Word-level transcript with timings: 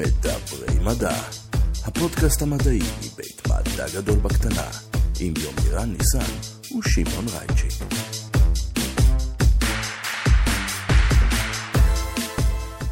מדברי 0.00 0.78
מדע, 0.84 1.14
הפודקאסט 1.84 2.42
המדעי 2.42 2.78
מבית 2.78 3.42
מדע 3.46 3.86
גדול 3.94 4.18
בקטנה, 4.18 4.66
עם 5.20 5.34
יומירן 5.36 5.92
ניסן 5.92 6.32
ושמעון 6.78 7.24
רייצ'י. 7.28 7.84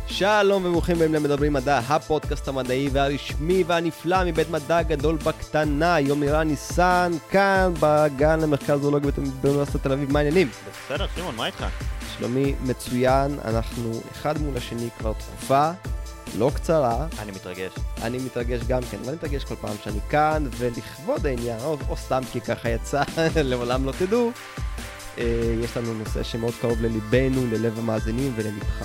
שלום 0.07 0.65
וברוכים 0.65 0.97
הבאים 0.97 1.15
למדברים 1.15 1.53
מדע, 1.53 1.79
הפודקאסט 1.79 2.49
המדעי 2.49 2.89
והרשמי 2.93 3.65
והנפלא 3.67 4.25
מבית 4.25 4.51
מדע 4.51 4.83
גדול 4.83 5.17
בקטנה. 5.17 6.01
יומירן 6.01 6.49
ניסן, 6.49 7.13
כאן 7.31 7.73
בגן 7.81 8.41
למחקר 8.41 8.79
זואולוגי 8.79 9.09
באוניברסיטת 9.41 9.83
תל 9.83 9.93
אביב, 9.93 10.13
מה 10.13 10.19
העניינים? 10.19 10.49
בסדר, 10.87 11.07
שמעון, 11.17 11.37
מה 11.37 11.47
איתך? 11.47 11.65
שלומי 12.17 12.55
מצוין, 12.65 13.39
אנחנו 13.45 14.01
אחד 14.13 14.39
מול 14.39 14.57
השני 14.57 14.89
כבר 14.99 15.13
תקופה 15.13 15.71
לא 16.39 16.51
קצרה. 16.55 17.07
אני 17.19 17.31
מתרגש. 17.31 17.73
אני 18.03 18.19
מתרגש 18.19 18.61
גם 18.69 18.83
כן, 18.91 18.99
ואני 19.05 19.17
מתרגש 19.17 19.45
כל 19.45 19.57
פעם 19.57 19.77
שאני 19.85 20.01
כאן, 20.11 20.45
ולכבוד 20.51 21.27
העניין, 21.27 21.61
או, 21.61 21.77
או 21.89 21.97
סתם 21.97 22.21
כי 22.33 22.41
ככה 22.41 22.69
יצא, 22.69 23.03
לעולם 23.37 23.85
לא 23.85 23.93
תדעו, 23.99 24.31
אה, 25.19 25.25
יש 25.65 25.77
לנו 25.77 25.95
נושא 25.95 26.23
שמאוד 26.23 26.55
קרוב 26.61 26.83
לליבנו, 26.83 27.47
ללב 27.51 27.79
המאזינים 27.79 28.33
וללבך. 28.37 28.85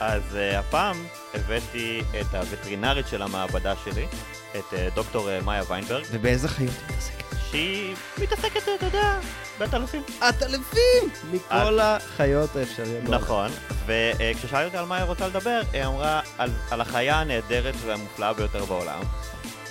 אז 0.00 0.22
uh, 0.32 0.56
הפעם 0.56 0.96
הבאתי 1.34 2.02
את 2.20 2.34
הווטרינרית 2.34 3.08
של 3.08 3.22
המעבדה 3.22 3.74
שלי, 3.84 4.06
את 4.50 4.72
uh, 4.72 4.94
דוקטור 4.94 5.28
uh, 5.28 5.44
מאיה 5.44 5.62
ויינברג, 5.68 6.04
ובאיזה 6.12 6.48
חיות 6.48 6.70
את 6.70 6.90
מתעסקת? 6.90 7.25
שהיא 7.56 7.94
מתעסקת, 8.18 8.62
אתה 8.76 8.86
יודע, 8.86 9.18
בעטלפים. 9.58 10.02
עטלפים! 10.20 11.08
מכל 11.32 11.78
החיות 11.80 12.56
האפשריות. 12.56 13.04
נכון, 13.04 13.50
וכששאלתי 13.86 14.64
אותה 14.66 14.78
על 14.78 14.84
מה 14.84 14.96
היא 14.96 15.04
רוצה 15.04 15.28
לדבר, 15.28 15.60
היא 15.72 15.84
אמרה 15.84 16.20
על, 16.38 16.50
על 16.70 16.80
החיה 16.80 17.20
הנהדרת 17.20 17.74
והמופלאה 17.86 18.32
ביותר 18.32 18.64
בעולם. 18.64 19.00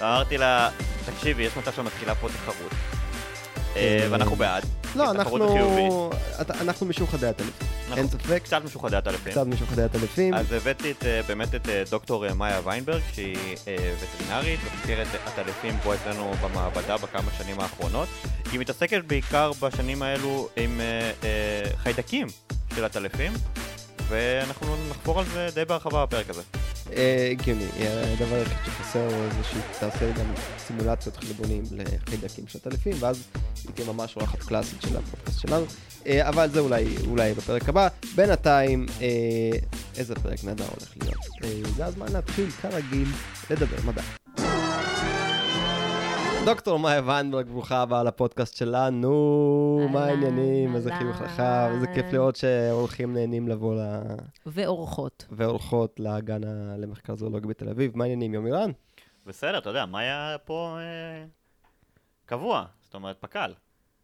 אמרתי 0.02 0.38
לה, 0.38 0.70
תקשיבי, 1.06 1.44
יש 1.44 1.58
מצב 1.58 1.72
שמתחילה 1.74 2.16
פה 2.16 2.28
תחרות. 2.30 2.72
אה, 3.76 4.08
ואנחנו 4.12 4.36
בעד. 4.36 4.85
לא, 4.96 5.12
התחרות 5.12 5.42
אנחנו... 5.42 6.10
אנחנו 6.62 6.86
משוחדי 6.86 7.28
עטלפים. 7.28 7.68
אנחנו 7.90 7.98
אין 7.98 8.08
ספק, 8.08 8.42
קצת 8.44 8.62
משוחדי 8.66 8.96
עטלפים. 8.96 9.32
קצת 9.32 9.48
משוחדי 9.48 9.84
עטלפים. 9.84 10.34
אז 10.34 10.52
הבאתי 10.52 10.92
את, 10.92 11.06
אה, 11.06 11.22
באמת 11.28 11.56
את 11.56 11.70
אה, 11.70 11.84
דוקטור 11.90 12.28
אה, 12.28 12.34
מאיה 12.34 12.62
ויינברג, 12.64 13.02
שהיא 13.14 13.38
וטרינרית, 14.00 14.60
וחוקרת 14.66 15.08
עטלפים 15.26 15.78
פה 15.84 15.96
אצלנו 15.96 16.32
במעבדה 16.42 16.98
בכמה 16.98 17.32
שנים 17.38 17.60
האחרונות. 17.60 18.08
היא 18.52 18.60
מתעסקת 18.60 19.02
בעיקר 19.08 19.52
בשנים 19.62 20.02
האלו 20.02 20.50
עם 20.56 20.82
חיידקים 21.78 22.28
של 22.76 22.86
עטלפים, 22.86 23.34
ואנחנו 24.08 24.68
נחפור 24.90 25.20
על 25.20 25.26
זה 25.26 25.50
די 25.56 25.66
בהרחבה 25.66 26.06
בפרק 26.06 26.30
הזה. 26.30 26.42
אה, 26.94 27.30
הגיוני, 27.32 27.66
אה, 27.80 28.14
הדבר 28.14 28.36
היחיד 28.36 28.58
שחסר 28.66 29.00
הוא 29.00 29.30
זה 29.38 29.44
שהיא 29.44 29.62
תעשה 29.80 30.12
גם 30.12 30.26
סימולציות 30.58 31.18
חלבונים 31.18 31.64
לחיידקים 31.72 32.48
של 32.48 32.60
עטלפים, 32.60 32.94
ואז 33.00 33.24
היא 33.64 33.72
תהיה 33.76 33.88
ממש 33.88 34.16
אורחת 34.16 34.40
קלאסית 34.40 34.82
של 34.82 34.98
הפודקאסט 34.98 35.40
שלנו. 35.40 35.66
אה, 36.08 36.30
אבל 36.30 36.50
זה 36.50 36.60
אולי, 36.60 36.86
אולי 37.08 37.34
בפרק 37.34 37.70
הבא. 37.70 37.88
בינתיים, 38.16 38.86
איזה 39.98 40.16
פרק 40.16 40.44
נהדר 40.44 40.66
הולך 40.66 40.94
להיות. 41.02 41.66
זה 41.76 41.86
הזמן 41.86 42.12
להתחיל, 42.12 42.52
כרגיל, 42.52 43.08
לדבר 43.50 43.78
מדע. 43.86 44.02
דוקטור 46.46 46.80
מאיה 46.80 47.02
ויינברג, 47.06 47.48
ברוכה 47.48 47.82
הבאה 47.82 48.04
לפודקאסט 48.04 48.56
שלנו. 48.56 49.88
מה 49.92 50.06
העניינים? 50.06 50.76
איזה 50.76 50.96
חיוך. 50.96 51.22
רחב, 51.22 51.70
איזה 51.74 51.88
כיף 51.88 52.06
לראות 52.14 52.36
שאורחים 52.36 53.14
נהנים 53.14 53.48
לבוא 53.48 53.76
ל... 53.76 53.80
ואורחות. 54.46 55.26
ואורחות 55.32 56.00
לגן 56.00 56.42
למחקר 56.78 57.16
זואולוגי 57.16 57.48
בתל 57.48 57.70
אביב. 57.70 57.98
מה 57.98 58.04
העניינים, 58.04 58.34
יומירן? 58.34 58.72
בסדר, 59.26 59.58
אתה 59.58 59.70
יודע, 59.70 59.86
מאיה 59.86 60.36
פה 60.46 60.78
אה, 60.80 61.26
קבוע, 62.26 62.66
זאת 62.82 62.94
אומרת 62.94 63.18
פק"ל. 63.20 63.54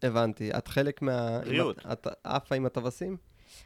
הבנתי. 0.02 0.50
את 0.50 0.68
חלק 0.68 1.02
מה... 1.02 1.38
בריאות. 1.44 1.86
את 1.92 2.06
עפה 2.24 2.54
עם 2.54 2.66
הטווסים? 2.66 3.16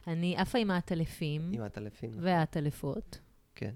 אני 0.06 0.36
עפה 0.36 0.58
עם 0.58 0.70
העטלפים 0.70 1.50
עם 1.54 1.62
הטלפים. 1.62 2.10
והעטלפות. 2.20 3.18
כן. 3.54 3.74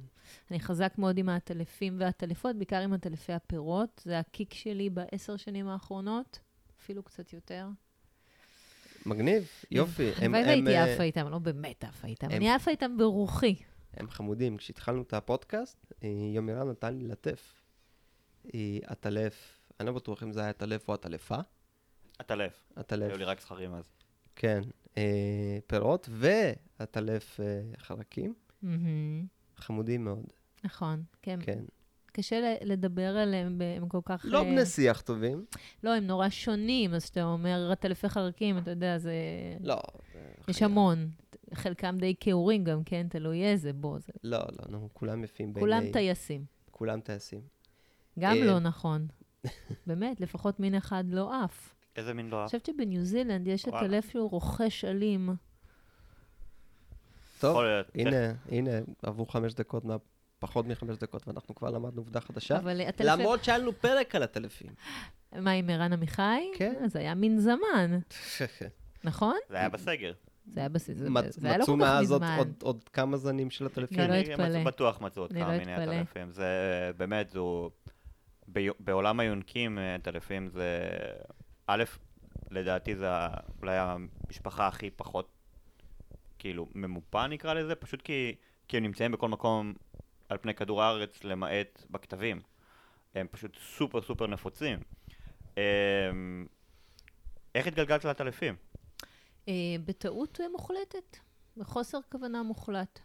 אני 0.51 0.61
חזק 0.61 0.95
מאוד 0.99 1.19
עם 1.19 1.29
העטלפים 1.29 1.97
והעטלפות, 2.01 2.57
בעיקר 2.57 2.77
עם 2.81 2.93
עטלפי 2.93 3.33
הפירות. 3.33 4.03
זה 4.05 4.19
הקיק 4.19 4.55
שלי 4.55 4.91
בעשר 4.91 5.37
שנים 5.37 5.69
האחרונות, 5.69 6.39
אפילו 6.81 7.03
קצת 7.03 7.33
יותר. 7.33 7.67
מגניב, 9.07 9.49
יופי. 9.71 10.11
הם- 10.17 10.35
הלוואי 10.35 10.53
הם, 10.59 10.65
והייתי 10.67 10.77
אה, 10.77 10.95
עפה 10.95 11.03
איתם, 11.03 11.29
לא 11.29 11.39
באמת 11.39 11.85
עפה 11.85 12.07
איתם. 12.09 12.27
הם- 12.27 12.33
אני 12.37 12.51
עפה 12.51 12.71
איתם 12.71 12.97
ברוחי. 12.97 13.55
הם 13.95 14.11
חמודים. 14.11 14.57
כשהתחלנו 14.57 15.03
את 15.03 15.15
הפודקאסט, 15.15 15.93
אה, 16.05 16.09
יומירן 16.35 16.69
נתן 16.71 16.95
לי 16.99 17.07
לטף. 17.07 17.63
אה, 18.55 18.61
עטלף, 18.87 19.61
אני 19.81 19.87
לא 19.87 19.93
בטוח 19.93 20.23
אם 20.23 20.33
זה 20.33 20.41
היה 20.41 20.49
עטלף 20.51 20.89
או 20.89 20.95
עטלפה. 20.95 21.39
עטלף. 22.19 22.73
עטלף, 22.77 23.09
היו 23.11 23.19
לי 23.19 23.25
רק 23.25 23.41
זכרים 23.41 23.75
אז. 23.75 23.85
כן. 24.37 24.61
פירות 25.67 26.09
ועטלף 26.13 27.41
חרקים. 27.79 28.35
חמודים 29.61 30.05
מאוד, 30.05 30.25
נכון, 30.65 31.03
כן. 31.23 31.39
כן. 31.43 31.59
קשה 32.13 32.55
לדבר 32.63 33.17
עליהם, 33.17 33.61
הם 33.77 33.89
כל 33.89 34.01
כך... 34.05 34.25
לא 34.29 34.39
אה, 34.39 34.45
בני 34.45 34.67
שיח 34.67 35.01
טובים. 35.01 35.45
לא, 35.85 35.95
הם 35.95 36.07
נורא 36.07 36.29
שונים, 36.29 36.95
אז 36.95 37.05
כשאתה 37.05 37.25
אומר 37.25 37.69
עטלפי 37.73 38.09
חרקים, 38.09 38.59
אתה 38.59 38.71
יודע, 38.71 38.99
זה... 38.99 39.13
לא. 39.61 39.81
יש. 40.49 40.63
המון. 40.63 41.11
חלקם 41.55 41.97
די 41.99 42.15
כעורים 42.21 42.65
גם, 42.65 42.85
כן? 42.85 43.07
תלוי 43.11 43.45
איזה, 43.45 43.73
בוא, 43.73 43.99
זה... 43.99 44.13
לא, 44.25 44.39
לא, 44.39 44.69
נו, 44.69 44.89
כולם 44.93 45.25
יפים 45.25 45.53
בעיני... 45.53 45.71
כולם 45.71 45.93
טייסים. 45.93 46.45
כולם 46.71 47.01
טייסים. 47.01 47.41
גם 48.19 48.37
אה, 48.37 48.45
לא 48.45 48.59
נכון. 48.59 49.07
באמת, 49.87 50.21
לפחות 50.21 50.61
מין 50.61 50.75
אחד 50.75 51.05
לא 51.09 51.45
עף. 51.45 51.75
איזה 51.97 52.15
מין 52.15 52.29
לא 52.29 52.37
אני 52.37 52.41
אהב? 52.41 52.47
חושבת 52.47 52.67
שבניו 52.67 53.05
זילנד 53.05 53.47
יש 53.47 53.69
את. 53.69 53.73
הלב 53.75 54.03
שהוא 54.03 54.31
רוכש 54.31 54.85
אלים. 54.85 55.31
טוב, 57.41 57.51
יכול 57.51 57.65
להיות. 57.65 57.87
הנה, 57.95 58.33
הנה, 58.49 58.71
עברו 59.03 59.27
חמש 59.27 59.55
דקות, 59.55 59.85
מה- 59.85 59.97
פחות 60.39 60.67
מחמש 60.67 60.97
דקות, 60.97 61.29
ואנחנו 61.29 61.55
כבר 61.55 61.71
למדנו 61.71 62.01
עובדה 62.01 62.21
חדשה. 62.21 62.57
אבל 62.59 62.81
הטלפון... 62.81 63.21
למרות 63.21 63.45
שהיה 63.45 63.59
לנו 63.59 63.73
פרק 63.73 64.15
על 64.15 64.23
הטלפים. 64.23 64.71
מה, 65.33 65.51
עם 65.51 65.71
ערן 65.71 65.93
עמיחי? 65.93 66.51
כן. 66.57 66.75
אז 66.85 66.97
היה 66.97 67.15
מין 67.15 67.39
זמן, 67.41 67.99
נכון? 69.05 69.37
זה 69.49 69.57
היה 69.57 69.69
בסגר. 69.69 70.13
זה 70.47 70.61
היה 70.61 70.69
בסיס, 70.69 70.99
זה 70.99 71.11
מצ- 71.11 71.41
זה 71.41 71.49
היה 71.49 71.59
לא 71.59 71.63
מצאו 71.65 71.75
כל 71.79 71.85
כך 71.85 71.89
מאז 71.91 72.13
עוד- 72.13 72.23
מזמן. 72.23 72.37
עוד- 72.39 72.55
עוד 72.63 72.85
כמה 72.93 73.17
זנים 73.17 73.51
של 73.51 73.67
הטלפים. 73.67 73.99
לא, 73.99 74.07
לא 74.07 74.13
אני 74.15 74.35
אתפלא. 74.35 74.65
בטוח 74.65 75.01
מצאו 75.01 75.23
עוד 75.23 75.31
אני 75.33 75.41
כמה 75.41 75.53
לא 75.53 75.59
מיני. 75.59 75.75
עטלפים. 76.01 76.31
זה 76.31 76.47
באמת, 76.97 77.31
זו... 77.31 77.71
בעולם 78.81 79.21
היונקים, 79.21 79.79
אה, 79.79 79.95
עטלפים 79.95 80.49
זה... 80.49 80.89
א', 81.67 81.85
לדעתי 82.51 82.97
זה 82.97 83.07
אולי 83.63 83.77
המשפחה 83.79 84.67
הכי 84.67 84.91
פחות, 84.91 85.29
כאילו, 86.41 86.67
ממופה 86.75 87.27
נקרא 87.27 87.55
לזה, 87.55 87.75
פשוט 87.75 88.03
כי, 88.03 88.35
כי 88.69 88.77
הם 88.77 88.83
נמצאים 88.83 89.13
בכל 89.13 89.29
מקום 89.29 89.75
על 90.29 90.39
פני 90.39 90.55
כדור 90.55 90.83
הארץ, 90.83 91.25
למעט 91.25 91.83
בכתבים. 91.91 92.41
הם 93.15 93.27
פשוט 93.31 93.59
סופר 93.77 94.03
סופר 94.03 94.27
נפוצים. 94.27 94.79
אמ, 95.57 96.47
איך 97.55 97.67
התגלגלת 97.67 98.05
לעטלפים? 98.05 98.57
אה, 99.49 99.55
בטעות 99.85 100.41
מוחלטת, 100.53 101.17
בחוסר 101.57 101.99
כוונה 102.13 102.43
מוחלט. 102.43 103.01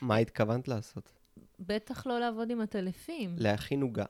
מה 0.00 0.16
התכוונת 0.16 0.68
לעשות? 0.68 1.12
בטח 1.58 2.06
לא 2.06 2.20
לעבוד 2.20 2.50
עם 2.50 2.60
עטלפים. 2.60 3.36
להכין 3.38 3.82
עוגה. 3.82 4.04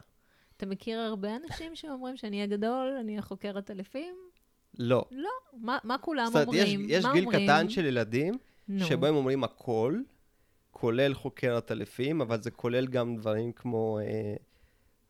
אתה 0.57 0.67
מכיר 0.67 1.01
הרבה 1.01 1.37
אנשים 1.37 1.77
שאומרים 1.77 2.17
שאני 2.17 2.37
אהיה 2.37 2.47
גדול, 2.47 2.97
אני 3.01 3.13
אהיה 3.13 3.23
חוקר 3.23 3.59
עטלפים? 3.59 4.17
לא. 4.79 5.05
לא. 5.11 5.31
מה, 5.61 5.79
מה 5.85 5.99
כולם 5.99 6.27
זאת 6.27 6.35
אומרת, 6.49 6.49
יש- 6.55 6.61
אומרים? 6.75 6.87
יש 6.91 7.05
מה 7.05 7.13
גיל 7.13 7.25
אומרים? 7.25 7.45
קטן 7.49 7.69
של 7.69 7.85
ילדים, 7.85 8.35
נו. 8.69 8.85
שבו 8.85 9.07
הם 9.07 9.15
אומרים 9.15 9.45
הכל, 9.45 10.01
כולל 10.71 11.15
חוקר 11.15 11.57
עטלפים, 11.57 12.21
אבל 12.21 12.43
זה 12.43 12.51
כולל 12.51 12.87
גם 12.87 13.17
דברים 13.17 13.53
כמו 13.53 13.99
אה, 14.03 14.35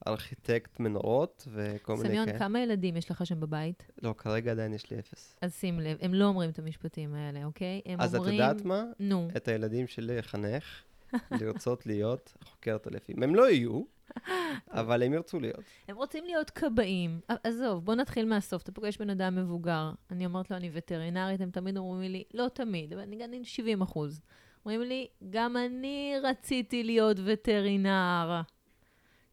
ארכיטקט 0.06 0.80
מנורות 0.80 1.48
וכל 1.52 1.96
מיני 1.96 2.08
סמיון, 2.08 2.26
כאלה. 2.26 2.38
כמה 2.38 2.60
ילדים 2.60 2.96
יש 2.96 3.10
לך 3.10 3.26
שם 3.26 3.40
בבית? 3.40 3.82
לא, 4.02 4.14
כרגע 4.18 4.50
עדיין 4.50 4.74
יש 4.74 4.90
לי 4.90 4.98
אפס. 4.98 5.36
אז 5.42 5.54
שים 5.54 5.80
לב, 5.80 5.98
הם 6.00 6.14
לא 6.14 6.24
אומרים 6.24 6.50
את 6.50 6.58
המשפטים 6.58 7.14
האלה, 7.14 7.44
אוקיי? 7.44 7.80
הם 7.86 8.00
אז 8.00 8.14
את 8.14 8.18
אומרים... 8.18 8.34
יודעת 8.34 8.64
מה? 8.64 8.84
נו, 9.00 9.28
את 9.36 9.48
הילדים 9.48 9.86
שלי 9.86 10.16
לחנך, 10.16 10.64
לרצות 11.30 11.86
להיות 11.86 12.32
חוקר 12.44 12.74
עטלפים. 12.74 13.22
הם 13.22 13.34
לא 13.34 13.50
יהיו, 13.50 13.82
אבל 14.70 15.02
הם 15.02 15.12
ירצו 15.12 15.40
להיות. 15.40 15.60
הם 15.88 15.96
רוצים 15.96 16.24
להיות 16.24 16.50
כבאים. 16.50 17.20
עזוב, 17.44 17.84
בוא 17.84 17.94
נתחיל 17.94 18.26
מהסוף. 18.26 18.62
אתה 18.62 18.72
פוגש 18.72 18.96
בן 18.96 19.10
אדם 19.10 19.36
מבוגר, 19.36 19.92
אני 20.10 20.26
אומרת 20.26 20.50
לו, 20.50 20.56
אני 20.56 20.70
וטרינרית, 20.72 21.40
הם 21.40 21.50
תמיד 21.50 21.76
אומרים 21.76 22.12
לי, 22.12 22.24
לא 22.34 22.48
תמיד, 22.54 22.92
אבל 22.92 23.02
אני 23.02 23.16
גם 23.16 23.44
70 23.44 23.82
אחוז. 23.82 24.20
אומרים 24.64 24.80
לי, 24.82 25.06
גם 25.30 25.56
אני 25.56 26.14
רציתי 26.22 26.84
להיות 26.84 27.16
וטרינר. 27.24 28.40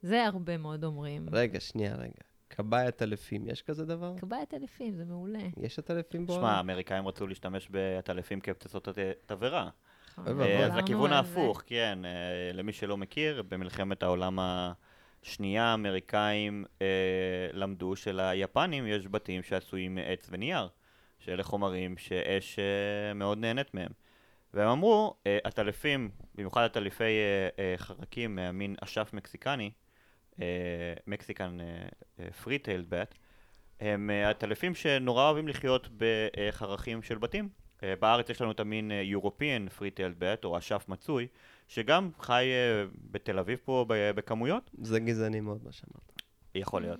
זה 0.01 0.25
הרבה 0.25 0.57
מאוד 0.57 0.83
אומרים. 0.83 1.25
רגע, 1.31 1.59
שנייה, 1.59 1.95
רגע. 1.95 2.11
כבאי 2.49 2.85
עטלפים, 2.87 3.47
יש 3.47 3.61
כזה 3.61 3.85
דבר? 3.85 4.13
כבאי 4.17 4.41
עטלפים, 4.41 4.95
זה 4.95 5.05
מעולה. 5.05 5.39
יש 5.57 5.79
עטלפים 5.79 6.25
בעולם? 6.25 6.41
שמע, 6.41 6.51
האמריקאים 6.51 7.07
רצו 7.07 7.27
להשתמש 7.27 7.69
בעטלפים 7.69 8.39
כפצצות 8.41 8.87
תבערה. 9.25 9.69
נכון. 10.21 10.41
אה, 10.41 10.57
אז 10.57 10.71
דיברנו 10.71 10.77
לכיוון. 10.81 11.13
ההפוך, 11.13 11.63
כן, 11.65 11.99
אה, 12.05 12.51
למי 12.53 12.73
שלא 12.73 12.97
מכיר, 12.97 13.43
במלחמת 13.49 14.03
העולם 14.03 14.39
השנייה, 14.41 15.63
האמריקאים 15.63 16.65
אה, 16.81 16.87
למדו 17.53 17.95
שליפנים 17.95 18.87
יש 18.87 19.07
בתים 19.07 19.43
שעשויים 19.43 19.95
מעץ 19.95 20.27
ונייר, 20.31 20.67
שאלה 21.19 21.43
חומרים 21.43 21.97
שאש 21.97 22.59
אה, 22.59 23.13
מאוד 23.13 23.37
נהנית 23.37 23.73
מהם. 23.73 23.91
והם 24.53 24.67
אמרו, 24.67 25.15
אה, 25.27 25.37
הטלפים, 25.45 26.09
במיוחד 26.35 26.63
הטלפי 26.63 27.03
אה, 27.03 27.49
אה, 27.59 27.73
חרקים 27.77 28.35
מהמין 28.35 28.75
אשף 28.83 29.09
מקסיקני, 29.13 29.71
מקסיקן 31.07 31.57
פרי 32.43 32.59
טיילד 32.59 32.85
בט, 32.89 33.15
הם 33.79 34.09
אה, 34.09 34.29
הטלפים 34.29 34.75
שנורא 34.75 35.23
אוהבים 35.23 35.47
לחיות 35.47 35.89
בחרכים 35.97 37.01
של 37.01 37.17
בתים. 37.17 37.49
אה, 37.83 37.93
בארץ 37.99 38.29
יש 38.29 38.41
לנו 38.41 38.51
את 38.51 38.59
המין 38.59 38.91
European 39.15 39.79
free 39.79 39.97
tailed 39.97 40.21
bat, 40.21 40.43
או 40.43 40.57
אשף 40.57 40.85
מצוי, 40.87 41.27
שגם 41.67 42.09
חי 42.19 42.45
אה, 42.45 42.85
בתל 43.11 43.39
אביב 43.39 43.59
פה 43.65 43.85
בכמויות, 43.89 44.69
זה 44.81 44.99
גזעני 44.99 45.39
מאוד 45.39 45.59
מה 45.63 45.71
שאמרת. 45.71 46.21
יכול 46.55 46.81
להיות. 46.81 46.99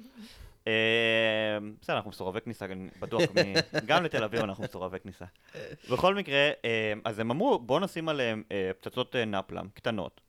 אה, 0.68 1.58
בסדר, 1.82 1.96
אנחנו 1.96 2.10
מסורבי 2.10 2.42
כניסה, 2.42 2.66
אני 2.66 2.90
בטוח, 3.00 3.22
גם 3.88 4.04
לתל 4.04 4.24
אביב 4.24 4.42
אנחנו 4.42 4.64
מסורבי 4.64 5.00
כניסה. 5.00 5.26
בכל 5.92 6.16
מקרה, 6.16 6.50
אה, 6.66 6.94
אז 7.06 7.20
הם 7.20 7.32
אמרו, 7.32 7.60
בואו 7.60 7.80
נשים 7.80 8.10
עליהם 8.10 8.44
אה, 8.52 8.72
פצצות 8.80 9.16
אה, 9.16 9.26
נפלם 9.26 9.68
קטנות, 9.74 10.22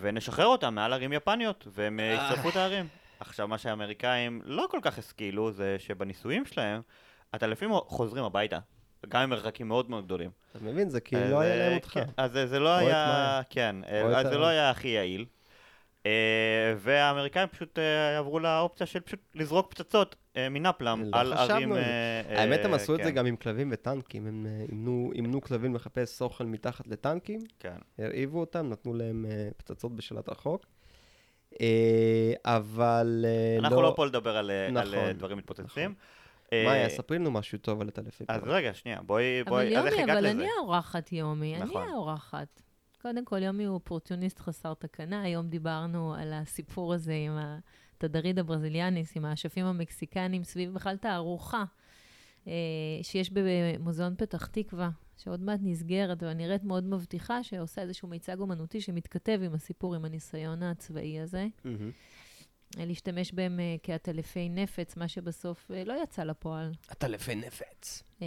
ונשחרר 0.00 0.46
אותם 0.46 0.74
מעל 0.74 0.92
ערים 0.92 1.12
יפניות, 1.12 1.66
והם 1.70 2.00
אה, 2.00 2.04
ישרפו 2.14 2.48
את 2.48 2.56
הערים. 2.56 2.88
עכשיו, 3.20 3.48
מה 3.48 3.58
שהאמריקאים 3.58 4.40
לא 4.44 4.66
כל 4.70 4.78
כך 4.82 4.98
השכילו, 4.98 5.52
זה 5.52 5.76
שבניסויים 5.78 6.44
שלהם, 6.44 6.80
הטלפים 7.32 7.70
חוזרים 7.86 8.24
הביתה, 8.24 8.58
גם 9.10 9.20
עם 9.22 9.30
מרחקים 9.30 9.68
מאוד 9.68 9.90
מאוד 9.90 10.04
גדולים. 10.04 10.30
אתה 10.52 10.64
מבין? 10.64 10.90
זה 10.90 11.00
כאילו 11.00 11.22
אז, 11.22 11.30
לא 11.30 11.40
היה 11.40 11.52
אה, 11.52 11.58
להם 11.58 11.76
אותך. 11.76 11.88
כן, 11.94 12.04
אז 12.16 12.32
זה- 12.32 12.46
זה 12.46 12.58
לא 12.58 12.68
היה. 12.76 13.40
כן, 13.50 13.76
אה, 13.88 14.18
אז 14.20 14.26
זה 14.26 14.38
לא 14.38 14.46
היה 14.46 14.70
הכי 14.70 14.88
יעיל. 14.88 15.24
אה, 16.06 16.10
והאמריקאים 16.78 17.48
פשוט 17.48 17.78
אה, 17.78 18.18
עברו 18.18 18.38
לאופציה 18.40 18.86
של 18.86 19.00
פשוט 19.00 19.20
לזרוק 19.34 19.70
פצצות 19.70 20.16
אה, 20.36 20.48
מנפלם 20.48 21.02
לא 21.04 21.18
על 21.20 21.32
ערים... 21.32 21.72
אה, 21.72 22.20
האמת, 22.28 22.64
הם 22.64 22.70
אה, 22.70 22.76
עשו 22.76 22.94
את 22.94 22.98
זה 22.98 23.04
כן, 23.10 23.10
גם 23.16 23.26
עם 23.26 23.36
כלבים 23.36 23.68
וטנקים. 23.72 24.26
הם 24.26 24.46
אה, 24.46 24.64
אימנו- 25.14 25.40
כלבים 25.40 25.74
לחפש 25.74 26.08
סוכן 26.10 26.46
מתחת 26.46 26.86
לטנקים, 26.86 27.40
כן. 27.58 27.76
הרעיבו 27.98 28.40
אותם, 28.40 28.68
נתנו 28.68 28.94
להם 28.94 29.26
אה, 29.30 29.48
פצצות 29.56 29.96
בשלט 29.96 30.28
רחוק. 30.28 30.66
אה, 31.60 32.32
אבל 32.44 33.24
אה, 33.28 33.56
לא... 33.60 33.66
אנחנו 33.66 33.82
לא 33.82 33.92
פה 33.96 34.06
לדבר 34.06 34.36
על 34.36 34.50
אה, 34.50 34.70
נכון, 34.70 34.94
אה, 34.94 35.12
דברים 35.12 35.38
מתפוצצים. 35.38 35.94
מאיה, 36.54 36.84
אה, 36.84 36.88
ספרי 36.88 37.18
לנו 37.18 37.30
משהו 37.30 37.58
טוב 37.58 37.80
על 37.80 37.88
הטלפים. 37.88 38.26
אז 38.30 38.40
רגע, 38.46 38.74
שנייה, 38.74 38.98
בואי, 39.02 39.40
אבל 39.40 39.50
בואי, 39.50 39.78
אז 39.78 39.86
איך 39.86 39.92
יומי, 39.92 40.02
הגעת 40.02 40.16
אבל 40.16 40.26
לזה? 40.26 40.30
אני 40.30 40.48
האורחת 40.58 41.12
יומי, 41.12 41.56
אני 41.56 41.64
נכון. 41.64 41.88
האורחת. 41.88 42.62
קודם 43.02 43.24
כל, 43.24 43.42
יומי 43.42 43.64
הוא 43.64 43.74
אופורטוניסט 43.74 44.38
חסר 44.38 44.74
תקנה. 44.74 45.22
היום 45.22 45.48
דיברנו 45.48 46.14
על 46.14 46.32
הסיפור 46.32 46.94
הזה 46.94 47.12
עם 47.12 47.38
התדריד 47.38 48.38
הברזיליאניס, 48.38 49.16
עם 49.16 49.24
האשפים 49.24 49.66
המקסיקנים, 49.66 50.44
סביב 50.44 50.74
בכלל 50.74 50.96
תערוכה 50.96 51.64
אה, 52.46 52.52
שיש 53.02 53.30
במוזיאון 53.32 54.14
פתח 54.18 54.46
תקווה, 54.46 54.90
שעוד 55.16 55.40
מעט 55.40 55.60
נסגרת, 55.62 56.22
אבל 56.22 56.32
נראית 56.32 56.64
מאוד 56.64 56.84
מבטיחה, 56.84 57.42
שעושה 57.42 57.82
איזשהו 57.82 58.08
מיצג 58.08 58.40
אומנותי 58.40 58.80
שמתכתב 58.80 59.40
עם 59.44 59.54
הסיפור, 59.54 59.94
עם 59.94 60.04
הניסיון 60.04 60.62
הצבאי 60.62 61.20
הזה. 61.20 61.46
מהמם. 61.64 61.90
אה, 62.78 62.84
להשתמש 62.84 63.32
בהם 63.32 63.60
אה, 63.60 63.76
כעטלפי 63.82 64.48
נפץ, 64.48 64.96
מה 64.96 65.08
שבסוף 65.08 65.70
אה, 65.70 65.84
לא 65.84 65.94
יצא 66.02 66.24
לפועל. 66.24 66.72
הטלפי 66.88 67.34
נפץ. 67.34 68.02
אמ, 68.22 68.26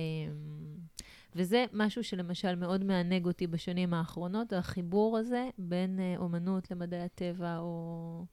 וזה 1.35 1.65
משהו 1.73 2.03
שלמשל 2.03 2.55
מאוד 2.55 2.83
מענג 2.83 3.25
אותי 3.25 3.47
בשנים 3.47 3.93
האחרונות, 3.93 4.53
החיבור 4.53 5.17
הזה 5.17 5.49
בין 5.57 5.99
אומנות 6.17 6.71
למדעי 6.71 7.01
הטבע, 7.01 7.57
או 7.57 8.25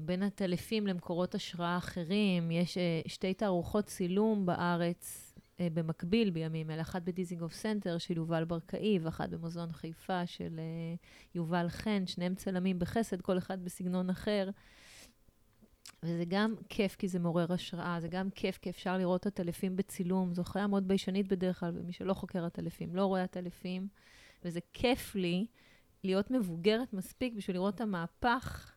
בין 0.00 0.22
עטלפים 0.22 0.86
למקורות 0.86 1.34
השראה 1.34 1.76
אחרים. 1.76 2.50
יש 2.50 2.78
שתי 3.06 3.34
תערוכות 3.34 3.84
צילום 3.86 4.46
בארץ 4.46 5.23
במקביל 5.60 6.30
בימים 6.30 6.70
אלה, 6.70 6.82
אחת 6.82 7.02
בדיזינגוף 7.02 7.52
סנטר 7.52 7.98
של 7.98 8.16
יובל 8.16 8.44
ברקאי, 8.44 8.98
ואחת 9.02 9.28
במוזיאון 9.28 9.72
חיפה 9.72 10.26
של 10.26 10.58
אה, 10.58 10.94
יובל 11.34 11.68
חן, 11.68 12.06
שניהם 12.06 12.34
צלמים 12.34 12.78
בחסד, 12.78 13.20
כל 13.20 13.38
אחד 13.38 13.64
בסגנון 13.64 14.10
אחר. 14.10 14.50
וזה 16.02 16.24
גם 16.28 16.54
כיף 16.68 16.96
כי 16.96 17.08
זה 17.08 17.18
מעורר 17.18 17.52
השראה, 17.52 18.00
זה 18.00 18.08
גם 18.08 18.30
כיף 18.30 18.58
כי 18.58 18.70
אפשר 18.70 18.98
לראות 18.98 19.20
את 19.20 19.26
העטלפים 19.26 19.76
בצילום. 19.76 20.34
זו 20.34 20.44
חיה 20.44 20.66
מאוד 20.66 20.88
ביישנית 20.88 21.28
בדרך 21.28 21.60
כלל, 21.60 21.72
ומי 21.74 21.92
שלא 21.92 22.14
חוקר 22.14 22.44
עטלפים 22.44 22.96
לא 22.96 23.04
רואה 23.04 23.22
עטלפים. 23.22 23.88
וזה 24.44 24.60
כיף 24.72 25.14
לי 25.14 25.46
להיות 26.04 26.30
מבוגרת 26.30 26.92
מספיק 26.92 27.34
בשביל 27.34 27.56
לראות 27.56 27.74
את 27.74 27.80
המהפך 27.80 28.72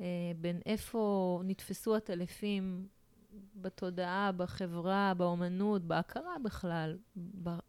אה, 0.00 0.04
בין 0.36 0.60
איפה 0.66 1.42
נתפסו 1.44 1.94
עטלפים 1.94 2.86
בתודעה, 3.54 4.32
בחברה, 4.32 5.12
באומנות, 5.16 5.82
בהכרה 5.82 6.36
בכלל, 6.44 6.98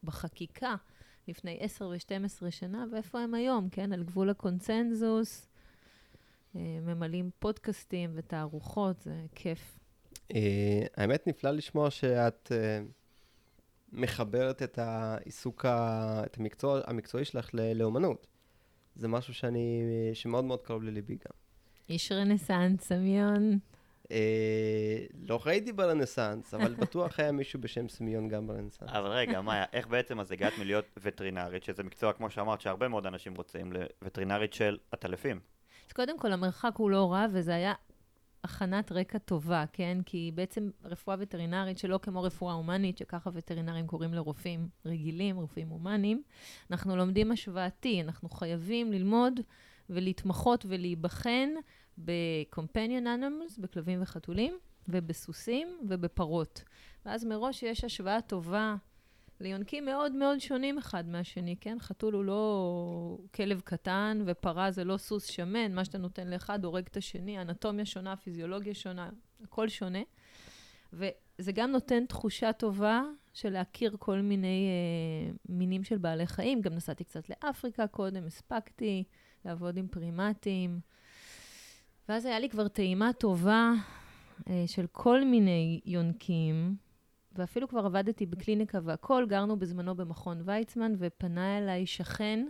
בחקיקה, 0.03 0.75
לפני 1.27 1.57
10 1.59 1.87
ו-12 1.87 2.51
שנה, 2.51 2.85
ואיפה 2.91 3.19
הם 3.19 3.33
היום, 3.33 3.69
כן? 3.69 3.93
על 3.93 4.03
גבול 4.03 4.29
הקונצנזוס. 4.29 5.47
אה, 6.55 6.79
ממלאים 6.81 7.29
פודקאסטים 7.39 8.11
ותערוכות, 8.13 9.01
זה 9.01 9.25
כיף. 9.35 9.79
אה, 10.35 10.85
האמת, 10.97 11.27
נפלא 11.27 11.51
לשמוע 11.51 11.91
שאת 11.91 12.51
אה, 12.51 12.79
מחברת 13.91 14.63
את 14.63 14.77
העיסוק, 14.77 15.65
את 16.25 16.37
המקצוע 16.37 16.81
המקצועי 16.85 17.25
שלך 17.25 17.49
לאומנות. 17.53 18.27
זה 18.95 19.07
משהו 19.07 19.33
שאני, 19.33 19.81
שמאוד 20.13 20.45
מאוד 20.45 20.61
קרוב 20.61 20.83
לליבי 20.83 21.15
גם. 21.15 21.31
איש 21.89 22.11
רנסאנס, 22.11 22.81
סמיון. 22.81 23.59
אה, 24.13 25.05
לא 25.27 25.39
ראיתי 25.45 25.73
ברנסאנס, 25.73 26.53
אבל 26.53 26.73
בטוח 26.73 27.19
היה 27.19 27.31
מישהו 27.31 27.61
בשם 27.61 27.89
סמיון 27.89 28.27
גם 28.27 28.47
ברנסאנס. 28.47 28.89
אבל 28.89 29.09
רגע, 29.09 29.41
מאיה, 29.41 29.65
איך 29.73 29.87
בעצם 29.87 30.19
אז 30.19 30.31
הגעת 30.31 30.53
מלהיות 30.59 30.85
וטרינרית, 31.03 31.63
שזה 31.63 31.83
מקצוע, 31.83 32.13
כמו 32.13 32.29
שאמרת, 32.29 32.61
שהרבה 32.61 32.87
מאוד 32.87 33.05
אנשים 33.05 33.35
רוצים, 33.35 33.73
לווטרינרית 33.73 34.53
של 34.53 34.77
עטלפים? 34.91 35.39
אז 35.87 35.93
קודם 35.93 36.19
כל, 36.19 36.31
המרחק 36.31 36.73
הוא 36.75 36.89
לא 36.89 37.11
רע, 37.11 37.25
וזה 37.31 37.55
היה 37.55 37.73
הכנת 38.43 38.91
רקע 38.91 39.17
טובה, 39.17 39.63
כן? 39.73 39.97
כי 40.05 40.31
בעצם 40.35 40.69
רפואה 40.83 41.15
וטרינרית, 41.19 41.77
שלא 41.77 41.99
כמו 42.01 42.23
רפואה 42.23 42.53
הומנית, 42.53 42.97
שככה 42.97 43.29
וטרינרים 43.33 43.87
קוראים 43.87 44.13
לרופאים 44.13 44.67
רגילים, 44.85 45.35
רופאים 45.35 45.67
הומניים, 45.67 46.23
אנחנו 46.71 46.95
לומדים 46.95 47.31
השוואתי, 47.31 48.01
אנחנו 48.01 48.29
חייבים 48.29 48.91
ללמוד 48.91 49.39
ולהתמחות 49.89 50.65
ולהיבחן 50.69 51.49
ב-companion 51.97 53.03
animals, 53.03 53.61
בכלבים 53.61 54.01
וחתולים, 54.01 54.57
ובסוסים 54.87 55.67
ובפרות. 55.89 56.63
ואז 57.05 57.25
מראש 57.25 57.63
יש 57.63 57.83
השוואה 57.83 58.21
טובה 58.21 58.75
ליונקים 59.39 59.85
מאוד 59.85 60.11
מאוד 60.11 60.39
שונים 60.39 60.77
אחד 60.77 61.07
מהשני, 61.07 61.55
כן? 61.61 61.77
חתול 61.79 62.13
הוא 62.13 62.23
לא 62.23 63.17
כלב 63.35 63.61
קטן, 63.61 64.23
ופרה 64.25 64.71
זה 64.71 64.83
לא 64.83 64.97
סוס 64.97 65.25
שמן, 65.25 65.75
מה 65.75 65.85
שאתה 65.85 65.97
נותן 65.97 66.27
לאחד 66.27 66.65
הורג 66.65 66.85
את 66.91 66.97
השני, 66.97 67.41
אנטומיה 67.41 67.85
שונה, 67.85 68.15
פיזיולוגיה 68.15 68.73
שונה, 68.73 69.09
הכל 69.43 69.69
שונה. 69.69 70.01
וזה 70.93 71.51
גם 71.51 71.71
נותן 71.71 72.05
תחושה 72.05 72.53
טובה 72.53 73.03
של 73.33 73.49
להכיר 73.49 73.95
כל 73.99 74.19
מיני 74.21 74.67
אה, 74.67 75.33
מינים 75.49 75.83
של 75.83 75.97
בעלי 75.97 76.27
חיים. 76.27 76.61
גם 76.61 76.73
נסעתי 76.73 77.03
קצת 77.03 77.29
לאפריקה 77.29 77.87
קודם, 77.87 78.25
הספקתי 78.25 79.03
לעבוד 79.45 79.77
עם 79.77 79.87
פרימטים. 79.87 80.79
ואז 82.09 82.25
היה 82.25 82.39
לי 82.39 82.49
כבר 82.49 82.67
טעימה 82.67 83.13
טובה 83.13 83.71
אה, 84.49 84.63
של 84.67 84.85
כל 84.91 85.25
מיני 85.25 85.81
יונקים, 85.85 86.75
ואפילו 87.35 87.67
כבר 87.67 87.85
עבדתי 87.85 88.25
בקליניקה 88.25 88.79
והכול, 88.83 89.25
גרנו 89.25 89.59
בזמנו 89.59 89.95
במכון 89.95 90.41
ויצמן, 90.45 90.93
ופנה 90.97 91.57
אליי 91.57 91.85
שכן, 91.85 92.47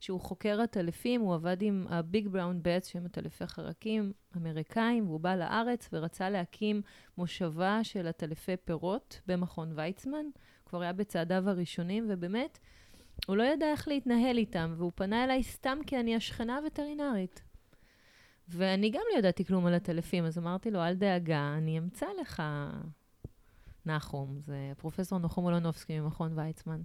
שהוא 0.00 0.20
חוקר 0.20 0.60
עטלפים, 0.60 1.20
הוא 1.20 1.34
עבד 1.34 1.62
עם 1.62 1.86
הביג 1.90 2.28
בראון 2.28 2.60
בטס, 2.62 2.86
שהם 2.86 3.06
עטלפי 3.06 3.46
חרקים 3.46 4.12
אמריקאים, 4.36 5.06
והוא 5.08 5.20
בא 5.20 5.36
לארץ 5.36 5.88
ורצה 5.92 6.30
להקים 6.30 6.82
מושבה 7.18 7.80
של 7.82 8.06
עטלפי 8.06 8.56
פירות 8.56 9.20
במכון 9.26 9.72
ויצמן. 9.74 10.24
כבר 10.66 10.82
היה 10.82 10.92
בצעדיו 10.92 11.48
הראשונים, 11.50 12.06
ובאמת, 12.08 12.58
הוא 13.26 13.36
לא 13.36 13.42
ידע 13.42 13.66
איך 13.66 13.88
להתנהל 13.88 14.38
איתם, 14.38 14.74
והוא 14.76 14.92
פנה 14.94 15.24
אליי 15.24 15.42
סתם 15.42 15.78
כי 15.86 16.00
אני 16.00 16.16
השכנה 16.16 16.58
הווטרינרית. 16.58 17.51
ואני 18.48 18.90
גם 18.90 19.02
לא 19.12 19.18
ידעתי 19.18 19.44
כלום 19.44 19.66
על 19.66 19.74
עטלפים, 19.74 20.24
אז 20.24 20.38
אמרתי 20.38 20.70
לו, 20.70 20.80
אל 20.80 20.94
דאגה, 20.94 21.54
אני 21.58 21.78
אמצא 21.78 22.06
לך 22.20 22.42
נחום, 23.86 24.38
זה 24.40 24.72
פרופסור 24.76 25.18
נחום 25.18 25.44
אולונובסקי 25.44 26.00
ממכון 26.00 26.38
ויצמן. 26.38 26.80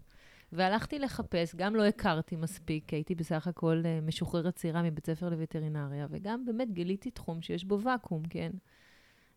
והלכתי 0.52 1.00
לחפש, 1.00 1.56
גם 1.56 1.76
לא 1.76 1.86
הכרתי 1.86 2.36
מספיק, 2.36 2.94
הייתי 2.94 3.16
בסך 3.16 3.48
הכל 3.48 3.82
אה, 3.86 4.00
משוחררת 4.02 4.56
צעירה 4.56 4.84
מבית 4.84 5.06
ספר 5.06 5.30
לווטרינריה, 5.30 6.08
וגם 6.10 6.46
באמת 6.46 6.72
גיליתי 6.72 7.12
תחום 7.12 7.42
שיש 7.42 7.64
בו 7.66 7.82
ואקום, 7.82 8.24
כן? 8.30 8.52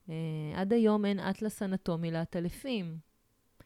אה, 0.09 0.15
עד 0.55 0.73
היום 0.73 1.05
אין 1.05 1.21
אטלס 1.21 1.62
אנטומי 1.62 2.11
לעטלפים. 2.11 2.99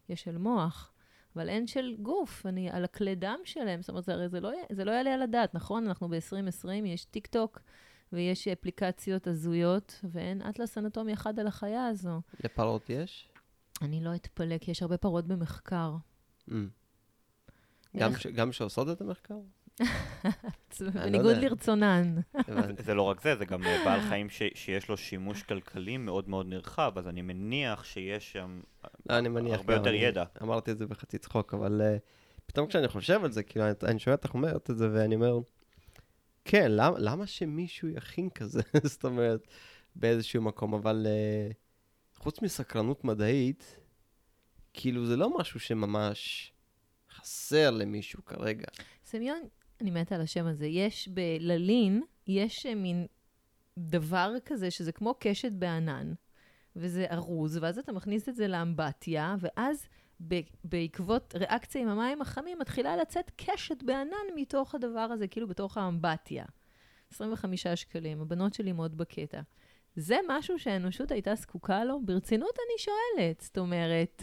יש 0.09 0.23
של 0.23 0.39
מוח, 0.39 0.93
אבל 1.37 1.49
אין 1.49 1.67
של 1.67 1.97
גוף, 2.03 2.47
אני 2.47 2.71
על 2.71 2.85
הכלי 2.85 3.15
דם 3.15 3.39
שלהם, 3.45 3.83
זאת 3.83 3.89
אומרת, 3.89 4.09
הרי 4.09 4.29
זה 4.29 4.41
לא, 4.41 4.51
זה 4.73 4.85
לא 4.85 4.91
יעלה 4.91 5.15
על 5.15 5.23
הדעת, 5.23 5.55
נכון? 5.55 5.87
אנחנו 5.87 6.09
ב-2020, 6.09 6.69
יש 6.85 7.05
טיק 7.05 7.27
טוק 7.27 7.61
ויש 8.15 8.49
אפליקציות 8.49 9.27
הזויות, 9.27 10.01
ואין 10.11 10.43
אטלס 10.43 10.79
אנטומי 10.79 11.13
אחד 11.13 11.39
על 11.39 11.47
החיה 11.47 11.87
הזו. 11.87 12.21
לפרות 12.45 12.91
יש? 12.91 13.29
אני 13.83 14.05
לא 14.05 14.15
אתפלא, 14.15 14.59
כי 14.59 14.71
יש 14.71 14.83
הרבה 14.83 14.97
פרות 14.97 15.27
במחקר. 15.27 15.97
Mm. 16.49 16.53
גם 17.97 18.17
ש- 18.17 18.27
גם 18.27 18.53
שעושות 18.53 18.91
את 18.91 19.01
המחקר? 19.01 19.35
לא 20.81 20.91
בניגוד. 20.91 21.37
לרצונן. 21.37 22.17
זה 22.79 22.95
לא 22.95 23.03
רק 23.03 23.23
זה, 23.23 23.37
זה 23.37 23.45
גם 23.45 23.65
אה, 23.65 23.83
בעל 23.85 24.01
חיים 24.01 24.31
ש, 24.31 24.43
שיש 24.55 24.89
לו 24.89 24.97
שימוש 24.97 25.43
כלכלי 25.43 25.97
מאוד 25.97 26.29
מאוד 26.29 26.47
נרחב, 26.47 26.93
אז 26.97 27.09
אני 27.09 27.23
מניח 27.23 27.85
שיש 27.85 28.33
שם 28.33 28.61
לא, 29.11 29.19
אני 29.19 29.29
מניח 29.29 29.61
הרבה 29.61 29.75
יותר 29.75 29.95
ידע. 29.95 30.25
אמרתי 30.43 30.71
את 30.71 30.79
זה 30.79 30.87
בחצי 30.87 31.19
צחוק, 31.19 31.55
אבל 31.55 31.81
uh, 31.81 32.01
פתאום 32.47 32.67
כשאני 32.67 32.89
חושב 32.89 33.25
על 33.25 33.33
זה, 33.33 33.43
כאילו, 33.43 33.65
אני, 33.65 33.75
אני 33.83 33.99
שומע 33.99 34.17
אותך 34.17 34.35
אומרת 34.35 34.71
את 34.71 34.77
זה, 34.77 34.89
ואני 34.93 35.15
אומר, 35.15 35.39
כן, 36.45 36.73
למה, 36.73 36.99
למה 36.99 37.27
שמישהו 37.27 37.89
יכין 37.89 38.31
כזה? 38.31 38.63
זאת 38.93 39.05
אומרת, 39.05 39.49
באיזשהו 39.97 40.43
מקום, 40.43 40.75
אבל 40.75 41.07
uh, 41.07 41.55
חוץ 42.17 42.43
מסקרנות 42.43 43.05
מדעית, 43.05 43.81
כאילו, 44.73 45.07
זה 45.07 45.17
לא 45.17 45.39
משהו 45.39 45.61
שממש 45.61 46.53
חסר 47.11 47.71
למישהו 47.71 48.25
כרגע. 48.25 48.67
סמיון, 49.05 49.41
אני 49.81 49.91
מתה 49.91 50.15
על 50.15 50.21
השם 50.21 50.47
הזה. 50.47 50.67
יש 50.67 51.09
בללין, 51.09 52.03
יש 52.27 52.67
אה, 52.67 52.75
מין 52.75 53.07
דבר 53.79 54.35
כזה 54.45 54.71
שזה 54.71 54.93
כמו 54.93 55.15
קשת 55.19 55.53
בענן, 55.53 56.13
וזה 56.77 57.07
ארוז, 57.11 57.59
ואז 57.63 57.79
אתה 57.79 57.93
מכניס 57.93 58.29
את 58.29 58.35
זה 58.35 58.49
לאמבטיה, 58.49 59.37
ואז 59.41 59.87
בעקבות 60.65 61.35
ריאקציה 61.39 61.83
עם 61.83 61.89
המים 61.89 62.23
החמים 62.23 62.59
מתחילה 62.59 62.97
לצאת 62.97 63.31
קשת 63.37 63.83
בענן 63.83 64.27
מתוך 64.35 64.75
הדבר 64.75 65.01
הזה, 65.01 65.27
כאילו 65.27 65.49
בתוך 65.49 65.77
האמבטיה. 65.79 66.45
25 67.13 67.67
שקלים, 67.67 68.21
הבנות 68.21 68.55
שלי 68.55 68.73
מאוד 68.73 68.99
בקטע. 68.99 69.41
זה 69.97 70.17
משהו 70.29 70.59
שהאנושות 70.59 71.11
הייתה 71.11 71.35
זקוקה 71.35 71.85
לו? 71.85 72.01
ברצינות 72.05 72.59
אני 72.59 72.79
שואלת. 72.79 73.41
זאת 73.41 73.59
אומרת, 73.59 74.23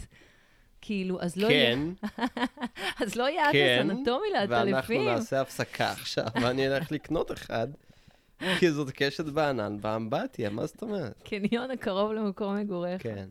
כאילו, 0.80 1.20
אז 1.20 1.36
לא 1.36 1.46
יהיה... 1.46 1.76
כן, 1.76 2.06
אז 3.04 3.16
לא 3.16 3.28
יהיה 3.28 3.52
כן, 3.52 3.78
אטלס 3.80 3.98
אנטומי 3.98 4.26
ואנחנו 4.34 4.70
לעטלפים. 4.70 5.08
נעשה 5.08 5.40
הפסקה 5.40 5.90
עכשיו, 5.90 6.26
ואני 6.42 6.68
אלך 6.68 6.92
לקנות 6.92 7.32
אחד, 7.32 7.68
כי 8.58 8.70
זאת 8.70 8.90
קשת 8.90 9.24
בענן 9.24 9.80
באמבטיה, 9.80 10.50
מה 10.50 10.66
זאת 10.66 10.82
אומרת? 10.82 11.22
קניון 11.24 11.70
הקרוב 11.70 12.12
למקום 12.12 12.56
מגוריך. 12.56 13.02
כן. 13.02 13.28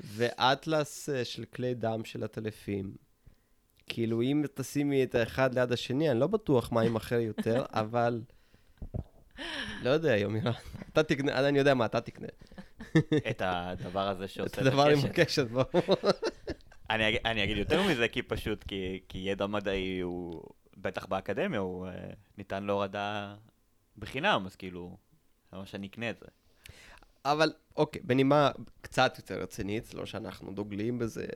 ואטלס 0.00 1.08
אה, 1.08 1.24
של 1.24 1.44
כלי 1.44 1.74
דם 1.74 2.04
של 2.04 2.24
עטלפים. 2.24 2.94
כאילו, 3.86 4.22
אם 4.22 4.44
תשימי 4.54 5.04
את 5.04 5.14
האחד 5.14 5.54
ליד 5.54 5.72
השני, 5.72 6.10
אני 6.10 6.20
לא 6.20 6.26
בטוח 6.26 6.72
מה 6.72 6.84
יימכר 6.84 7.18
יותר, 7.18 7.64
אבל... 7.82 8.22
לא 9.82 9.90
יודע, 9.90 10.16
יומירן. 10.16 10.52
אתה 10.92 11.02
תקנה, 11.02 11.48
אני 11.48 11.58
יודע 11.58 11.74
מה 11.74 11.86
אתה 11.86 12.00
תקנה. 12.00 12.28
את 13.30 13.42
הדבר 13.44 14.08
הזה 14.08 14.28
שעושה 14.28 14.62
את 14.62 14.66
הדבר 14.66 14.86
עם 14.86 14.98
הקשת. 14.98 15.10
הקשת, 15.10 15.46
ברור. 15.46 15.96
אני, 16.90 17.16
אני 17.24 17.44
אגיד 17.44 17.56
יותר 17.56 17.82
מזה, 17.82 18.08
כי 18.08 18.22
פשוט, 18.22 18.64
כי, 18.64 19.00
כי 19.08 19.18
ידע 19.18 19.46
מדעי 19.46 20.00
הוא, 20.00 20.42
בטח 20.76 21.06
באקדמיה, 21.06 21.60
הוא 21.60 21.86
אה, 21.86 21.92
ניתן 22.38 22.64
להורדה 22.64 23.34
בחינם, 23.98 24.42
אז 24.46 24.56
כאילו, 24.56 24.96
למה 25.52 25.66
שאני 25.66 25.86
אקנה 25.86 26.10
את 26.10 26.18
זה? 26.18 26.26
אבל 27.24 27.52
אוקיי, 27.78 28.02
בנימה 28.04 28.50
קצת 28.80 29.14
יותר 29.18 29.40
רצינית, 29.42 29.94
לא 29.94 30.06
שאנחנו 30.06 30.52
דוגלים 30.52 30.98
בזה 30.98 31.26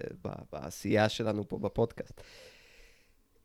בעשייה 0.53 1.09
שלנו 1.09 1.49
פה 1.49 1.59
בפודקאסט. 1.59 2.21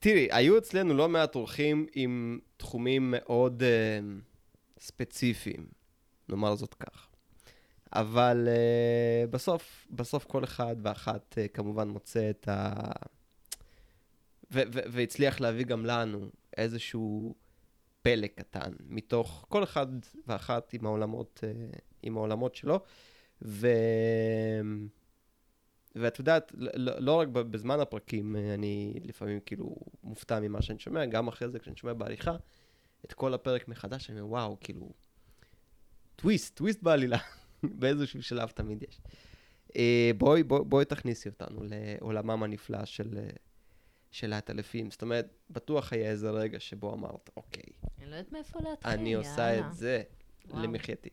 תראי, 0.00 0.28
היו 0.30 0.58
אצלנו 0.58 0.94
לא 0.94 1.08
מעט 1.08 1.34
אורחים 1.34 1.86
עם 1.94 2.38
תחומים 2.56 3.10
מאוד 3.16 3.62
uh, 3.62 4.82
ספציפיים, 4.82 5.66
נאמר 6.28 6.54
זאת 6.54 6.74
כך. 6.74 7.08
אבל 7.92 8.48
uh, 8.48 9.30
בסוף, 9.30 9.86
בסוף 9.90 10.24
כל 10.24 10.44
אחד 10.44 10.76
ואחת 10.82 11.38
uh, 11.38 11.48
כמובן 11.48 11.88
מוצא 11.88 12.30
את 12.30 12.48
ה... 12.48 12.72
ו- 14.52 14.68
ו- 14.72 14.86
והצליח 14.86 15.40
להביא 15.40 15.64
גם 15.64 15.86
לנו 15.86 16.30
איזשהו 16.56 17.34
פלא 18.06 18.26
קטן, 18.26 18.72
מתוך 18.88 19.44
כל 19.48 19.64
אחד 19.64 19.86
ואחת 20.26 20.72
עם 20.72 20.86
העולמות, 20.86 21.40
אה, 21.44 21.68
עם 22.02 22.16
העולמות 22.16 22.54
שלו. 22.54 22.80
ו... 23.42 23.68
ואת 25.94 26.18
יודעת, 26.18 26.52
לא, 26.54 26.70
לא- 26.74 26.98
לא 26.98 27.20
רק 27.20 27.28
בזמן 27.28 27.80
הפרקים, 27.80 28.36
אה, 28.36 28.54
אני 28.54 29.00
לפעמים 29.04 29.40
כאילו 29.46 29.76
מופתע 30.02 30.40
ממה 30.40 30.62
שאני 30.62 30.78
שומע, 30.78 31.06
גם 31.06 31.28
אחרי 31.28 31.48
זה 31.48 31.58
כשאני 31.58 31.76
שומע 31.76 31.92
בעריכה, 31.92 32.36
את 33.04 33.12
כל 33.12 33.34
הפרק 33.34 33.68
מחדש, 33.68 34.10
אני 34.10 34.20
אומר, 34.20 34.32
וואו, 34.32 34.56
כאילו, 34.60 34.90
טוויסט, 36.16 36.56
טוויסט 36.56 36.82
בעלילה, 36.82 37.18
באיזשהו 37.80 38.22
שלב 38.22 38.48
תמיד 38.48 38.82
יש. 38.82 39.00
אה, 39.76 40.10
בואי, 40.18 40.42
בואי, 40.42 40.64
בואי 40.64 40.84
תכניסי 40.84 41.28
אותנו 41.28 41.60
לעולמם 41.64 42.42
הנפלא 42.42 42.84
של, 42.84 43.18
של 44.16 44.32
העטלפים. 44.32 44.90
זאת 44.90 45.02
אומרת, 45.02 45.26
בטוח 45.50 45.92
היה 45.92 46.10
איזה 46.10 46.30
רגע 46.30 46.60
שבו 46.60 46.92
אמרת, 46.94 47.30
אוקיי, 47.36 47.62
אני 47.98 48.10
לא 48.10 48.16
יודעת 48.16 48.32
מאיפה 48.32 48.58
להתחיל, 48.62 48.90
אני 48.92 49.14
עושה 49.14 49.30
יאללה. 49.54 49.66
את 49.68 49.74
זה. 49.74 50.02
למחייתי. 50.54 51.08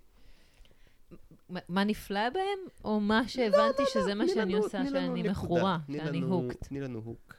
מה- 1.49 1.59
מה 1.69 1.83
נפלא 1.83 2.29
בהם, 2.29 2.59
או 2.85 2.99
מה 2.99 3.27
שהבנתי 3.27 3.83
שזה 3.93 4.13
מה 4.15 4.23
תני 4.25 4.33
שאני 4.33 4.53
לנו- 4.53 4.63
עושה, 4.63 4.81
שאני. 4.91 5.23
מכורה, 5.23 5.77
שאני 5.97 6.21
הוקט. 6.21 6.67
תני 6.67 6.81
לנו 6.81 6.99
הוק. 6.99 7.35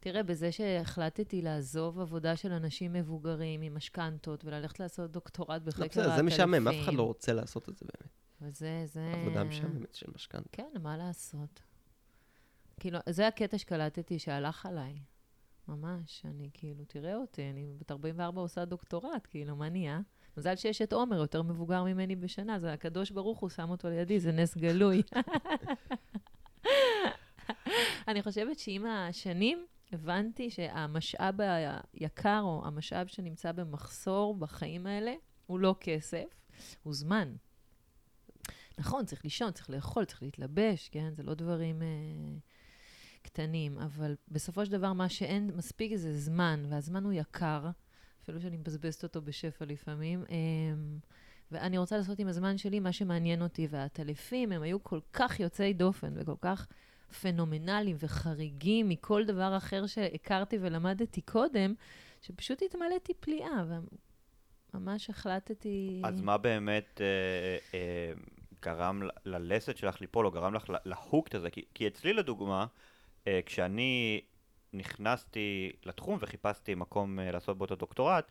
תראה, 0.00 0.22
בזה 0.22 0.52
שהחלטתי 0.52 1.42
לעזוב 1.42 2.00
עבודה 2.00 2.36
של 2.36 2.52
אנשים 2.52 2.92
מבוגרים 2.92 3.62
עם 3.62 3.74
משכנתות 3.76 4.44
וללכת 4.44 4.80
לעשות 4.80 5.10
דוקטורט 5.10 5.50
לא, 5.50 5.58
בחקר 5.66 5.84
בסדר, 5.86 6.02
העטלפים. 6.10 6.16
זה 6.16 6.36
משעמם, 6.36 6.68
אף 6.68 6.74
אחד 6.84 6.94
לא 6.94 7.02
רוצה 7.02 7.32
לעשות 7.32 7.68
את 7.68 7.76
זה 7.76 7.86
באמת. 7.86 8.12
וזה, 8.40 8.82
זה... 8.86 9.12
עבודה 9.14 9.44
משעממת 9.44 9.94
של 9.94 10.06
משכנתה. 10.14 10.48
כן, 10.52 10.68
מה 10.82 10.96
לעשות? 10.96 11.60
כאילו, 12.80 12.98
זה 13.08 13.26
הקטע 13.28 13.58
שקלטתי 13.58 14.18
שהלך 14.18 14.66
עליי. 14.66 14.98
ממש, 15.68 16.22
אני 16.24 16.50
כאילו, 16.54 16.84
תראה 16.84 17.16
אותי, 17.16 17.50
אני 17.50 17.74
בת 17.78 17.90
44 17.90 18.40
עושה 18.40 18.64
דוקטורט, 18.64 19.26
כאילו, 19.30 19.56
מה 19.56 19.68
נהיה? 19.68 20.00
מזל 20.36 20.56
שיש 20.56 20.82
את 20.82 20.92
עומר, 20.92 21.16
יותר 21.16 21.42
מבוגר 21.42 21.84
ממני 21.84 22.16
בשנה, 22.16 22.58
זה 22.58 22.72
הקדוש 22.72 23.10
ברוך 23.10 23.38
הוא 23.38 23.50
שם 23.50 23.70
אותו 23.70 23.88
לידי, 23.88 24.20
זה 24.20 24.32
נס 24.32 24.56
גלוי. 24.56 25.02
אני 28.08 28.22
חושבת 28.22 28.58
שעם 28.58 28.86
השנים 28.86 29.66
הבנתי 29.92 30.50
שהמשאב 30.50 31.34
היקר, 31.92 32.40
או 32.42 32.62
המשאב 32.66 33.06
שנמצא 33.06 33.52
במחסור 33.52 34.34
בחיים 34.34 34.86
האלה, 34.86 35.14
הוא 35.46 35.58
לא 35.58 35.76
כסף, 35.80 36.24
הוא 36.82 36.94
זמן. 36.94 37.34
נכון, 38.78 39.04
צריך 39.04 39.24
לישון, 39.24 39.52
צריך 39.52 39.70
לאכול, 39.70 40.04
צריך 40.04 40.22
להתלבש, 40.22 40.88
כן? 40.88 41.14
זה 41.14 41.22
לא 41.22 41.34
דברים 41.34 41.82
אה, 41.82 41.86
קטנים, 43.24 43.78
אבל 43.78 44.16
בסופו 44.28 44.66
של 44.66 44.72
דבר 44.72 44.92
מה 44.92 45.08
שאין 45.08 45.50
מספיק 45.56 45.96
זה 45.96 46.18
זמן, 46.18 46.64
והזמן 46.68 47.04
הוא 47.04 47.12
יקר, 47.12 47.70
אפילו 48.22 48.40
שאני 48.40 48.56
מבזבזת 48.56 49.02
אותו 49.02 49.22
בשפע 49.22 49.64
לפעמים. 49.64 50.24
אה, 50.30 50.36
ואני 51.50 51.78
רוצה 51.78 51.96
לעשות 51.96 52.18
עם 52.18 52.28
הזמן 52.28 52.58
שלי 52.58 52.80
מה 52.80 52.92
שמעניין 52.92 53.42
אותי, 53.42 53.66
והעטלפים 53.70 54.52
הם 54.52 54.62
היו 54.62 54.84
כל 54.84 55.00
כך 55.12 55.40
יוצאי 55.40 55.72
דופן 55.72 56.12
וכל 56.16 56.34
כך 56.40 56.66
פנומנליים 57.20 57.96
וחריגים 57.98 58.88
מכל 58.88 59.24
דבר 59.24 59.56
אחר 59.56 59.86
שהכרתי 59.86 60.58
ולמדתי 60.60 61.20
קודם, 61.20 61.74
שפשוט 62.20 62.62
התמלאתי 62.62 63.14
פליאה, 63.14 63.64
וממש 64.74 65.10
החלטתי... 65.10 66.02
אז 66.04 66.20
מה 66.20 66.38
באמת 66.38 67.00
אה, 67.00 67.78
אה, 67.78 68.12
גרם 68.62 69.02
ל- 69.02 69.10
ללסת 69.24 69.76
שלך 69.76 70.00
ליפול, 70.00 70.26
או 70.26 70.30
גרם 70.30 70.54
לך 70.54 70.64
להוקט 70.84 71.34
הזה? 71.34 71.50
כי, 71.50 71.64
כי 71.74 71.86
אצלי 71.86 72.12
לדוגמה, 72.12 72.60
אה, 72.60 72.66
כשאני 73.46 74.20
נכנסתי 74.72 75.72
לתחום 75.84 76.18
וחיפשתי 76.20 76.74
מקום 76.74 77.20
אה, 77.20 77.30
לעשות 77.30 77.58
בו 77.58 77.64
את 77.64 77.70
הדוקטורט, 77.70 78.24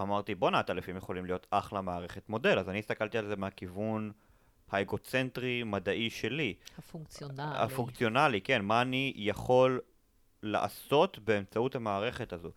אמרתי, 0.00 0.34
בואנה, 0.34 0.58
הטלפים 0.58 0.96
יכולים 0.96 1.26
להיות 1.26 1.46
אחלה 1.50 1.80
מערכת 1.80 2.28
מודל. 2.28 2.58
אז 2.58 2.68
אני 2.68 2.78
הסתכלתי 2.78 3.18
על 3.18 3.26
זה 3.26 3.36
מהכיוון 3.36 4.12
האגוצנטרי 4.70 5.62
מדעי 5.62 6.10
שלי. 6.10 6.54
הפונקציונלי. 6.78 7.42
הפונקציונלי, 7.56 8.40
כן, 8.40 8.64
מה 8.64 8.82
אני 8.82 9.12
יכול 9.16 9.80
לעשות 10.42 11.18
באמצעות 11.18 11.74
המערכת 11.74 12.32
הזו. 12.32 12.50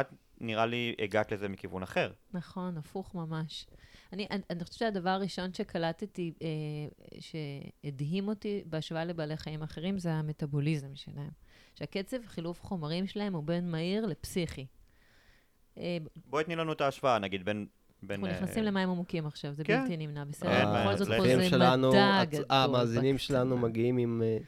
את, 0.00 0.06
נראה 0.40 0.66
לי, 0.66 0.94
הגעת 0.98 1.32
לזה 1.32 1.48
מכיוון 1.48 1.82
אחר. 1.82 2.12
נכון, 2.32 2.76
הפוך 2.76 3.14
ממש. 3.14 3.66
אני, 4.12 4.26
אני, 4.30 4.42
אני 4.50 4.64
חושבת 4.64 4.78
שהדבר 4.78 5.10
הראשון 5.10 5.54
שקלטתי, 5.54 6.32
אה, 6.42 6.48
שהדהים 7.20 8.28
אותי 8.28 8.62
בהשוואה 8.66 9.04
לבעלי 9.04 9.36
חיים 9.36 9.62
אחרים, 9.62 9.98
זה 9.98 10.12
המטאבוליזם 10.12 10.94
שלהם. 10.94 11.30
שהקצב 11.74 12.16
חילוף 12.26 12.62
חומרים 12.62 13.06
שלהם 13.06 13.34
הוא 13.34 13.44
בין 13.44 13.70
מהיר 13.70 14.06
לפסיכי. 14.06 14.66
אה, 15.78 15.98
בואי 16.26 16.44
תני 16.44 16.56
לנו 16.56 16.72
את 16.72 16.80
ההשוואה, 16.80 17.18
נגיד, 17.18 17.44
בין... 17.44 17.66
בין 18.02 18.20
אנחנו 18.20 18.36
אה, 18.36 18.42
נכנסים 18.42 18.64
למים 18.64 18.90
עמוקים 18.90 19.26
עכשיו, 19.26 19.52
זה 19.52 19.64
כן. 19.64 19.82
בלתי 19.82 19.96
נמנע, 19.96 20.24
בסדר? 20.24 20.50
אין 20.50 20.68
בכל 20.68 20.96
זאת 20.96 21.08
אז 21.08 21.14
פה 21.18 21.24
זה 21.36 21.48
שלנו, 21.48 21.90
מדע 21.90 22.24
גדול. 22.24 22.44
המאזינים 22.50 23.14
בקטנה. 23.14 23.26
שלנו 23.26 23.58
מגיעים 23.58 23.98
עם 23.98 24.22
אה, 24.22 24.38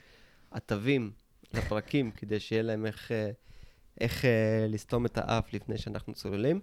עטבים 0.51 1.13
לפרקים, 1.55 2.11
כדי 2.11 2.41
שיהיה 2.41 2.63
להם 2.63 2.87
איך, 2.87 3.13
אה, 3.13 3.31
אה, 4.25 4.67
לסתום 4.69 5.07
את 5.07 5.19
האף 5.19 5.53
לפני 5.53 5.79
שאנחנו 5.79 6.15
צוללים. 6.15 6.61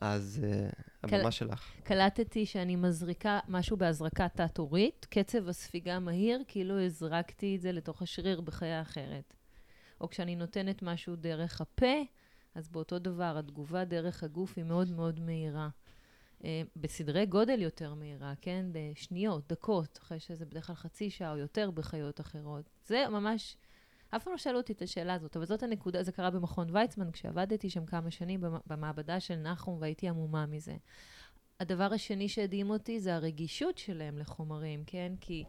אז 0.00 0.44
אה, 0.44 0.68
הבמה 1.02 1.30
שלך. 1.30 1.72
קלטתי 1.84 2.46
שאני 2.46 2.76
מזריקה 2.76 3.40
משהו 3.48 3.76
בהזרקה 3.76 4.28
תת-הורית, 4.28 5.06
קצב 5.10 5.48
הספיגה 5.48 5.98
מהיר, 5.98 6.42
כאילו 6.48 6.80
הזרקתי 6.80 7.56
את 7.56 7.60
זה 7.60 7.72
לתוך 7.72 8.02
השריר 8.02 8.40
בחיה 8.40 8.82
אחרת. 8.82 9.34
או 10.00 10.08
כשאני 10.08 10.36
נותנת 10.36 10.82
משהו 10.82 11.16
דרך 11.16 11.60
הפה, 11.60 11.94
אז 12.54 12.68
באותו 12.68 12.98
דבר, 12.98 13.38
התגובה 13.38 13.84
דרך 13.84 14.22
הגוף 14.22 14.52
היא 14.56 14.64
מאוד 14.64 14.90
מאוד 14.90 15.20
מהירה. 15.20 15.68
אה, 16.44 16.62
בסדרי 16.76 17.26
גודל 17.26 17.62
יותר 17.62 17.94
מהירה, 17.94 18.32
כן? 18.40 18.66
בשניות, 18.72 19.48
דקות, 19.48 19.98
אחרי 20.02 20.20
שזה 20.20 20.46
בדרך 20.46 20.66
כלל 20.66 20.76
חצי 20.76 21.10
שעה 21.10 21.32
או 21.32 21.36
יותר 21.36 21.70
בחיות 21.70 22.20
אחרות. 22.20 22.70
זה 22.86 23.04
ממש... 23.10 23.56
אף 24.16 24.24
פעם 24.24 24.32
לא 24.32 24.38
שאלו 24.38 24.58
אותי 24.58 24.72
את 24.72 24.82
השאלה 24.82 25.14
הזאת, 25.14 25.36
אבל 25.36 25.46
זאת 25.46 25.62
הנקודה, 25.62 26.02
זה 26.02 26.12
קרה 26.12 26.30
במכון 26.30 26.76
ויצמן, 26.76 27.10
כשעבדתי 27.10 27.70
שם 27.70 27.86
כמה 27.86 28.10
שנים 28.10 28.40
במעבדה 28.66 29.20
של 29.20 29.36
נחום, 29.36 29.78
והייתי 29.80 30.08
עמומה 30.08 30.46
מזה. 30.46 30.76
הדבר 31.60 31.92
השני 31.92 32.28
שהדהים 32.28 32.70
אותי 32.70 33.00
זה 33.00 33.14
הרגישות 33.14 33.78
שלהם 33.78 34.18
לחומרים, 34.18 34.84
כן? 34.86 35.12
כי 35.20 35.44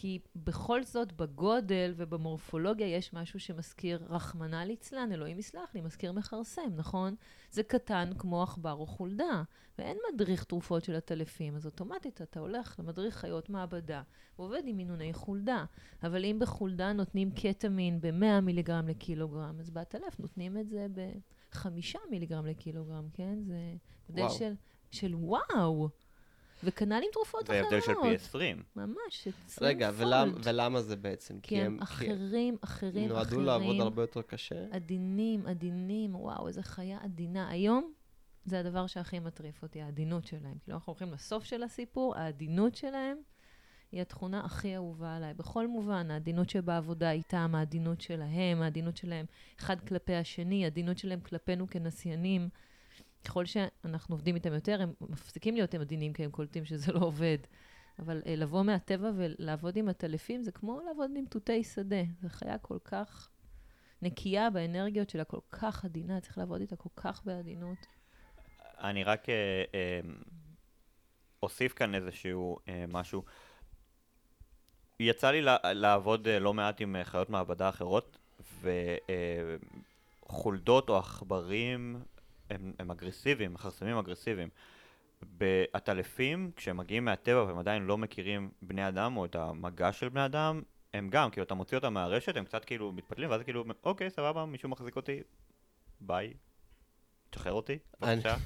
כי 0.00 0.18
בכל 0.36 0.82
זאת, 0.84 1.12
בגודל 1.12 1.94
ובמורפולוגיה 1.96 2.86
יש 2.86 3.12
משהו 3.12 3.40
שמזכיר, 3.40 4.06
רחמנא 4.08 4.56
ליצלן, 4.56 5.12
אלוהים 5.12 5.38
יסלח 5.38 5.74
לי, 5.74 5.80
מזכיר 5.80 6.12
מכרסם, 6.12 6.70
נכון? 6.76 7.14
זה 7.50 7.62
קטן 7.62 8.10
כמו 8.18 8.42
עכבר 8.42 8.72
או 8.72 8.86
חולדה, 8.86 9.42
ואין 9.78 9.98
מדריך 10.14 10.44
תרופות 10.44 10.84
של 10.84 10.94
עטלפים, 10.96 11.56
אז 11.56 11.66
אוטומטית 11.66 12.22
אתה 12.22 12.40
הולך 12.40 12.76
למדריך 12.78 13.16
חיות 13.16 13.50
מעבדה, 13.50 14.02
ועובד 14.38 14.62
עם 14.66 14.76
מינוני 14.76 15.12
חולדה. 15.12 15.64
אבל 16.02 16.24
אם 16.24 16.38
בחולדה 16.40 16.92
נותנים 16.92 17.30
קטמין 17.30 18.00
ב-100 18.00 18.40
מיליגרם 18.42 18.88
לקילוגרם, 18.88 19.60
אז 19.60 19.70
בעטלף 19.70 20.20
נותנים 20.20 20.58
את 20.58 20.68
זה 20.68 20.86
ב-5 20.92 21.66
מיליגרם 22.10 22.46
לקילוגרם, 22.46 23.08
כן? 23.12 23.38
זה 23.42 23.74
הבדל 24.08 24.28
של, 24.28 24.52
של 24.90 25.14
וואו. 25.14 25.88
וכנ"ל 26.64 26.92
עם 26.94 27.10
תרופות 27.12 27.46
זה 27.46 27.52
אחרות. 27.52 27.72
הבדל 27.72 27.80
של 27.80 27.94
פי 28.02 28.14
20. 28.14 28.62
ממש, 28.76 29.28
20 29.46 29.68
רגע, 29.68 29.90
ולמ, 29.94 30.34
ולמה 30.44 30.82
זה 30.82 30.96
בעצם? 30.96 31.40
כי 31.40 31.60
הם 31.60 31.78
אחרים, 31.82 32.56
אחרים, 32.60 33.08
נועדו 33.08 33.28
אחרים. 33.28 33.44
לעבוד 33.44 33.80
הרבה 33.80 34.02
יותר 34.02 34.22
קשה? 34.22 34.66
עדינים, 34.70 35.46
עדינים, 35.46 36.14
וואו, 36.16 36.48
איזה 36.48 36.62
חיה 36.62 36.98
עדינה. 37.02 37.48
היום 37.48 37.92
זה 38.44 38.60
הדבר 38.60 38.86
שהכי 38.86 39.18
מטריף 39.18 39.62
אותי, 39.62 39.82
העדינות 39.82 40.26
שלהם. 40.26 40.58
כאילו, 40.62 40.76
אנחנו 40.76 40.90
הולכים 40.90 41.12
לסוף 41.12 41.44
של 41.44 41.62
הסיפור, 41.62 42.16
העדינות 42.16 42.74
שלהם 42.74 43.16
היא 43.92 44.02
התכונה 44.02 44.40
הכי 44.44 44.76
אהובה 44.76 45.16
עליי. 45.16 45.34
בכל 45.34 45.66
מובן, 45.66 46.10
העדינות 46.10 46.50
שבעבודה 46.50 47.10
איתם, 47.10 47.52
העדינות 47.54 48.00
שלהם, 48.00 48.62
העדינות 48.62 48.96
שלהם 48.96 49.26
אחד 49.60 49.80
כלפי 49.80 50.14
השני, 50.14 50.64
העדינות 50.64 50.98
שלהם 50.98 51.20
כלפינו 51.20 51.66
כנסיינים. 51.66 52.48
ככל 53.24 53.46
שאנחנו 53.46 54.14
עובדים 54.14 54.34
איתם 54.34 54.52
יותר, 54.52 54.82
הם 54.82 54.92
מפסיקים 55.00 55.54
להיות 55.54 55.74
עדינים, 55.74 56.12
כי 56.12 56.24
הם 56.24 56.30
קולטים 56.30 56.64
שזה 56.64 56.92
לא 56.92 57.00
עובד. 57.00 57.38
אבל 57.98 58.22
אה, 58.26 58.36
לבוא 58.36 58.62
מהטבע 58.62 59.10
ולעבוד 59.16 59.76
עם 59.76 59.88
הטלפים 59.88 60.42
זה 60.42 60.52
כמו 60.52 60.80
לעבוד 60.86 61.10
עם 61.16 61.24
תותי 61.26 61.64
שדה. 61.64 62.02
זו 62.22 62.28
חיה 62.28 62.58
כל 62.58 62.78
כך 62.84 63.28
נקייה 64.02 64.50
באנרגיות 64.50 65.10
שלה, 65.10 65.24
כל 65.24 65.40
כך 65.50 65.84
עדינה, 65.84 66.20
צריך 66.20 66.38
לעבוד 66.38 66.60
איתה 66.60 66.76
כל 66.76 66.88
כך 66.96 67.22
בעדינות. 67.24 67.86
אני 68.80 69.04
רק 69.04 69.28
אה, 69.28 69.64
אה, 69.74 70.00
אוסיף 71.42 71.72
כאן 71.72 71.94
איזשהו 71.94 72.58
אה, 72.68 72.84
משהו. 72.88 73.22
יצא 75.00 75.30
לי 75.30 75.40
לעבוד 75.64 76.28
אה, 76.28 76.38
לא 76.38 76.54
מעט 76.54 76.80
עם 76.80 76.96
אה, 76.96 77.04
חיות 77.04 77.30
מעבדה 77.30 77.68
אחרות, 77.68 78.18
וחולדות 80.26 80.88
או 80.88 80.96
עכברים 80.96 82.02
הם, 82.50 82.72
הם 82.78 82.90
אגרסיביים, 82.90 83.54
מכרסמים 83.54 83.96
אגרסיביים. 83.96 84.48
בעטלפים, 85.22 86.50
כשהם 86.56 86.76
מגיעים 86.76 87.04
מהטבע 87.04 87.42
והם 87.42 87.58
עדיין 87.58 87.82
לא 87.82 87.98
מכירים 87.98 88.50
בני 88.62 88.88
אדם 88.88 89.16
או 89.16 89.24
את 89.24 89.36
המגע 89.36 89.92
של 89.92 90.08
בני 90.08 90.24
אדם, 90.24 90.62
הם 90.94 91.08
גם, 91.10 91.30
כאילו, 91.30 91.44
אתה 91.44 91.54
מוציא 91.54 91.76
אותם 91.76 91.94
מהרשת, 91.94 92.36
הם 92.36 92.44
קצת 92.44 92.64
כאילו 92.64 92.92
מתפתלים, 92.92 93.30
ואז 93.30 93.42
כאילו, 93.42 93.64
אוקיי, 93.84 94.10
סבבה, 94.10 94.44
מישהו 94.44 94.68
מחזיק 94.68 94.96
אותי, 94.96 95.20
ביי, 96.00 96.34
תשחרר 97.30 97.52
אותי, 97.52 97.78
בבקשה. 98.00 98.36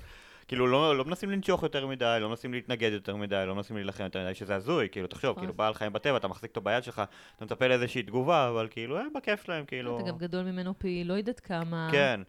כאילו, 0.49 0.67
לא, 0.67 0.99
לא 0.99 1.05
מנסים 1.05 1.31
לנשוך 1.31 1.63
יותר 1.63 1.87
מדי, 1.87 2.19
לא 2.21 2.29
מנסים 2.29 2.53
להתנגד 2.53 2.91
יותר 2.93 3.17
מדי, 3.17 3.45
לא 3.47 3.55
מנסים 3.55 3.77
להילחם 3.77 4.05
יותר 4.05 4.25
מדי, 4.25 4.35
שזה 4.35 4.55
הזוי, 4.55 4.89
כאילו, 4.93 5.07
תחשוב, 5.07 5.39
כאילו, 5.39 5.55
בעל 5.55 5.75
חיים 5.75 5.93
בטבע, 5.93 6.17
אתה 6.17 6.29
מחזיק 6.29 6.51
אותו 6.51 6.61
ביד 6.61 6.85
שלך, 6.85 7.03
אתה 7.37 7.45
מצפה 7.45 7.67
לאיזושהי 7.67 8.03
תגובה, 8.03 8.49
אבל 8.49 8.69
כאילו, 8.71 8.99
הם 8.99 9.09
בכיף 9.15 9.45
שלהם, 9.45 9.65
כאילו... 9.65 10.01
אתה 10.01 10.09
גם 10.09 10.19
גדול 10.19 10.43
ממנו 10.43 10.79
פי 10.79 11.05
לא 11.05 11.15
יודעת 11.15 11.41
כמה. 11.41 11.89
כן. 11.93 12.21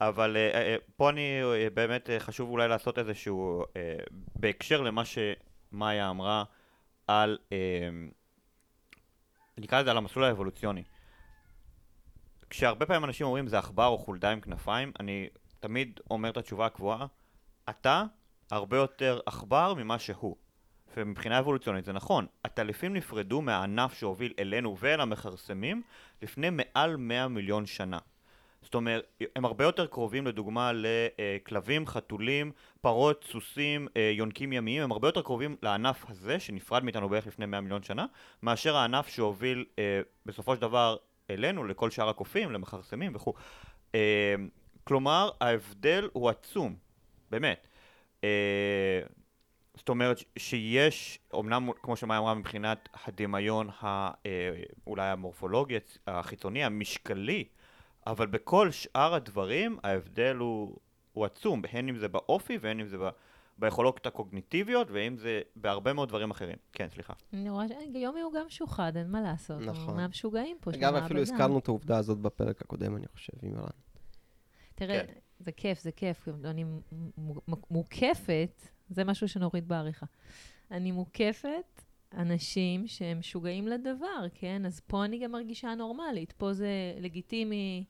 אבל 0.00 0.36
uh, 0.36 0.54
uh, 0.54 0.92
פה 0.96 1.10
אני 1.10 1.40
באמת 1.74 2.10
חשוב 2.18 2.50
אולי 2.50 2.68
לעשות 2.68 2.98
איזשהו, 2.98 3.64
בהקשר 4.36 4.80
למה 4.80 5.02
שמאיה 5.04 6.10
אמרה 6.10 6.44
על, 7.06 7.38
נקרא 9.58 9.80
לזה 9.80 9.90
על 9.90 9.96
המסלול 9.96 10.24
האבולוציוני. 10.24 10.82
כשהרבה 12.50 12.86
פעמים 12.86 13.04
אנשים 13.04 13.26
אומרים 13.26 13.46
זה 13.46 13.58
עכבר 13.58 13.86
או 13.86 13.98
חולדה 13.98 14.30
עם 14.30 14.40
כנפיים, 14.40 14.92
אני 15.00 15.28
תמיד 15.60 16.00
אומר 16.10 16.30
את 16.30 16.36
התשובה 16.36 16.66
הקבועה, 16.66 17.06
אתה 17.70 18.04
הרבה 18.50 18.76
יותר 18.76 19.20
עכבר 19.26 19.74
ממה 19.74 19.98
שהוא. 19.98 20.36
ומבחינה 20.96 21.38
אבולוציונית 21.38 21.84
זה 21.84 21.92
נכון, 21.92 22.26
הטלפים 22.44 22.94
נפרדו 22.94 23.42
מהענף 23.42 23.94
שהוביל 23.94 24.34
אלינו 24.38 24.76
ואל 24.78 25.00
המכרסמים 25.00 25.82
לפני 26.22 26.48
מעל 26.50 26.96
100 26.96 27.28
מיליון 27.28 27.66
שנה. 27.66 27.98
זאת 28.62 28.74
אומרת, 28.74 29.22
הם 29.36 29.44
הרבה 29.44 29.64
יותר 29.64 29.86
קרובים 29.86 30.26
לדוגמה 30.26 30.72
לכלבים, 30.74 31.86
חתולים, 31.86 32.52
פרות, 32.80 33.24
סוסים, 33.30 33.88
אה, 33.96 34.12
יונקים 34.14 34.52
ימיים, 34.52 34.82
הם 34.82 34.92
הרבה 34.92 35.08
יותר 35.08 35.22
קרובים 35.22 35.56
לענף 35.62 36.04
הזה 36.10 36.40
שנפרד 36.40 36.84
מאיתנו 36.84 37.08
בערך 37.08 37.26
לפני 37.26 37.46
100 37.46 37.60
מיליון 37.60 37.82
שנה, 37.82 38.06
מאשר 38.42 38.76
הענף 38.76 39.08
שהוביל 39.08 39.64
אה, 39.78 40.00
בסופו 40.26 40.54
של 40.54 40.60
דבר 40.60 40.96
אלינו, 41.30 41.64
לכל 41.64 41.90
שאר 41.90 42.08
הקופים, 42.08 42.52
למכרסמים 42.52 43.14
וכו'. 43.14 43.34
אה, 43.94 44.34
כלומר, 44.84 45.30
ההבדל 45.40 46.08
הוא 46.12 46.30
עצום, 46.30 46.76
באמת. 47.30 47.66
זאת 49.74 49.88
אומרת 49.88 50.20
שיש, 50.38 51.18
אמנם 51.34 51.70
כמו 51.82 51.96
שמאי 51.96 52.18
אמרה 52.18 52.34
מבחינת 52.34 52.88
הדמיון, 53.06 53.68
אולי 54.86 55.08
המורפולוגי 55.08 55.76
החיצוני, 56.06 56.64
המשקלי, 56.64 57.44
אבל 58.06 58.26
בכל 58.26 58.70
שאר 58.70 59.14
הדברים 59.14 59.78
ההבדל 59.82 60.36
הוא, 60.36 60.76
הוא 61.12 61.24
עצום, 61.24 61.62
הן 61.72 61.88
אם 61.88 61.96
זה 61.96 62.08
באופי 62.08 62.58
והן 62.60 62.80
אם 62.80 62.86
זה 62.86 62.98
ב... 62.98 63.08
ביכולות 63.60 64.06
הקוגניטיביות, 64.06 64.88
ואם 64.90 65.16
זה 65.16 65.40
בהרבה 65.56 65.92
מאוד 65.92 66.08
דברים 66.08 66.30
אחרים. 66.30 66.56
כן, 66.72 66.88
סליחה. 66.88 67.12
אני 67.32 67.50
רואה 67.50 67.64
שיומי 67.92 68.20
הוא 68.20 68.32
גם 68.32 68.48
שוחד, 68.48 68.96
אין 68.96 69.10
מה 69.10 69.20
לעשות. 69.20 69.60
נכון. 69.60 69.88
הוא 69.88 69.96
מהמשוגעים 69.96 70.56
פה, 70.60 70.70
אגב, 70.70 70.94
אפילו 70.94 71.20
הזכרנו 71.20 71.58
את 71.58 71.68
העובדה 71.68 71.98
הזאת 71.98 72.18
בפרק 72.18 72.62
הקודם, 72.62 72.96
אני 72.96 73.06
חושב, 73.08 73.32
עם 73.42 73.54
ערן. 73.56 73.66
תראה, 74.74 75.06
כן. 75.06 75.12
זה 75.38 75.52
כיף, 75.52 75.80
זה 75.80 75.92
כיף. 75.92 76.28
אני 76.44 76.64
מוקפת, 77.70 78.68
זה 78.88 79.04
משהו 79.04 79.28
שנוריד 79.28 79.68
בעריכה. 79.68 80.06
אני 80.70 80.92
מוקפת 80.92 81.82
אנשים 82.16 82.86
שהם 82.86 83.18
משוגעים 83.18 83.68
לדבר, 83.68 84.26
כן? 84.34 84.66
אז 84.66 84.80
פה 84.80 85.04
אני 85.04 85.18
גם 85.18 85.32
מרגישה 85.32 85.74
נורמלית. 85.74 86.32
פה 86.32 86.52
זה 86.52 86.68
לגיטימי 87.00 87.84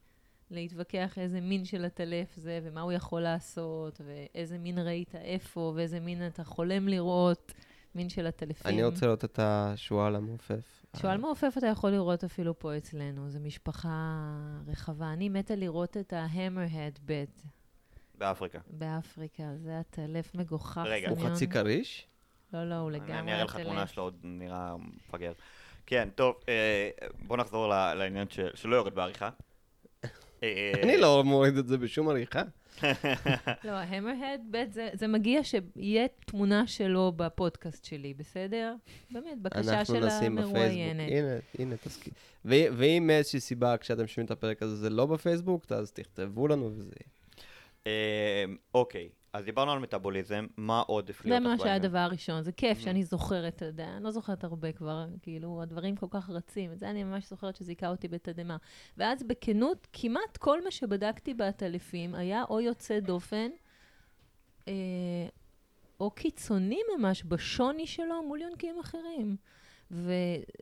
להתווכח 0.50 1.18
איזה 1.18 1.40
מין 1.40 1.64
של 1.64 1.84
הטלף 1.84 2.36
זה, 2.36 2.60
ומה 2.62 2.80
הוא 2.80 2.92
יכול 2.92 3.20
לעשות, 3.20 4.00
ואיזה 4.04 4.58
מין 4.58 4.78
ראית 4.78 5.14
איפה, 5.14 5.72
ואיזה 5.76 6.00
מין 6.00 6.26
אתה 6.26 6.44
חולם 6.44 6.88
לראות, 6.88 7.52
מין 7.94 8.08
של 8.08 8.26
הטלפים. 8.26 8.72
אני 8.72 8.84
רוצה 8.84 9.06
לראות 9.06 9.24
את 9.24 9.38
השועל 9.42 10.16
המעופף. 10.16 10.84
שועל 10.96 11.18
מעופף 11.18 11.54
אתה 11.58 11.66
יכול 11.66 11.90
לראות 11.90 12.24
אפילו 12.24 12.58
פה 12.58 12.76
אצלנו, 12.76 13.30
זו 13.30 13.40
משפחה 13.40 14.26
רחבה. 14.66 15.12
אני 15.12 15.28
מתה 15.28 15.54
לראות 15.54 15.96
את 15.96 16.12
ההמר-הד 16.12 16.98
בט. 17.04 17.42
באפריקה. 18.18 18.58
באפריקה, 18.66 19.56
זה 19.56 19.78
הטלף 19.78 20.34
מגוחך. 20.34 20.82
רגע, 20.86 21.10
הוא 21.10 21.18
חצי 21.18 21.48
כריש? 21.48 22.09
לא, 22.52 22.68
לא, 22.68 22.74
הוא 22.74 22.90
לגמרי... 22.90 23.18
אני 23.18 23.32
אראה 23.32 23.44
לך 23.44 23.56
תמונה 23.56 23.86
שלו, 23.86 24.02
עוד 24.02 24.16
נראה 24.22 24.74
מפגר. 24.78 25.32
כן, 25.86 26.08
טוב, 26.14 26.34
אה, 26.48 26.90
בוא 27.18 27.36
נחזור 27.36 27.68
לעניין 27.68 28.26
שלא 28.54 28.76
יורד 28.76 28.94
בעריכה. 28.94 29.30
אה, 30.42 30.72
אני 30.82 30.96
לא 30.96 31.24
מוריד 31.24 31.56
את 31.56 31.66
זה 31.66 31.78
בשום 31.78 32.08
עריכה. 32.08 32.42
לא, 33.64 33.70
ההמר-הד, 33.70 34.40
זה 34.92 35.06
מגיע 35.06 35.40
שיהיה 35.44 36.06
תמונה 36.26 36.66
שלו 36.66 37.12
בפודקאסט 37.16 37.84
שלי, 37.84 38.14
בסדר? 38.14 38.74
באמת, 39.10 39.38
בקשה 39.42 39.84
של 39.84 39.96
המרואיינת. 39.96 39.98
אנחנו 39.98 40.06
נשים 40.06 40.36
בפייסבוק, 40.36 41.10
הנה, 41.10 41.38
הנה, 41.58 41.76
תסכים. 41.76 42.12
ואם 42.44 43.04
מאיזושהי 43.06 43.40
סיבה, 43.40 43.76
כשאתם 43.76 44.06
שומעים 44.06 44.26
את 44.26 44.30
הפרק 44.30 44.62
הזה, 44.62 44.76
זה 44.76 44.90
לא 44.90 45.06
בפייסבוק, 45.06 45.72
אז 45.72 45.92
תכתבו 45.92 46.48
לנו 46.48 46.70
וזה... 46.76 46.94
אה, 47.86 48.44
אוקיי, 48.74 49.08
אז 49.32 49.44
דיברנו 49.44 49.72
על 49.72 49.78
מטאבוליזם, 49.78 50.46
מה 50.56 50.80
עוד 50.80 51.10
הפליא 51.10 51.32
זה 51.32 51.38
אותך 51.38 51.50
מה 51.50 51.58
שהיה? 51.58 51.74
הדבר 51.74 51.98
הראשון. 51.98 52.42
זה 52.42 52.52
כיף 52.52 52.78
Mhm. 52.78 52.82
שאני 52.82 53.04
זוכרת, 53.04 53.56
אתה 53.56 53.64
יודע, 53.64 53.88
אני 53.96 54.04
לא 54.04 54.10
זוכרת 54.10 54.44
הרבה 54.44 54.72
כבר, 54.72 55.06
כאילו, 55.22 55.62
הדברים 55.62 55.96
כל 55.96 56.06
כך 56.10 56.30
רצים. 56.30 56.72
את 56.72 56.78
זה 56.78 56.90
אני 56.90 57.04
ממש 57.04 57.28
זוכרת 57.30 57.56
שזיכה 57.56 57.88
אותי 57.88 58.08
בתדהמה. 58.08 58.56
ואז 58.96 59.22
בכנות, 59.22 59.86
כמעט 59.92 60.36
כל 60.36 60.64
מה 60.64 60.70
שבדקתי 60.70 61.34
בעטלפים 61.34 62.14
היה 62.14 62.44
או 62.50 62.60
יוצא 62.60 63.00
דופן, 63.00 63.50
אה, 64.68 64.72
או 66.00 66.10
קיצוני 66.10 66.78
ממש 66.98 67.22
בשוני 67.24 67.86
שלו 67.86 68.22
מול 68.28 68.40
יונקים 68.42 68.78
אחרים. 68.80 69.36
ו- 69.90 70.12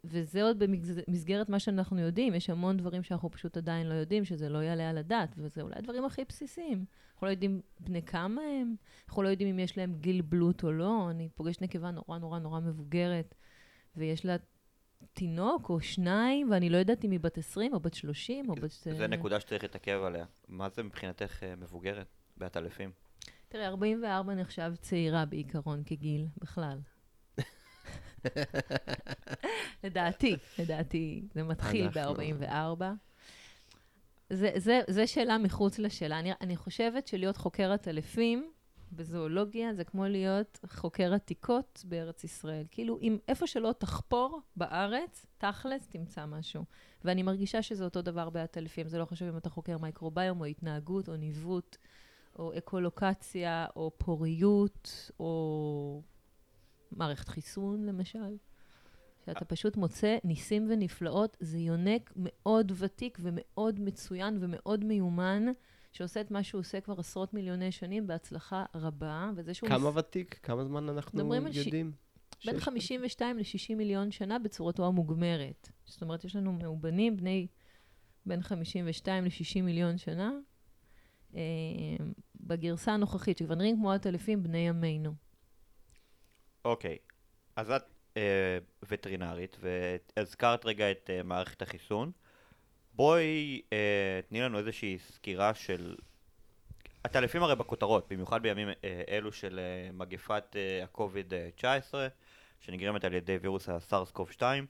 וזה 0.05 0.43
עוד 0.43 0.59
במסגרת 0.59 1.49
מה 1.49 1.59
שאנחנו 1.59 1.99
יודעים, 2.01 2.35
יש 2.35 2.51
המון 2.51 2.77
דברים 2.77 3.03
שאנחנו 3.03 3.31
פשוט 3.31 3.57
עדיין 3.57 3.87
לא 3.87 3.95
יודעים, 3.95 4.25
שזה 4.25 4.49
לא 4.49 4.59
יעלה 4.59 4.91
על 4.91 4.99
הדעת, 4.99 5.35
וזה 5.37 5.63
אולי 5.63 5.75
הדברים 5.79 6.05
הכי 6.05 6.23
בסיסיים. 6.29 6.85
אנחנו 7.19 7.27
לא 7.27 7.31
יודעים 7.33 7.61
בני 7.81 8.03
כמה 8.03 8.43
הם, 8.43 8.75
אנחנו 9.09 9.23
לא 9.23 9.29
יודעים 9.29 9.49
אם 9.49 9.59
יש 9.59 9.79
להם 9.79 9.95
גיל 10.01 10.23
בלוט 10.23 10.65
או 10.65 10.73
לא. 10.73 11.11
אני 11.11 11.29
פוגשת 11.35 11.63
נקבה 11.63 11.91
נורא 11.91 12.19
נורא 12.19 12.39
נורא 12.39 12.61
מבוגרת, 12.61 13.35
ויש 13.97 14.25
לה 14.27 14.37
תינוק 15.13 15.71
או 15.71 15.81
שניים, 15.81 16.51
ואני 16.51 16.71
לא 16.71 16.77
יודעת 16.77 17.05
אם 17.05 17.11
היא 17.11 17.21
בת 17.21 17.39
20 17.39 17.75
או 17.75 17.81
בת 17.81 17.95
30 17.95 18.51
או 18.51 18.55
בת... 18.55 18.71
זה 18.71 19.07
נקודה 19.07 19.41
שצריך 19.41 19.63
להתעכב 19.63 20.01
עליה. 20.05 20.25
מה 20.49 20.69
זה 20.69 20.83
מבחינתך 20.83 21.43
אה, 21.43 21.57
מבוגרת 21.57 22.07
בעטלפים? 22.37 22.91
תראה, 23.49 23.67
44 23.69 24.35
נחשב 24.35 24.73
צעירה 24.81 25.25
בעיקרון 25.25 25.83
כגיל, 25.87 26.27
בכלל. 26.39 26.79
לדעתי, 29.85 30.37
לדעתי, 30.59 31.23
זה 31.35 31.43
מתחיל 31.43 31.89
אנחנו- 31.97 32.15
ב-44. 32.15 33.08
זה, 34.31 34.51
זה, 34.57 34.81
זה 34.89 35.07
שאלה 35.07 35.39
מחוץ 35.39 35.79
לשאלה. 35.79 36.19
אני, 36.19 36.33
אני 36.41 36.57
חושבת 36.57 37.07
שלהיות 37.07 37.37
חוקר 37.37 37.73
עטלפים 37.73 38.53
בזואולוגיה 38.93 39.75
זה 39.75 39.85
כמו 39.85 40.05
להיות 40.05 40.61
חוקר 40.71 41.15
עתיקות 41.15 41.83
בארץ 41.85 42.25
ישראל. 42.25 42.65
כאילו, 42.71 42.99
אם 43.03 43.19
איפה 43.29 43.47
שלא 43.47 43.75
תחפור 43.79 44.41
בארץ, 44.57 45.27
תכלס, 45.39 45.89
תמצא 45.89 46.27
משהו. 46.27 46.65
ואני 47.05 47.23
מרגישה 47.23 47.63
שזה 47.63 47.85
אותו 47.85 48.03
דבר 48.03 48.31
בעטלפים. 48.31 48.89
זה 48.89 48.99
לא 48.99 49.05
חשוב 49.05 49.29
אם 49.29 49.37
אתה 49.37 49.51
חוקר 49.51 49.79
מייקרוביום 49.79 50.41
או 50.41 50.45
התנהגות 50.45 51.09
או 51.09 51.17
ניווט. 51.17 51.77
או 52.39 52.59
אקולוקציה, 52.59 53.67
או 53.77 53.93
פוריות, 53.99 55.11
או 55.21 56.03
מערכת 56.93 57.29
חיסון, 57.29 57.87
למשל. 57.87 58.37
שאתה 59.35 59.45
פשוט 59.45 59.77
מוצא 59.77 60.17
ניסים 60.25 60.67
ונפלאות, 60.71 61.37
זה 61.41 61.59
יונק 61.59 62.13
מאוד 62.17 62.73
ותיק 62.77 63.19
ומאוד 63.23 63.81
מצוין 63.81 64.39
ומאוד 64.41 64.85
מיומן, 64.85 65.47
שעושה 65.93 66.21
את 66.21 66.31
מה 66.31 66.43
שהוא 66.43 66.59
עושה 66.61 66.81
כבר 66.81 67.01
עשרות 67.01 67.35
מיליוני 67.35 67.73
שנים 67.73 68.07
בהצלחה 68.07 68.65
רבה, 68.75 69.31
וזה 69.37 69.55
שהוא... 69.55 69.69
כמה 69.69 69.91
מס- 69.91 69.97
ותיק? 69.97 70.39
כמה 70.43 70.65
זמן 70.65 70.89
אנחנו 70.89 71.35
על 71.47 71.53
ש- 71.53 71.57
יודעים? 71.57 71.93
בין 72.45 72.55
שיש- 72.55 72.65
52 72.65 73.39
ל-60 73.39 73.75
מיליון 73.77 74.11
שנה 74.11 74.39
בצורתו 74.39 74.87
המוגמרת. 74.87 75.69
זאת 75.85 76.03
אומרת, 76.03 76.25
יש 76.25 76.37
לנו 76.37 76.53
מאובנים 76.53 77.17
בני 77.17 77.47
בין 78.27 78.43
52 78.43 79.25
ל-60 79.25 79.63
מיליון 79.63 79.99
שנה, 79.99 80.33
אה, 81.35 81.41
בגרסה 82.41 82.93
הנוכחית, 82.93 83.39
שכבר 83.39 83.55
נראים 83.55 83.77
כמו 83.77 83.93
עטלפים 83.93 84.43
בני 84.43 84.59
ימינו. 84.59 85.15
אוקיי, 86.65 86.97
אז 87.57 87.71
את 87.71 87.83
וטרינרית, 88.89 89.57
והזכרת 89.61 90.65
רגע 90.67 90.91
את 90.91 91.11
אה, 91.13 91.23
מערכת 91.23 91.63
החיסון. 91.63 92.11
בואי 92.95 93.63
אה, 93.73 94.21
תני 94.29 94.41
לנו 94.41 94.59
איזושהי 94.59 94.99
סקירה 94.99 95.55
של... 95.55 95.97
עטלפים 97.05 97.43
הרי 97.43 97.57
בכותרות, 97.57 98.13
במיוחד 98.13 98.43
בימים 98.43 98.69
אה, 98.69 99.03
אלו 99.09 99.33
של 99.33 99.59
אה, 99.59 99.93
מגפת 99.93 100.57
אה, 100.57 100.85
ה-COVID-19, 100.85 101.95
שנגרמת 102.61 103.05
על 103.05 103.15
ידי 103.15 103.37
וירוס 103.37 103.69
הסארס 103.69 104.11
קוב 104.11 104.31
2. 104.31 104.67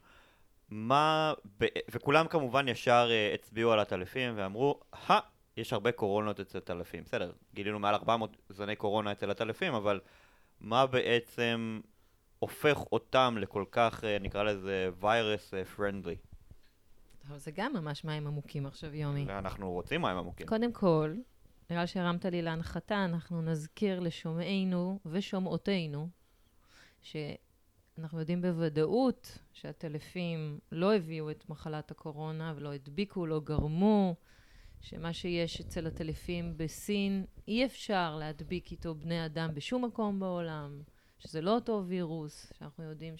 מה... 0.71 1.35
ב... 1.59 1.67
וכולם 1.91 2.29
כמובן 2.29 2.69
ישר 2.69 3.09
אה, 3.11 3.35
הצביעו 3.35 3.73
על 3.73 3.81
עטלפים 3.81 4.33
ואמרו, 4.37 4.81
הא, 4.93 5.19
יש 5.57 5.73
הרבה 5.73 5.93
קורונות 5.93 6.41
אצל 6.41 6.59
עטלפים. 6.59 7.05
בסדר, 7.05 7.33
גילינו 7.55 7.79
מעל 7.79 7.95
400 7.95 8.37
זני 8.49 8.77
קורונה 8.77 9.13
אצל 9.13 9.31
עטלפים, 9.31 9.75
אבל 9.75 10.01
מה 10.61 10.87
בעצם 10.87 11.81
הופך 12.39 12.79
אותם 12.93 13.35
לכל 13.39 13.65
כך, 13.71 14.05
אה, 14.05 14.19
נקרא 14.19 14.43
לזה, 14.43 14.91
ויירס 15.01 15.55
פרנדלי? 15.77 16.17
אבל 17.29 17.39
זה 17.39 17.51
גם 17.51 17.73
ממש 17.73 18.05
מים 18.05 18.27
עמוקים 18.27 18.67
עכשיו, 18.67 18.95
יומי. 18.95 19.27
אנחנו 19.29 19.73
רוצים 19.73 20.03
מים 20.03 20.17
עמוקים. 20.17 20.47
קודם 20.47 20.73
כל, 20.73 21.15
נראה 21.71 21.87
שהרמת 21.87 22.25
לי 22.25 22.43
להנחתה, 22.43 23.05
אנחנו 23.05 23.43
נזכיר 23.43 24.01
לשומעינו 24.01 24.99
ושומעותינו, 25.07 26.09
שאנחנו 27.03 28.21
יודעים 28.21 28.43
בוודאות 28.43 29.39
שהטלפים 29.53 30.59
לא 30.73 30.95
הביאו 30.95 31.31
את 31.31 31.49
מחלת 31.49 31.91
הקורונה 31.91 32.53
ולא 32.57 32.73
הדביקו, 32.73 33.27
לא 33.27 33.41
גרמו, 33.41 34.15
שמה 34.81 35.13
שיש 35.13 35.61
אצל 35.61 35.87
הטלפים 35.87 36.55
בסין, 36.57 37.25
אי 37.49 37.65
אפשר 37.65 38.17
להדביק 38.17 38.73
איתו 38.73 38.95
בני 38.95 39.27
אדם 39.27 39.51
בשום 39.55 39.85
מקום 39.85 40.21
בעולם, 40.21 40.83
שזה 41.19 41.41
לא 41.41 41.55
אותו 41.55 41.85
וירוס, 41.87 42.53
שאנחנו 42.59 42.85
יודעים 42.85 43.15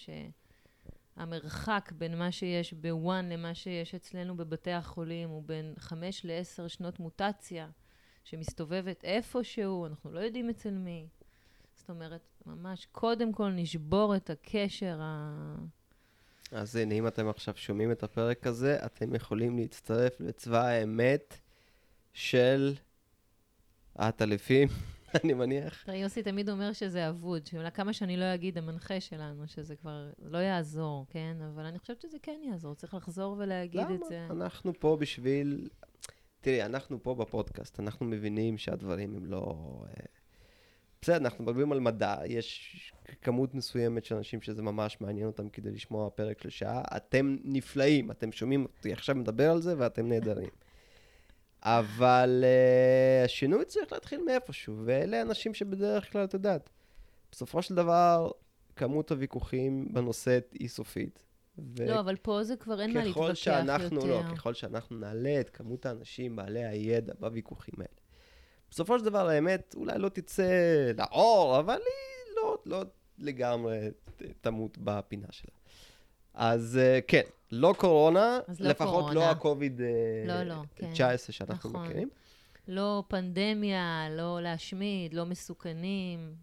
שהמרחק 1.17 1.93
בין 1.99 2.19
מה 2.19 2.33
שיש 2.33 2.73
בוואן 2.73 3.29
למה 3.29 3.55
שיש 3.55 3.95
אצלנו 3.95 4.37
בבתי 4.37 4.73
החולים 4.73 5.29
הוא 5.29 5.43
בין 5.47 5.75
חמש 5.79 6.25
לעשר 6.25 6.69
שנות 6.69 7.01
מוטציה 7.01 7.69
שמסתובבת 8.25 9.05
איפשהו, 9.05 9.87
אנחנו 9.87 10.13
לא 10.13 10.21
יודעים 10.21 10.51
אצל 10.51 10.71
מי. 10.71 11.09
זאת 11.75 11.91
אומרת, 11.91 12.29
ממש 12.47 12.87
קודם 12.93 13.33
כל 13.33 13.51
נשבור 13.51 14.17
את 14.17 14.31
הקשר 14.31 14.99
ה... 15.01 15.55
אז 16.53 16.77
הנה, 16.77 16.95
אם 16.95 17.07
אתם 17.07 17.29
עכשיו 17.29 17.55
שומעים 17.57 17.93
את 17.93 18.03
הפרק 18.03 18.47
הזה, 18.47 18.79
אתם 18.87 19.15
יכולים 19.15 19.59
להצטרף 19.59 20.21
לצבא 20.21 20.67
האמת 20.67 21.39
של 22.13 22.75
העטלפים, 23.95 24.69
אני 25.25 25.35
מניח. 25.35 25.83
תראה, 25.85 25.97
יוסי 25.97 26.23
תמיד 26.23 26.49
אומר 26.49 26.73
שזה 26.73 27.09
אבוד, 27.09 27.49
כמה 27.75 27.93
שאני 27.93 28.17
לא 28.17 28.35
אגיד, 28.35 28.59
המנחה 28.59 29.01
שלנו, 29.01 29.49
שזה 29.49 29.77
כבר 29.77 30.11
לא 30.23 30.39
יעזור, 30.39 31.07
כן? 31.11 31.37
אבל 31.55 31.65
אני 31.65 31.79
חושבת 31.79 32.01
שזה 32.01 32.17
כן 32.23 32.41
יעזור, 32.51 32.75
צריך 32.75 32.95
לחזור 32.95 33.37
ולהגיד 33.39 33.87
את 33.95 34.01
זה. 34.09 34.27
למה? 34.31 34.45
אנחנו 34.45 34.73
פה 34.79 34.97
בשביל... 35.01 35.69
תראי, 36.41 36.63
אנחנו 36.65 37.03
פה 37.03 37.15
בפודקאסט, 37.15 37.81
אנחנו 37.81 38.07
מבינים 38.07 38.59
שהדברים 38.59 39.17
הם 39.17 39.27
לא... 39.27 39.55
אה, 39.87 40.05
בסדר, 41.03 41.17
אנחנו 41.17 41.45
מדברים 41.45 41.73
על 41.73 41.81
מדע, 41.81 42.17
יש 42.27 42.93
כמות 43.23 43.55
מסוימת 43.55 44.05
של 44.05 44.15
אנשים 44.15 44.41
שזה 44.41 44.63
ממש 44.63 45.01
מעניין 45.01 45.27
אותם 45.27 45.49
כדי 45.49 45.71
לשמוע 45.71 46.11
פרק 46.11 46.43
של 46.43 46.51
שעה. 46.51 46.83
אתם 46.97 47.37
נפלאים, 47.45 48.11
אתם 48.11 48.33
שומעים 48.33 48.63
אותי 48.63 48.93
עכשיו 48.93 49.15
מדבר 49.15 49.51
על 49.51 49.61
זה 49.61 49.75
ואתם 49.79 50.09
נהדרים. 50.09 50.49
אבל 51.63 52.45
uh, 52.45 53.25
השינוי 53.25 53.65
צריך 53.65 53.93
להתחיל 53.93 54.21
מאיפשהו, 54.27 54.75
ואלה 54.85 55.23
אנשים 55.23 55.55
שבדרך 55.55 56.13
כלל, 56.13 56.25
את 56.25 56.35
יודעת, 56.35 56.71
בסופו 57.33 57.63
של 57.63 57.75
דבר, 57.75 58.31
כמות 58.77 59.11
הוויכוחים 59.11 59.89
בנושא 59.93 60.39
היא 60.53 60.69
סופית. 60.69 61.23
ו- 61.59 61.87
לא, 61.87 62.01
אבל 62.01 62.17
פה 62.17 62.45
זה 62.45 62.57
כבר 62.57 62.81
אין 62.81 62.95
מה 62.95 63.05
להתווכח 63.05 63.25
ככל 63.25 63.35
שאנחנו, 63.35 63.97
יותר. 63.97 64.29
לא, 64.29 64.35
ככל 64.35 64.55
שאנחנו 64.55 64.97
נעלה 64.97 65.41
את 65.41 65.51
כמות 65.51 65.87
האנשים 65.87 66.37
בעלי 66.37 66.65
הידע 66.65 67.13
בוויכוחים 67.21 67.75
האלה. 67.79 67.99
בסופו 68.71 68.99
של 68.99 69.05
דבר, 69.05 69.29
האמת 69.29 69.75
אולי 69.77 69.99
לא 69.99 70.09
תצא 70.09 70.53
לאור, 70.99 71.59
אבל 71.59 71.75
היא 71.75 72.37
לא, 72.37 72.59
לא 72.67 72.83
לגמרי 73.19 73.89
תמות 74.41 74.79
בפינה 74.79 75.27
שלה. 75.31 75.51
אז 76.35 76.79
אה, 76.83 76.99
כן, 77.07 77.23
לא 77.53 77.75
קורונה, 77.79 78.39
לא 78.61 78.71
לפחות 78.71 78.89
קורונה. 78.89 79.15
לא 79.15 79.25
ה-COVID 79.25 79.81
לא, 80.27 80.43
לא, 80.43 80.63
כן. 80.77 80.91
19 80.93 81.33
שאנחנו 81.33 81.71
נכון. 81.71 81.85
מכירים. 81.87 82.09
לא 82.69 83.03
פנדמיה, 83.09 84.09
לא 84.11 84.43
להשמיד, 84.43 85.15
לא 85.15 85.27
מסוכנים. 85.27 86.35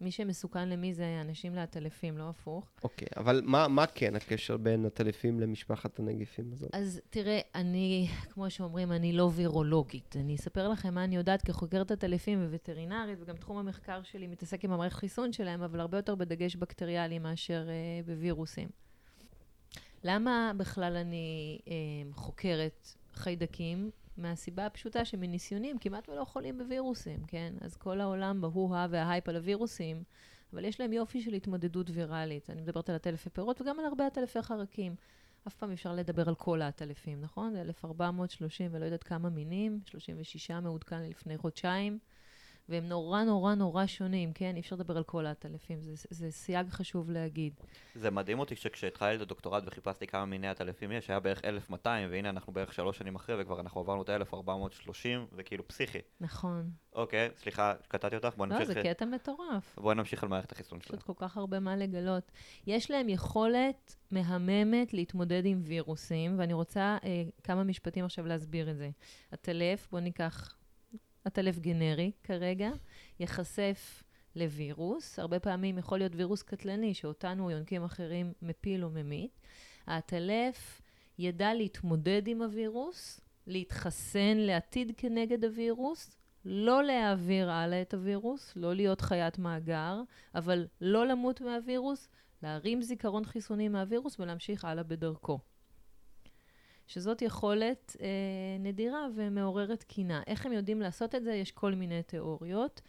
מי 0.00 0.10
שמסוכן 0.10 0.68
למי 0.68 0.94
זה 0.94 1.20
אנשים 1.20 1.54
לעטלפים, 1.54 2.18
לא 2.18 2.28
הפוך. 2.28 2.70
אוקיי, 2.84 3.08
אבל 3.16 3.42
מה, 3.44 3.68
מה 3.68 3.86
כן 3.86 4.16
הקשר 4.16 4.56
בין 4.56 4.84
הטלפים 4.84 5.40
למשפחת 5.40 5.98
הנגיפים 5.98 6.50
הזאת? 6.52 6.74
אז 6.74 7.00
תראה, 7.10 7.40
אני, 7.54 8.08
כמו 8.30 8.50
שאומרים, 8.50 8.92
אני 8.92 9.12
לא 9.12 9.30
וירולוגית. 9.34 10.16
אני 10.16 10.34
אספר 10.34 10.68
לכם 10.68 10.94
מה 10.94 11.04
אני 11.04 11.16
יודעת 11.16 11.42
כחוקרת 11.42 11.90
עטלפים 11.90 12.46
ווטרינרית, 12.50 13.18
וגם 13.20 13.36
תחום 13.36 13.56
המחקר 13.56 14.02
שלי 14.02 14.26
מתעסק 14.26 14.64
עם 14.64 14.72
המערכת 14.72 14.96
חיסון 14.96 15.32
שלהם, 15.32 15.62
אבל 15.62 15.80
הרבה 15.80 15.98
יותר 15.98 16.14
בדגש 16.14 16.56
בקטריאלי 16.56 17.18
מאשר 17.18 17.68
uh, 17.68 18.06
בווירוסים. 18.06 18.68
למה 20.04 20.52
בכלל 20.56 20.96
אני 20.96 21.58
uh, 21.64 21.68
חוקרת 22.14 22.88
חיידקים? 23.14 23.90
מהסיבה 24.18 24.66
הפשוטה 24.66 25.04
שמניסיונים 25.04 25.78
כמעט 25.78 26.08
ולא 26.08 26.24
חולים 26.24 26.58
בווירוסים, 26.58 27.24
כן? 27.26 27.54
אז 27.60 27.76
כל 27.76 28.00
העולם 28.00 28.40
בהוא-הא 28.40 28.86
וההייפ 28.90 29.28
על 29.28 29.36
הווירוסים, 29.36 30.02
אבל 30.52 30.64
יש 30.64 30.80
להם 30.80 30.92
יופי 30.92 31.22
של 31.22 31.34
התמודדות 31.34 31.90
ויראלית. 31.90 32.50
אני 32.50 32.62
מדברת 32.62 32.88
על 32.88 32.94
עטלפי 32.94 33.30
פירות 33.30 33.60
וגם 33.60 33.78
על 33.78 33.84
הרבה 33.84 34.06
עטלפי 34.06 34.42
חרקים. 34.42 34.94
אף 35.46 35.54
פעם 35.54 35.72
אפשר 35.72 35.94
לדבר 35.94 36.28
על 36.28 36.34
כל 36.34 36.62
העטלפים, 36.62 37.20
נכון? 37.20 37.52
זה 37.52 37.60
1430 37.60 38.68
ולא 38.72 38.84
יודעת 38.84 39.02
כמה 39.02 39.30
מינים, 39.30 39.80
36 39.84 40.50
מעודכן 40.50 41.02
לפני 41.02 41.38
חודשיים, 41.38 41.98
והם 42.68 42.88
נורא 42.88 43.24
נורא 43.24 43.54
נורא 43.54 43.86
שונים, 43.86 44.32
כן? 44.32 44.52
אי 44.54 44.60
אפשר 44.60 44.76
לדבר 44.76 44.96
על 44.96 45.02
כל 45.02 45.26
העטלפים, 45.26 45.80
זה, 45.80 45.92
זה 46.10 46.30
סייג 46.30 46.68
חשוב 46.68 47.10
להגיד. 47.10 47.52
זה 47.94 48.10
מדהים 48.10 48.38
אותי 48.38 48.56
שכשהתחלתי 48.56 49.16
את 49.16 49.20
הדוקטורט 49.20 49.62
וחיפשתי 49.66 50.06
כמה 50.06 50.24
מיני 50.24 50.48
עטלפים 50.48 50.92
יש, 50.92 51.10
היה 51.10 51.20
בערך 51.20 51.44
1200, 51.44 52.10
והנה 52.10 52.30
אנחנו 52.30 52.52
בערך 52.52 52.72
שלוש 52.72 52.98
שנים 52.98 53.14
אחרי, 53.14 53.34
וכבר 53.38 53.60
אנחנו 53.60 53.80
עברנו 53.80 54.02
את 54.02 54.08
ה-1430, 54.08 55.36
זה 55.36 55.42
כאילו 55.42 55.68
פסיכי. 55.68 55.98
נכון. 56.20 56.70
אוקיי, 56.92 57.28
סליחה, 57.36 57.74
קטעתי 57.88 58.16
אותך, 58.16 58.36
בוא 58.36 58.46
לא, 58.46 58.58
נמשיך. 58.58 58.72
זה 58.72 58.82
קטע 58.82 59.04
מטורף. 59.04 59.76
בואי 59.76 59.94
נמשיך 59.94 60.22
על 60.22 60.28
מערכת 60.28 60.52
החיסון 60.52 60.78
יש 60.78 60.84
שלה. 60.84 60.96
עוד 60.96 61.02
כל 61.02 61.12
כך 61.16 61.36
הרבה 61.36 61.60
מה 61.60 61.76
לגלות. 61.76 62.32
יש 62.66 62.90
להם 62.90 63.08
יכולת 63.08 63.96
מהממת 64.10 64.94
להתמודד 64.94 65.42
עם 65.44 65.62
וירוסים, 65.64 66.38
ואני 66.38 66.52
רוצה 66.52 66.96
אה, 67.04 67.22
כמה 67.44 67.64
משפטים 67.64 68.04
עכשיו 68.04 68.26
להסביר 68.26 68.70
את 68.70 68.76
זה. 68.76 68.90
הטלף, 69.32 69.88
בואו 69.90 70.02
ניקח 70.02 70.58
הטלף 71.28 71.58
גנרי 71.58 72.10
כרגע, 72.22 72.70
ייחשף 73.20 74.02
לווירוס, 74.36 75.18
הרבה 75.18 75.40
פעמים 75.40 75.78
יכול 75.78 75.98
להיות 75.98 76.12
וירוס 76.14 76.42
קטלני 76.42 76.94
שאותנו 76.94 77.44
או 77.44 77.50
יונקים 77.50 77.84
אחרים 77.84 78.32
מפיל 78.42 78.84
או 78.84 78.90
ממית. 78.90 79.40
הטלף 79.86 80.80
ידע 81.18 81.54
להתמודד 81.54 82.22
עם 82.26 82.42
הווירוס, 82.42 83.20
להתחסן 83.46 84.36
לעתיד 84.36 84.92
כנגד 84.96 85.44
הווירוס, 85.44 86.16
לא 86.44 86.84
להעביר 86.84 87.50
הלאה 87.50 87.82
את 87.82 87.94
הווירוס, 87.94 88.52
לא 88.56 88.74
להיות 88.74 89.00
חיית 89.00 89.38
מאגר, 89.38 90.02
אבל 90.34 90.66
לא 90.80 91.06
למות 91.06 91.40
מהווירוס, 91.40 92.08
להרים 92.42 92.82
זיכרון 92.82 93.24
חיסוני 93.24 93.68
מהווירוס 93.68 94.20
ולהמשיך 94.20 94.64
הלאה 94.64 94.82
בדרכו. 94.82 95.38
שזאת 96.88 97.22
יכולת 97.22 97.96
אה, 98.00 98.06
נדירה 98.60 99.06
ומעוררת 99.14 99.82
קינה. 99.82 100.22
איך 100.26 100.46
הם 100.46 100.52
יודעים 100.52 100.80
לעשות 100.80 101.14
את 101.14 101.24
זה? 101.24 101.32
יש 101.32 101.52
כל 101.52 101.74
מיני 101.74 102.02
תיאוריות. 102.02 102.80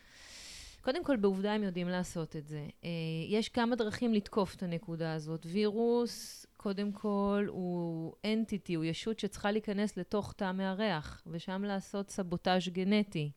קודם 0.82 1.04
כל, 1.04 1.16
בעובדה 1.16 1.54
הם 1.54 1.64
יודעים 1.64 1.90
לעשות 1.90 2.36
את 2.36 2.48
זה. 2.48 2.68
אה, 2.84 2.90
יש 3.28 3.50
כמה 3.50 3.76
דרכים 3.76 4.14
לתקוף 4.14 4.56
את 4.56 4.64
הנקודה 4.64 5.14
הזאת. 5.14 5.46
וירוס, 5.50 6.46
קודם 6.58 6.92
כל, 6.92 7.46
הוא 7.48 8.14
אנטיטי, 8.26 8.74
הוא 8.74 8.86
ישות 8.86 9.20
שצריכה 9.20 9.52
להיכנס 9.52 9.98
לתוך 9.98 10.34
תא 10.34 10.52
מארח, 10.52 11.24
ושם 11.28 11.64
לעשות 11.64 12.10
סבוטאז' 12.10 12.68
גנטי. 12.68 13.32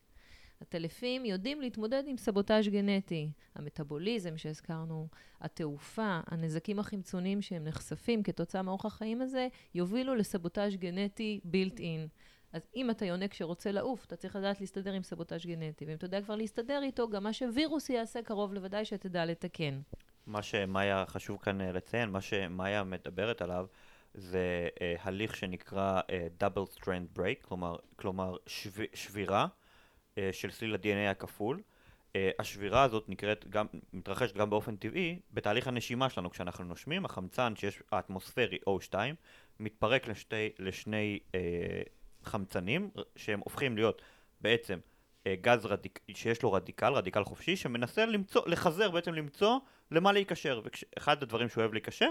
הטלפים 0.63 1.25
יודעים 1.25 1.61
להתמודד 1.61 2.03
עם 2.07 2.17
סבוטאז' 2.17 2.69
גנטי. 2.69 3.31
המטאבוליזם 3.55 4.37
שהזכרנו, 4.37 5.09
התעופה, 5.41 6.21
הנזקים 6.27 6.79
החמצוניים 6.79 7.43
שהם 7.43 7.65
נחשפים 7.65 8.23
כתוצאה 8.23 8.63
מאורח 8.63 8.85
החיים 8.85 9.23
הזה, 9.23 9.49
יובילו 9.75 10.15
לסבוטאז' 10.15 10.77
גנטי 10.77 11.41
בילט 11.45 11.81
אין. 11.81 12.09
אז 12.53 12.67
אם 12.77 12.91
אתה 12.91 13.07
יונק 13.07 13.35
שרוצה 13.35 13.73
לעוף, 13.73 14.05
אתה 14.05 14.17
צריך 14.17 14.37
לדעת 14.37 14.61
להסתדר 14.61 14.93
עם 14.93 15.03
סבוטאז' 15.03 15.47
גנטי. 15.47 15.85
ואם 15.85 15.95
אתה 15.95 16.05
יודע 16.05 16.23
כבר 16.23 16.37
להסתדר 16.37 16.81
איתו, 16.83 17.09
גם 17.09 17.23
מה 17.23 17.33
שווירוס 17.33 17.91
יעשה 17.91 18.23
קרוב 18.23 18.55
לוודאי 18.55 18.85
שתדע 18.85 19.25
לתקן. 19.25 19.81
מה 20.27 20.43
שמאיה 20.43 21.05
חשוב 21.07 21.39
כאן 21.43 21.61
אה, 21.61 21.73
לציין, 21.73 22.11
מה 22.11 22.21
שמאיה 22.21 22.85
מדברת 22.85 23.43
עליו, 23.43 23.67
זה 24.15 24.69
אה, 24.81 24.95
הליך 25.03 25.37
שנקרא 25.37 26.01
אה, 26.11 26.27
double 26.41 26.79
strand 26.79 27.19
break, 27.19 27.49
כלומר, 27.49 27.77
כלומר 27.97 28.37
שב, 28.47 28.83
שבירה 28.95 29.47
של 30.33 30.51
סליל 30.51 30.75
ה-DNA 30.75 31.11
הכפול. 31.11 31.61
אה, 32.17 32.31
השבירה 32.39 32.83
הזאת 32.83 33.09
נקראת 33.09 33.49
גם, 33.49 33.67
מתרחשת 33.93 34.37
גם 34.37 34.51
באופן 34.51 34.77
טבעי 34.77 35.19
בתהליך 35.33 35.69
הנשימה 35.69 36.11
שלנו. 36.11 36.31
כשאנחנו 36.31 36.65
נושמים, 36.65 37.05
החמצן 37.05 37.57
שיש, 37.57 37.83
האטמוספרי 37.93 38.59
O2, 38.69 38.95
מתפרק 39.61 40.09
לשתי, 40.09 40.49
לשני 40.59 41.19
אה, 41.35 41.41
חמצנים, 42.23 42.91
שהם 43.17 43.41
הופכים 43.45 43.77
להיות 43.77 44.03
בעצם 44.41 44.79
אה, 45.27 45.35
גז 45.41 45.67
רדיק, 45.67 46.01
שיש 46.15 46.43
לו 46.43 46.53
רדיקל, 46.53 46.93
רדיקל 46.93 47.25
חופשי, 47.25 47.57
שמנסה 47.57 48.07
למצוא, 48.07 48.43
לחזר 48.47 48.91
בעצם 48.91 49.15
למצוא 49.15 49.59
למה 49.91 50.13
להיקשר. 50.13 50.61
ואחד 50.65 51.23
הדברים 51.23 51.49
שהוא 51.49 51.63
אוהב 51.63 51.73
להיקשר 51.73 52.11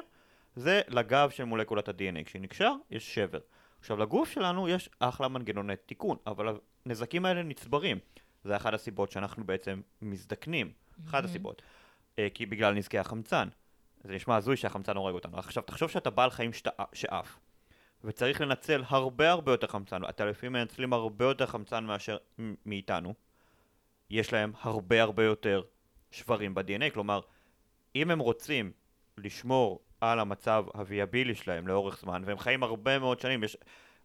זה 0.56 0.82
לגב 0.88 1.30
של 1.30 1.44
מולקולת 1.44 1.90
ה-DNA. 1.90 2.24
כשהיא 2.26 2.42
נקשר, 2.42 2.74
יש 2.92 3.16
שבר. 3.16 3.40
עכשיו, 3.82 3.98
לגוף 3.98 4.30
שלנו 4.30 4.70
יש 4.70 4.90
אחלה 5.00 5.28
מנגנוני 5.28 5.76
תיקון, 5.76 6.18
אבל 6.28 6.56
הנזקים 6.86 7.26
האלה 7.26 7.44
נצברים. 7.44 8.00
זה 8.44 8.56
אחת 8.56 8.74
הסיבות 8.74 9.12
שאנחנו 9.12 9.44
בעצם 9.44 9.82
מזדקנים. 10.02 10.72
אחת 11.08 11.24
הסיבות. 11.24 11.62
אה, 12.20 12.28
כי 12.34 12.46
בגלל 12.46 12.74
נזקי 12.74 13.00
החמצן. 13.00 13.48
זה 14.04 14.16
נשמע 14.16 14.36
הזוי 14.36 14.58
שהחמצן 14.58 14.98
הורג 14.98 15.14
אותנו. 15.14 15.38
עכשיו, 15.38 15.64
תחשוב 15.64 15.90
שאתה 15.90 16.10
בעל 16.10 16.30
חיים 16.30 16.54
שת... 16.54 16.68
שאף, 16.94 17.38
וצריך 18.04 18.42
לנצל 18.42 18.84
הרבה 18.88 19.32
הרבה 19.32 19.52
יותר 19.52 19.68
חמצן. 19.68 20.04
הטלפים 20.04 20.54
מנצלים 20.54 20.94
הרבה 20.94 21.26
יותר 21.26 21.46
חמצן 21.46 21.86
מאשר 21.86 22.18
מאיתנו. 22.66 23.14
יש 24.10 24.34
להם 24.34 24.52
הרבה 24.62 25.02
הרבה 25.02 25.24
יותר 25.24 25.62
שברים 26.12 26.56
ב-DNA, 26.56 26.94
כלומר, 26.94 27.22
אם 27.96 28.12
הם 28.12 28.20
רוצים 28.20 28.72
לשמור 29.18 29.80
על 30.02 30.20
המצב 30.20 30.66
הוויאבילי 30.74 31.36
שלהם 31.36 31.68
לאורך 31.68 32.00
זמן, 32.02 32.24
והם 32.26 32.38
חיים 32.38 32.64
הרבה 32.64 33.00
מאוד 33.00 33.20
שנים, 33.20 33.44
יש 33.44 33.58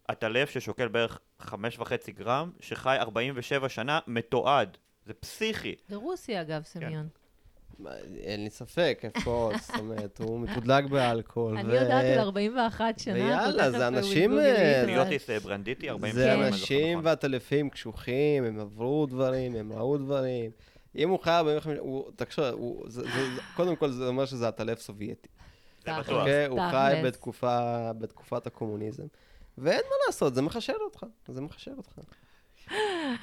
עטלף 0.07 0.49
ששוקל 0.49 0.87
בערך 0.87 1.19
חמש 1.39 1.79
וחצי 1.79 2.11
גרם, 2.11 2.51
שחי 2.59 2.97
47 2.99 3.69
שנה, 3.69 3.99
מתועד. 4.07 4.77
זה 5.05 5.13
פסיכי. 5.13 5.75
ברוסיה, 5.89 6.41
אגב, 6.41 6.63
סמיון. 6.63 7.07
מה, 7.79 7.91
אין 8.23 8.43
לי 8.43 8.49
ספק, 8.49 8.99
איפה, 9.03 9.51
זאת 9.61 9.79
אומרת, 9.79 10.19
הוא 10.19 10.39
מתודלק 10.39 10.85
באלכוהול. 10.85 11.57
אני 11.57 11.73
יודעת 11.73 12.05
על 12.05 12.19
41 12.19 12.99
שנה. 12.99 13.13
ויאללה, 13.13 13.71
זה 13.71 13.87
אנשים, 13.87 14.39
אה, 14.39 14.43
זה. 14.43 14.83
פיוטיס 14.85 15.29
ברנדיטי, 15.29 15.89
40 15.89 16.13
זה 16.13 16.23
שנה, 16.23 16.33
אם 16.33 16.39
אני 16.39 16.47
אנשים 16.47 16.77
זוכר 16.77 16.91
נכון. 16.91 17.05
ועטלפים 17.05 17.69
קשוחים, 17.69 18.43
הם 18.43 18.59
עברו 18.59 19.05
דברים, 19.05 19.55
הם 19.55 19.73
ראו 19.73 19.97
דברים. 19.97 20.51
אם 20.95 21.09
הוא 21.09 21.19
חי 21.19 21.31
45, 21.31 21.77
הוא, 21.79 22.11
תקשיב, 22.15 22.43
קודם 23.55 23.75
כל 23.75 23.89
זה 23.89 24.07
אומר 24.07 24.25
שזה 24.25 24.47
עטלף 24.47 24.79
סובייטי. 24.79 25.29
זה. 25.95 26.01
בטוח. 26.01 26.19
אוקיי? 26.19 26.45
הוא 26.45 26.61
חי 26.71 27.01
בתקופת 27.99 28.47
הקומוניזם. 28.47 29.05
ואין 29.57 29.81
מה 29.89 29.95
לעשות, 30.07 30.35
זה 30.35 30.41
מחשל 30.41 30.81
אותך. 30.81 31.05
זה 31.27 31.41
מחשל 31.41 31.73
אותך. 31.77 31.99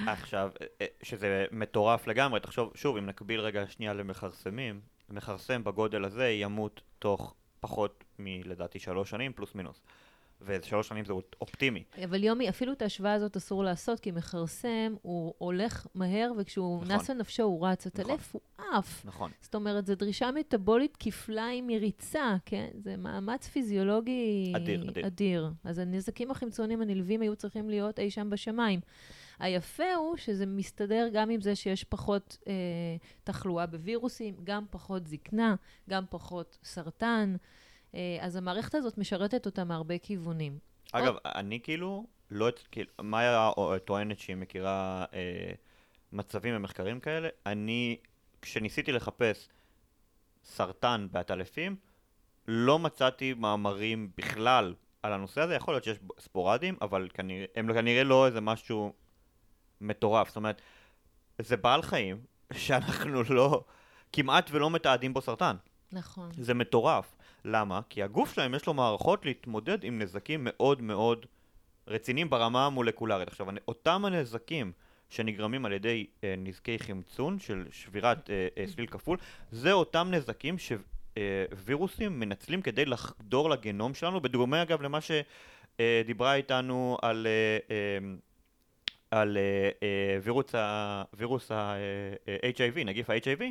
עכשיו, 0.07 0.51
אה, 0.61 0.67
אה, 0.81 0.87
שזה 1.03 1.45
מטורף 1.51 2.07
לגמרי, 2.07 2.41
תחשוב, 2.41 2.73
שוב, 2.75 2.97
אם 2.97 3.07
נקביל 3.07 3.41
רגע 3.41 3.67
שנייה 3.67 3.93
למכרסמים, 3.93 4.81
מכרסם 5.11 5.65
בגודל 5.65 6.05
הזה 6.05 6.29
ימות 6.29 6.81
תוך 6.99 7.35
פחות 7.61 8.05
מלדעתי 8.19 8.79
שלוש 8.79 9.11
שנים, 9.11 9.33
פלוס 9.33 9.55
מינוס. 9.55 9.81
ושלוש 10.41 10.89
שנים 10.89 11.05
זה 11.05 11.13
אופטימי. 11.41 11.85
אבל 12.05 12.25
יומי, 12.25 12.49
אפילו 12.49 12.73
את 12.73 12.83
ההשוואה 12.83 13.13
הזאת 13.13 13.37
אסור 13.37 13.65
לעשות, 13.65 14.01
כי 14.01 14.11
מכרסם, 14.11 14.95
הוא 15.03 15.35
הולך 15.39 15.87
מהר, 15.95 16.33
וכשהוא 16.39 16.85
נכון. 16.85 16.97
נס 16.97 17.11
על 17.11 17.17
נפשו 17.17 17.43
הוא 17.43 17.67
רץ. 17.67 17.87
נכון. 17.87 18.05
הטלף 18.05 18.35
הוא 18.35 18.41
עף. 18.59 19.05
נכון. 19.05 19.31
זאת 19.41 19.55
אומרת, 19.55 19.87
זו 19.87 19.95
דרישה 19.95 20.31
מטאבולית 20.31 20.97
כפליים 21.01 21.67
מריצה, 21.67 22.37
כן? 22.47 22.69
זה 22.79 22.97
מאמץ 22.97 23.49
פיזיולוגי 23.49 24.53
אדיר, 24.57 24.89
אדיר. 24.91 25.07
אדיר. 25.07 25.51
אז 25.65 25.79
הנזקים 25.79 26.31
החמצוניים 26.31 26.83
הנלווים 26.83 27.21
היו 27.21 27.37
צריכים 27.37 27.71
להיות 27.71 27.99
אי 27.99 28.11
שם 28.11 28.31
בשמיים. 28.31 28.81
היפה 29.39 29.95
הוא 29.95 30.17
שזה 30.17 30.47
מסתדר 30.47 31.09
גם 31.13 31.31
עם 31.31 31.41
זה 31.41 31.57
שיש 31.57 31.85
פחות 31.85 32.39
אה, 32.49 32.53
תחלואה 33.25 33.67
בווירוסים, 33.67 34.35
גם 34.45 34.65
פחות 34.71 35.07
זקנה, 35.07 35.55
גם 35.91 36.05
פחות 36.11 36.59
סרטן. 36.65 37.37
אה, 37.95 38.17
אז 38.21 38.37
המערכת 38.37 38.75
הזאת 38.75 38.99
משרתת 38.99 39.47
אותה 39.47 39.65
מהרבה 39.65 39.99
כיוונים. 39.99 40.59
אגב, 40.93 41.15
אני 41.25 41.61
כאילו, 41.61 42.07
לא, 42.31 42.49
הצ- 42.49 42.69
כאילו, 42.71 42.91
מאיה 43.03 43.51
טוענת 43.85 44.19
שהיא 44.19 44.37
מכירה 44.37 45.05
אה, 45.15 45.53
מצבים 46.13 46.57
ומחקרים 46.57 47.01
כאלה. 47.01 47.29
אני, 47.47 47.97
כשניסיתי 48.43 48.93
לחפש 48.93 49.49
סרטן 50.45 51.07
בעטלפים, 51.11 51.77
לא 52.49 52.79
מצאתי 52.79 53.35
מאמרים 53.35 54.11
בכלל 54.17 54.75
על 55.03 55.13
הנושא 55.13 55.41
הזה. 55.41 55.55
יכול 55.55 55.75
להיות 55.75 55.85
שיש 55.85 55.99
ספורדים, 56.21 56.77
אבל 56.83 57.09
כנראה, 57.15 57.47
הם 57.55 57.73
כנראה 57.73 58.05
לא 58.05 58.27
איזה 58.27 58.41
משהו 58.41 58.93
מטורף. 59.81 60.29
זאת 60.29 60.37
אומרת, 60.37 60.63
זה 61.39 61.57
בעל 61.57 61.83
חיים 61.83 62.17
שאנחנו 62.53 63.23
לא, 63.23 63.65
כמעט 64.13 64.51
ולא 64.51 64.71
מתעדים 64.71 65.15
בו 65.15 65.21
סרטן. 65.21 65.57
נכון. 65.93 66.31
זה 66.39 66.55
מטורף. 66.55 67.14
למה? 67.45 67.81
כי 67.89 68.03
הגוף 68.03 68.35
שלהם 68.35 68.55
יש 68.55 68.67
לו 68.67 68.75
מערכות 68.75 69.25
להתמודד 69.25 69.85
עם 69.85 69.99
נזקים 69.99 70.41
מאוד 70.45 70.83
מאוד 70.83 71.27
רציניים 71.89 72.31
ברמה 72.31 72.67
המולקולרית. 72.67 73.29
עכשיו, 73.29 73.47
אותם 73.69 74.05
הנזקים 74.05 74.73
שנגרמים 75.11 75.65
על 75.65 75.73
ידי 75.73 76.07
אה, 76.25 76.35
נזקי 76.39 76.79
חמצון 76.79 77.39
של 77.39 77.67
שבירת 77.71 78.31
אה, 78.31 78.49
אה, 78.59 78.67
סליל 78.67 78.87
כפול, 78.87 79.19
זה 79.51 79.73
אותם 79.73 80.09
נזקים 80.11 80.57
שווירוסים 80.59 82.21
מנצלים 82.21 82.63
כדי 82.63 82.85
לחדור 82.85 83.51
לגנום 83.51 83.95
שלנו, 83.95 84.21
בדומה 84.21 84.63
אגב 84.63 84.83
למה 84.83 84.99
שדיברה 85.01 86.35
איתנו 86.35 86.99
על... 87.03 87.27
אה, 87.27 87.59
אה, 87.75 88.15
על 89.11 89.37
אה, 89.37 89.71
אה, 89.83 90.19
וירוס 90.23 90.55
ה- 90.55 91.03
וירוס 91.15 91.51
ה-HIV, 91.51 92.85
נגיף 92.85 93.11
ה-HIV, 93.11 93.43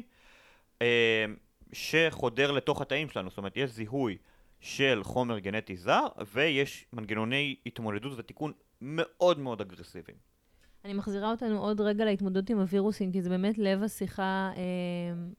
אה, 0.81 1.25
שחודר 1.73 2.51
לתוך 2.51 2.81
התאים 2.81 3.09
שלנו, 3.09 3.29
זאת 3.29 3.37
אומרת 3.37 3.57
יש 3.57 3.71
זיהוי 3.71 4.17
של 4.59 4.99
חומר 5.03 5.39
גנטי 5.39 5.77
זר 5.77 6.07
ויש 6.33 6.85
מנגנוני 6.93 7.55
התמודדות 7.65 8.13
ותיקון 8.19 8.51
מאוד 8.81 9.39
מאוד 9.39 9.61
אגרסיביים. 9.61 10.17
אני 10.85 10.93
מחזירה 10.93 11.31
אותנו 11.31 11.59
עוד 11.59 11.81
רגע 11.81 12.05
להתמודדות 12.05 12.49
עם 12.49 12.59
הווירוסים, 12.59 13.11
כי 13.11 13.21
זה 13.21 13.29
באמת 13.29 13.57
לב 13.57 13.83
השיחה 13.83 14.51
אה, 14.55 14.61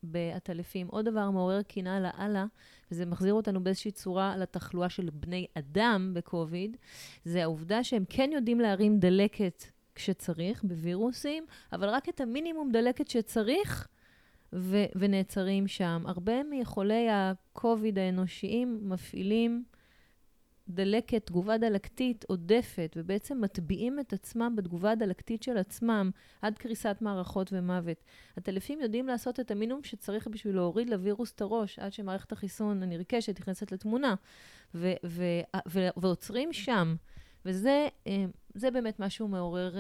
בעטלפים. 0.03 0.87
עוד 0.87 1.05
דבר 1.05 1.31
מעורר 1.31 1.63
קנאה 1.63 2.01
לאללה, 2.01 2.47
וזה 2.91 3.07
מחזיר 3.07 3.35
אותנו 3.35 3.65
באיזושהי 3.65 3.91
צורה 3.91 4.37
לתחלואה 4.37 4.89
של 4.89 5.11
בני 5.13 5.47
אדם 5.55 6.11
בקוביד, 6.15 6.77
זה 7.25 7.43
העובדה 7.43 7.85
שהם 7.85 8.05
כן 8.09 8.31
יודעים 8.33 8.61
להרים 8.61 8.99
דלקת 8.99 9.65
כשצריך, 9.95 10.65
בווירוסים, 10.65 11.47
אבל 11.73 11.89
רק 11.89 12.09
את 12.09 12.21
המינימום 12.21 12.73
דלקת 12.73 13.09
שצריך, 13.09 13.89
ו- 14.55 14.85
ונעצרים 14.97 15.69
שם. 15.69 16.03
הרבה 16.07 16.33
מחולי 16.51 17.07
הקוביד 17.11 17.99
האנושיים 17.99 18.81
מפעילים 18.83 19.65
דלקת, 20.69 21.27
תגובה 21.27 21.59
דלקתית 21.59 22.25
עודפת, 22.29 22.97
ובעצם 22.97 23.41
מטביעים 23.41 24.01
את 24.01 24.13
עצמם 24.13 24.55
בתגובה 24.57 24.91
הדלקתית 24.91 25.43
של 25.43 25.57
עצמם 25.57 26.11
עד 26.43 26.59
קריסת 26.59 26.97
מערכות 27.01 27.53
ומוות. 27.53 28.05
הטלפים 28.37 28.81
יודעים 28.81 29.07
לעשות 29.07 29.41
את 29.41 29.51
המינימום 29.51 29.83
שצריך 29.83 30.27
בשביל 30.27 30.55
להוריד 30.55 30.91
לווירוס 30.91 31.33
את 31.33 31.41
הראש, 31.41 31.79
עד 31.79 31.93
שמערכת 31.93 32.33
החיסון 32.33 32.83
הנרכשת 32.83 33.41
נכנסת 33.41 33.73
לתמונה, 33.73 34.15
ו- 34.75 34.93
ו- 35.05 35.41
ו- 35.69 35.89
ועוצרים 35.97 36.53
שם. 36.53 36.95
וזה 37.45 37.89
אה, 38.07 38.71
באמת 38.71 39.01
משהו 39.01 39.29
מעורר... 39.29 39.75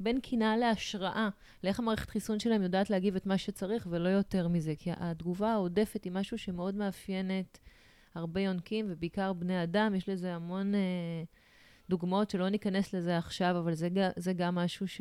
בין 0.00 0.20
קנאה 0.20 0.56
להשראה, 0.56 1.28
לאיך 1.64 1.78
המערכת 1.78 2.10
חיסון 2.10 2.38
שלהם 2.38 2.62
יודעת 2.62 2.90
להגיב 2.90 3.16
את 3.16 3.26
מה 3.26 3.38
שצריך 3.38 3.86
ולא 3.90 4.08
יותר 4.08 4.48
מזה, 4.48 4.74
כי 4.78 4.90
התגובה 4.96 5.52
העודפת 5.52 6.04
היא 6.04 6.12
משהו 6.12 6.38
שמאוד 6.38 6.74
מאפיינת 6.74 7.58
הרבה 8.14 8.40
יונקים, 8.40 8.86
ובעיקר 8.88 9.32
בני 9.32 9.62
אדם, 9.62 9.94
יש 9.94 10.08
לזה 10.08 10.34
המון 10.34 10.74
אה, 10.74 10.80
דוגמאות 11.90 12.30
שלא 12.30 12.48
ניכנס 12.48 12.94
לזה 12.94 13.18
עכשיו, 13.18 13.58
אבל 13.58 13.74
זה, 13.74 13.88
זה 14.16 14.32
גם 14.32 14.54
משהו 14.54 14.88
ש... 14.88 15.00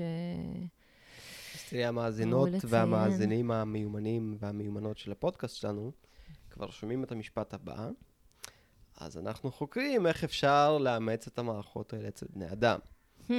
אז 1.55 1.69
תראי, 1.69 1.86
המאזינות 1.86 2.49
והמאזינים 2.63 3.51
המיומנים 3.51 4.38
והמיומנות 4.39 4.97
של 4.97 5.12
הפודקאסט 5.12 5.55
שלנו 5.55 5.91
כבר 6.49 6.69
שומעים 6.69 7.03
את 7.03 7.12
המשפט 7.12 7.53
הבא. 7.53 7.89
אז 8.97 9.17
אנחנו 9.17 9.51
חוקרים 9.51 10.07
איך 10.07 10.23
אפשר 10.23 10.77
לאמץ 10.77 11.27
את 11.27 11.39
המערכות 11.39 11.93
האלה 11.93 12.07
אצל 12.07 12.25
בני 12.33 12.51
אדם. 12.51 12.79
Hmm. 13.29 13.31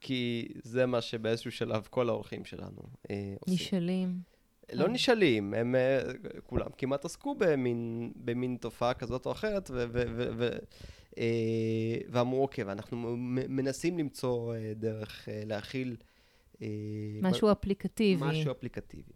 כי 0.00 0.48
זה 0.62 0.86
מה 0.86 1.00
שבאיזשהו 1.00 1.52
שלב 1.52 1.86
כל 1.90 2.08
האורחים 2.08 2.44
שלנו 2.44 2.82
אה, 3.10 3.34
עושים. 3.40 3.54
נשאלים. 3.54 4.20
לא 4.72 4.84
אה. 4.84 4.88
נשאלים, 4.88 5.54
הם 5.54 5.74
אה, 5.74 6.00
כולם 6.46 6.66
כמעט 6.78 7.04
עסקו 7.04 7.34
במין, 7.34 8.12
במין 8.16 8.56
תופעה 8.60 8.94
כזאת 8.94 9.26
או 9.26 9.32
אחרת, 9.32 9.70
ו, 9.70 9.84
ו, 9.92 10.02
ו, 10.16 10.28
ו, 10.36 10.48
אה, 11.18 11.98
ואמרו, 12.08 12.42
אוקיי, 12.42 12.64
ואנחנו 12.64 13.16
מנסים 13.48 13.98
למצוא 13.98 14.54
דרך 14.76 15.28
להכיל... 15.46 15.96
משהו 17.22 17.52
אפליקטיבי. 17.52 18.24
משהו 18.24 18.52
אפליקטיבי. 18.52 19.12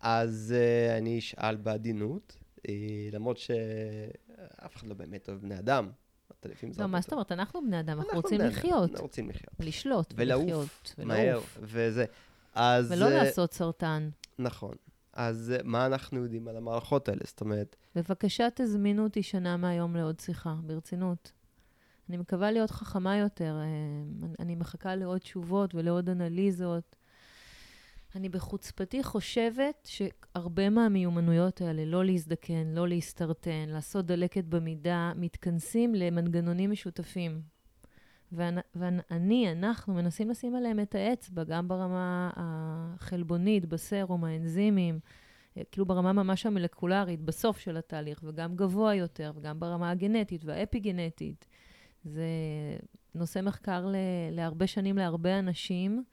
אז 0.00 0.54
אני 0.96 1.18
אשאל 1.18 1.56
בעדינות, 1.56 2.36
למרות 3.12 3.38
שאף 3.38 4.76
אחד 4.76 4.86
לא 4.86 4.94
באמת 4.94 5.28
אוהב 5.28 5.40
בני 5.40 5.58
אדם. 5.58 5.90
לא, 6.78 6.86
מה 6.86 7.00
זאת 7.00 7.12
אומרת? 7.12 7.32
אנחנו 7.32 7.60
בני 7.66 7.80
אדם, 7.80 7.98
אנחנו 7.98 8.16
רוצים 8.16 8.40
לחיות. 8.40 8.90
אנחנו 8.90 9.02
רוצים 9.02 9.28
לחיות. 9.30 9.54
לשלוט. 9.60 10.14
ולעוף 10.16 10.84
מהר, 10.98 11.40
וזה. 11.60 12.04
אז... 12.54 12.92
ולא 12.92 13.08
לעשות 13.08 13.52
סרטן. 13.52 14.08
נכון. 14.38 14.74
אז 15.12 15.52
אה, 15.56 15.62
מה 15.64 15.86
אנחנו 15.86 16.22
יודעים 16.22 16.48
על 16.48 16.56
המערכות 16.56 17.08
האלה? 17.08 17.20
זאת 17.24 17.40
אומרת... 17.40 17.76
בבקשה 17.94 18.48
תזמינו 18.54 19.04
אותי 19.04 19.22
שנה 19.22 19.56
מהיום 19.56 19.96
לעוד 19.96 20.20
שיחה, 20.20 20.54
ברצינות. 20.62 21.32
אני 22.08 22.16
מקווה 22.16 22.50
להיות 22.50 22.70
חכמה 22.70 23.16
יותר. 23.16 23.56
אה, 23.60 23.66
אני 24.38 24.54
מחכה 24.54 24.94
לעוד 24.94 25.18
תשובות 25.18 25.74
ולעוד 25.74 26.08
אנליזות. 26.08 26.96
אני 28.16 28.28
בחוצפתי 28.28 29.02
חושבת 29.02 29.88
שהרבה 29.90 30.70
מהמיומנויות 30.70 31.60
האלה, 31.60 31.84
לא 31.84 32.04
להזדקן, 32.04 32.66
לא 32.74 32.88
להסתרטן, 32.88 33.68
לעשות 33.68 34.06
דלקת 34.06 34.44
במידה, 34.44 35.12
מתכנסים 35.16 35.94
למנגנונים 35.94 36.70
משותפים. 36.70 37.40
ואני, 38.32 39.52
אנחנו 39.52 39.94
מנסים 39.94 40.30
לשים 40.30 40.54
עליהם 40.54 40.80
את 40.80 40.94
האצבע, 40.94 41.44
גם 41.44 41.68
ברמה 41.68 42.30
החלבונית, 42.36 43.66
בסרום, 43.66 44.24
האנזימים, 44.24 45.00
אה, 45.56 45.62
כאילו 45.72 45.86
ברמה 45.86 46.12
ממש 46.12 46.46
המלקולרית, 46.46 47.20
בסוף 47.20 47.58
של 47.58 47.76
התהליך, 47.76 48.20
וגם 48.24 48.56
גבוה 48.56 48.94
יותר, 48.94 49.32
וגם 49.36 49.60
ברמה 49.60 49.90
הגנטית 49.90 50.44
והאפיגנטית. 50.44 51.46
זה 52.04 52.26
נושא 53.14 53.40
מחקר 53.42 53.86
ל- 53.86 53.96
להרבה 54.30 54.66
שנים 54.66 54.98
להרבה 54.98 55.38
אנשים. 55.38 56.04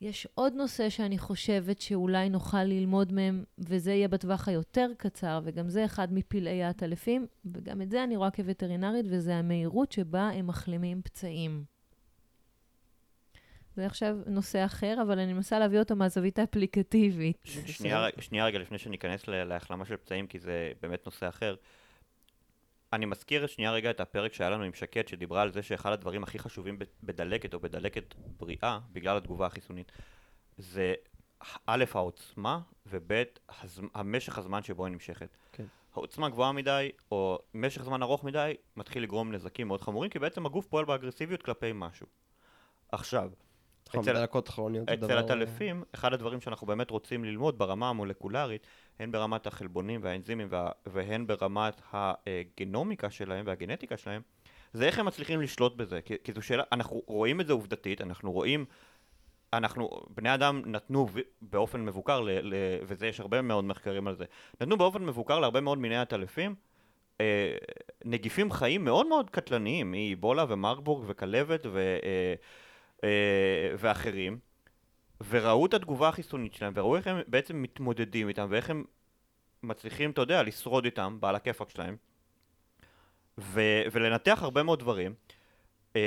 יש 0.00 0.26
עוד 0.34 0.52
נושא 0.54 0.88
שאני 0.88 1.18
חושבת 1.18 1.80
שאולי 1.80 2.28
נוכל 2.28 2.64
ללמוד 2.64 3.12
מהם, 3.12 3.44
וזה 3.58 3.92
יהיה 3.92 4.08
בטווח 4.08 4.48
היותר 4.48 4.90
קצר, 4.98 5.40
וגם 5.44 5.68
זה 5.68 5.84
אחד 5.84 6.12
מפלאי 6.12 6.62
העטלפים, 6.62 7.26
וגם 7.44 7.82
את 7.82 7.90
זה 7.90 8.04
אני 8.04 8.16
רואה 8.16 8.30
כווטרינרית, 8.30 9.06
וזה 9.08 9.36
המהירות 9.36 9.92
שבה 9.92 10.28
הם 10.28 10.46
מחלימים 10.46 11.02
פצעים. 11.02 11.64
זה 13.76 13.86
עכשיו 13.86 14.16
נושא 14.26 14.64
אחר, 14.64 14.98
אבל 15.02 15.18
אני 15.18 15.32
מנסה 15.32 15.58
להביא 15.58 15.78
אותו 15.78 15.96
מהזווית 15.96 16.38
האפליקטיבית. 16.38 17.38
שנייה, 17.44 18.06
שנייה 18.18 18.44
רגע 18.44 18.58
לפני 18.58 18.78
שניכנס 18.78 19.28
להחלמה 19.28 19.84
של 19.84 19.96
פצעים, 19.96 20.26
כי 20.26 20.38
זה 20.38 20.72
באמת 20.82 21.06
נושא 21.06 21.28
אחר. 21.28 21.54
אני 22.92 23.06
מזכיר 23.06 23.46
שנייה 23.46 23.72
רגע 23.72 23.90
את 23.90 24.00
הפרק 24.00 24.32
שהיה 24.32 24.50
לנו 24.50 24.62
עם 24.64 24.72
שקד, 24.72 25.08
שדיברה 25.08 25.42
על 25.42 25.52
זה 25.52 25.62
שאחד 25.62 25.92
הדברים 25.92 26.22
הכי 26.22 26.38
חשובים 26.38 26.78
בדלקת 27.02 27.54
או 27.54 27.60
בדלקת 27.60 28.14
בריאה, 28.36 28.78
בגלל 28.92 29.16
התגובה 29.16 29.46
החיסונית, 29.46 29.92
זה 30.58 30.94
א', 31.66 31.84
העוצמה, 31.94 32.60
וב', 32.86 33.22
הז... 33.62 33.80
המשך 33.94 34.38
הזמן 34.38 34.62
שבו 34.62 34.84
היא 34.84 34.92
נמשכת. 34.92 35.36
כן. 35.52 35.64
העוצמה 35.94 36.28
גבוהה 36.28 36.52
מדי, 36.52 36.90
או 37.10 37.38
משך 37.54 37.82
זמן 37.82 38.02
ארוך 38.02 38.24
מדי, 38.24 38.54
מתחיל 38.76 39.02
לגרום 39.02 39.32
נזקים 39.32 39.68
מאוד 39.68 39.80
חמורים, 39.80 40.10
כי 40.10 40.18
בעצם 40.18 40.46
הגוף 40.46 40.66
פועל 40.66 40.84
באגרסיביות 40.84 41.42
כלפי 41.42 41.70
משהו. 41.74 42.06
עכשיו, 42.92 43.30
אצל, 43.88 44.24
אצל 44.94 45.18
הטלפים, 45.18 45.84
אחד 45.94 46.12
הדברים 46.12 46.40
שאנחנו 46.40 46.66
באמת 46.66 46.90
רוצים 46.90 47.24
ללמוד 47.24 47.58
ברמה 47.58 47.88
המולקולרית, 47.88 48.66
הן 49.00 49.12
ברמת 49.12 49.46
החלבונים 49.46 50.00
והאנזימים 50.02 50.46
וה, 50.50 50.70
והן 50.86 51.26
ברמת 51.26 51.82
הגנומיקה 51.92 53.10
שלהם 53.10 53.44
והגנטיקה 53.46 53.96
שלהם, 53.96 54.22
זה 54.72 54.86
איך 54.86 54.98
הם 54.98 55.06
מצליחים 55.06 55.40
לשלוט 55.40 55.76
בזה. 55.76 56.02
כי, 56.02 56.14
כי 56.24 56.32
זו 56.32 56.42
שאלה, 56.42 56.62
אנחנו 56.72 57.02
רואים 57.06 57.40
את 57.40 57.46
זה 57.46 57.52
עובדתית, 57.52 58.00
אנחנו 58.00 58.32
רואים, 58.32 58.64
אנחנו, 59.52 59.90
בני 60.14 60.34
אדם 60.34 60.62
נתנו 60.66 61.08
באופן 61.42 61.84
מבוקר, 61.84 62.20
ל, 62.20 62.30
ל, 62.30 62.54
וזה 62.82 63.06
יש 63.06 63.20
הרבה 63.20 63.42
מאוד 63.42 63.64
מחקרים 63.64 64.08
על 64.08 64.16
זה, 64.16 64.24
נתנו 64.60 64.76
באופן 64.76 65.06
מבוקר 65.06 65.38
להרבה 65.38 65.60
מאוד 65.60 65.78
מיני 65.78 65.96
עטלפים, 65.96 66.54
אה, 67.20 67.56
נגיפים 68.04 68.52
חיים 68.52 68.84
מאוד 68.84 69.06
מאוד 69.06 69.30
קטלניים, 69.30 69.90
מאיבולה 69.90 70.44
ומרבורג 70.48 71.04
וכלבת 71.08 71.66
ו, 71.66 71.78
אה, 71.78 72.34
אה, 73.04 73.74
ואחרים. 73.78 74.49
וראו 75.28 75.66
את 75.66 75.74
התגובה 75.74 76.08
החיסונית 76.08 76.54
שלהם, 76.54 76.72
וראו 76.76 76.96
איך 76.96 77.06
הם 77.06 77.20
בעצם 77.26 77.62
מתמודדים 77.62 78.28
איתם, 78.28 78.46
ואיך 78.50 78.70
הם 78.70 78.84
מצליחים, 79.62 80.10
אתה 80.10 80.20
יודע, 80.20 80.42
לשרוד 80.42 80.84
איתם, 80.84 81.16
בעל 81.20 81.34
הכיפאק 81.34 81.70
שלהם, 81.70 81.96
ו- 83.38 83.82
ולנתח 83.92 84.38
הרבה 84.42 84.62
מאוד 84.62 84.78
דברים, 84.78 85.14
אמ, 85.96 86.00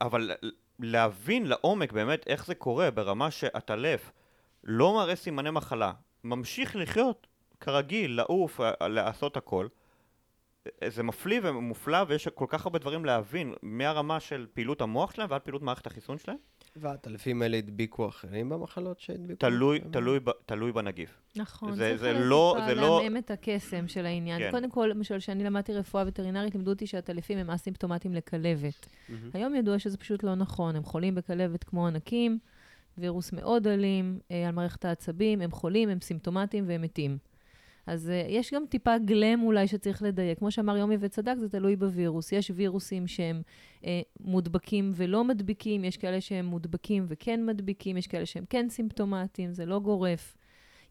אבל 0.00 0.30
להבין 0.78 1.46
לעומק 1.46 1.92
באמת 1.92 2.26
איך 2.26 2.46
זה 2.46 2.54
קורה 2.54 2.90
ברמה 2.90 3.30
שהטלף 3.30 4.12
לא 4.64 4.94
מראה 4.94 5.16
סימני 5.16 5.50
מחלה, 5.50 5.92
ממשיך 6.24 6.76
לחיות 6.76 7.26
כרגיל, 7.60 8.16
לעוף, 8.16 8.60
לעשות 8.80 9.36
הכל, 9.36 9.68
זה 10.88 11.02
מפליא 11.02 11.40
ומופלא 11.42 11.98
ויש 12.08 12.28
כל 12.28 12.46
כך 12.48 12.66
הרבה 12.66 12.78
דברים 12.78 13.04
להבין 13.04 13.54
מהרמה 13.62 14.20
של 14.20 14.46
פעילות 14.54 14.80
המוח 14.80 15.14
שלהם 15.14 15.30
ועד 15.30 15.40
פעילות 15.40 15.62
מערכת 15.62 15.86
החיסון 15.86 16.18
שלהם. 16.18 16.36
והטלפים 16.80 17.42
האלה 17.42 17.56
הדביקו 17.56 18.08
אחרים 18.08 18.48
במחלות 18.48 19.00
שהדביקו? 19.00 19.38
תלוי, 19.38 19.80
תלוי, 19.90 20.18
תלוי 20.46 20.72
בנגיף. 20.72 21.20
נכון, 21.36 21.76
זה, 21.76 21.96
זה 21.96 22.12
לא, 22.12 22.56
זה 22.66 22.74
לא... 22.74 23.00
להמאם 23.02 23.16
את 23.16 23.30
הקסם 23.30 23.88
של 23.88 24.06
העניין. 24.06 24.38
כן. 24.38 24.50
קודם 24.50 24.70
כל, 24.70 24.90
למשל, 24.94 25.18
כשאני 25.18 25.44
למדתי 25.44 25.74
רפואה 25.74 26.04
וטרינרית, 26.06 26.54
לימדו 26.54 26.70
אותי 26.70 26.86
שהטלפים 26.86 27.38
הם 27.38 27.50
אסימפטומטיים 27.50 28.14
לכלבת. 28.14 28.86
Mm-hmm. 28.86 29.12
היום 29.34 29.54
ידוע 29.54 29.78
שזה 29.78 29.96
פשוט 29.96 30.22
לא 30.22 30.34
נכון, 30.34 30.76
הם 30.76 30.82
חולים 30.82 31.14
בכלבת 31.14 31.64
כמו 31.64 31.86
ענקים, 31.86 32.38
וירוס 32.98 33.32
מאוד 33.32 33.66
אלים 33.66 34.18
אה, 34.30 34.48
על 34.48 34.54
מערכת 34.54 34.84
העצבים, 34.84 35.40
הם 35.40 35.50
חולים, 35.50 35.88
הם 35.88 36.00
סימפטומטיים 36.00 36.64
והם 36.68 36.82
מתים. 36.82 37.18
אז 37.88 38.08
uh, 38.08 38.30
יש 38.30 38.54
גם 38.54 38.64
טיפה 38.68 38.98
גלם 38.98 39.42
אולי 39.42 39.68
שצריך 39.68 40.02
לדייק. 40.02 40.38
כמו 40.38 40.50
שאמר 40.50 40.76
יומי 40.76 40.96
וצדק, 41.00 41.34
זה 41.38 41.48
תלוי 41.48 41.76
בווירוס. 41.76 42.32
יש 42.32 42.50
וירוסים 42.54 43.06
שהם 43.06 43.42
uh, 43.80 43.84
מודבקים 44.20 44.92
ולא 44.94 45.24
מדביקים, 45.24 45.84
יש 45.84 45.96
כאלה 45.96 46.20
שהם 46.20 46.46
מודבקים 46.46 47.06
וכן 47.08 47.46
מדביקים, 47.46 47.96
יש 47.96 48.06
כאלה 48.06 48.26
שהם 48.26 48.44
כן 48.50 48.68
סימפטומטיים, 48.68 49.52
זה 49.52 49.66
לא 49.66 49.78
גורף. 49.78 50.36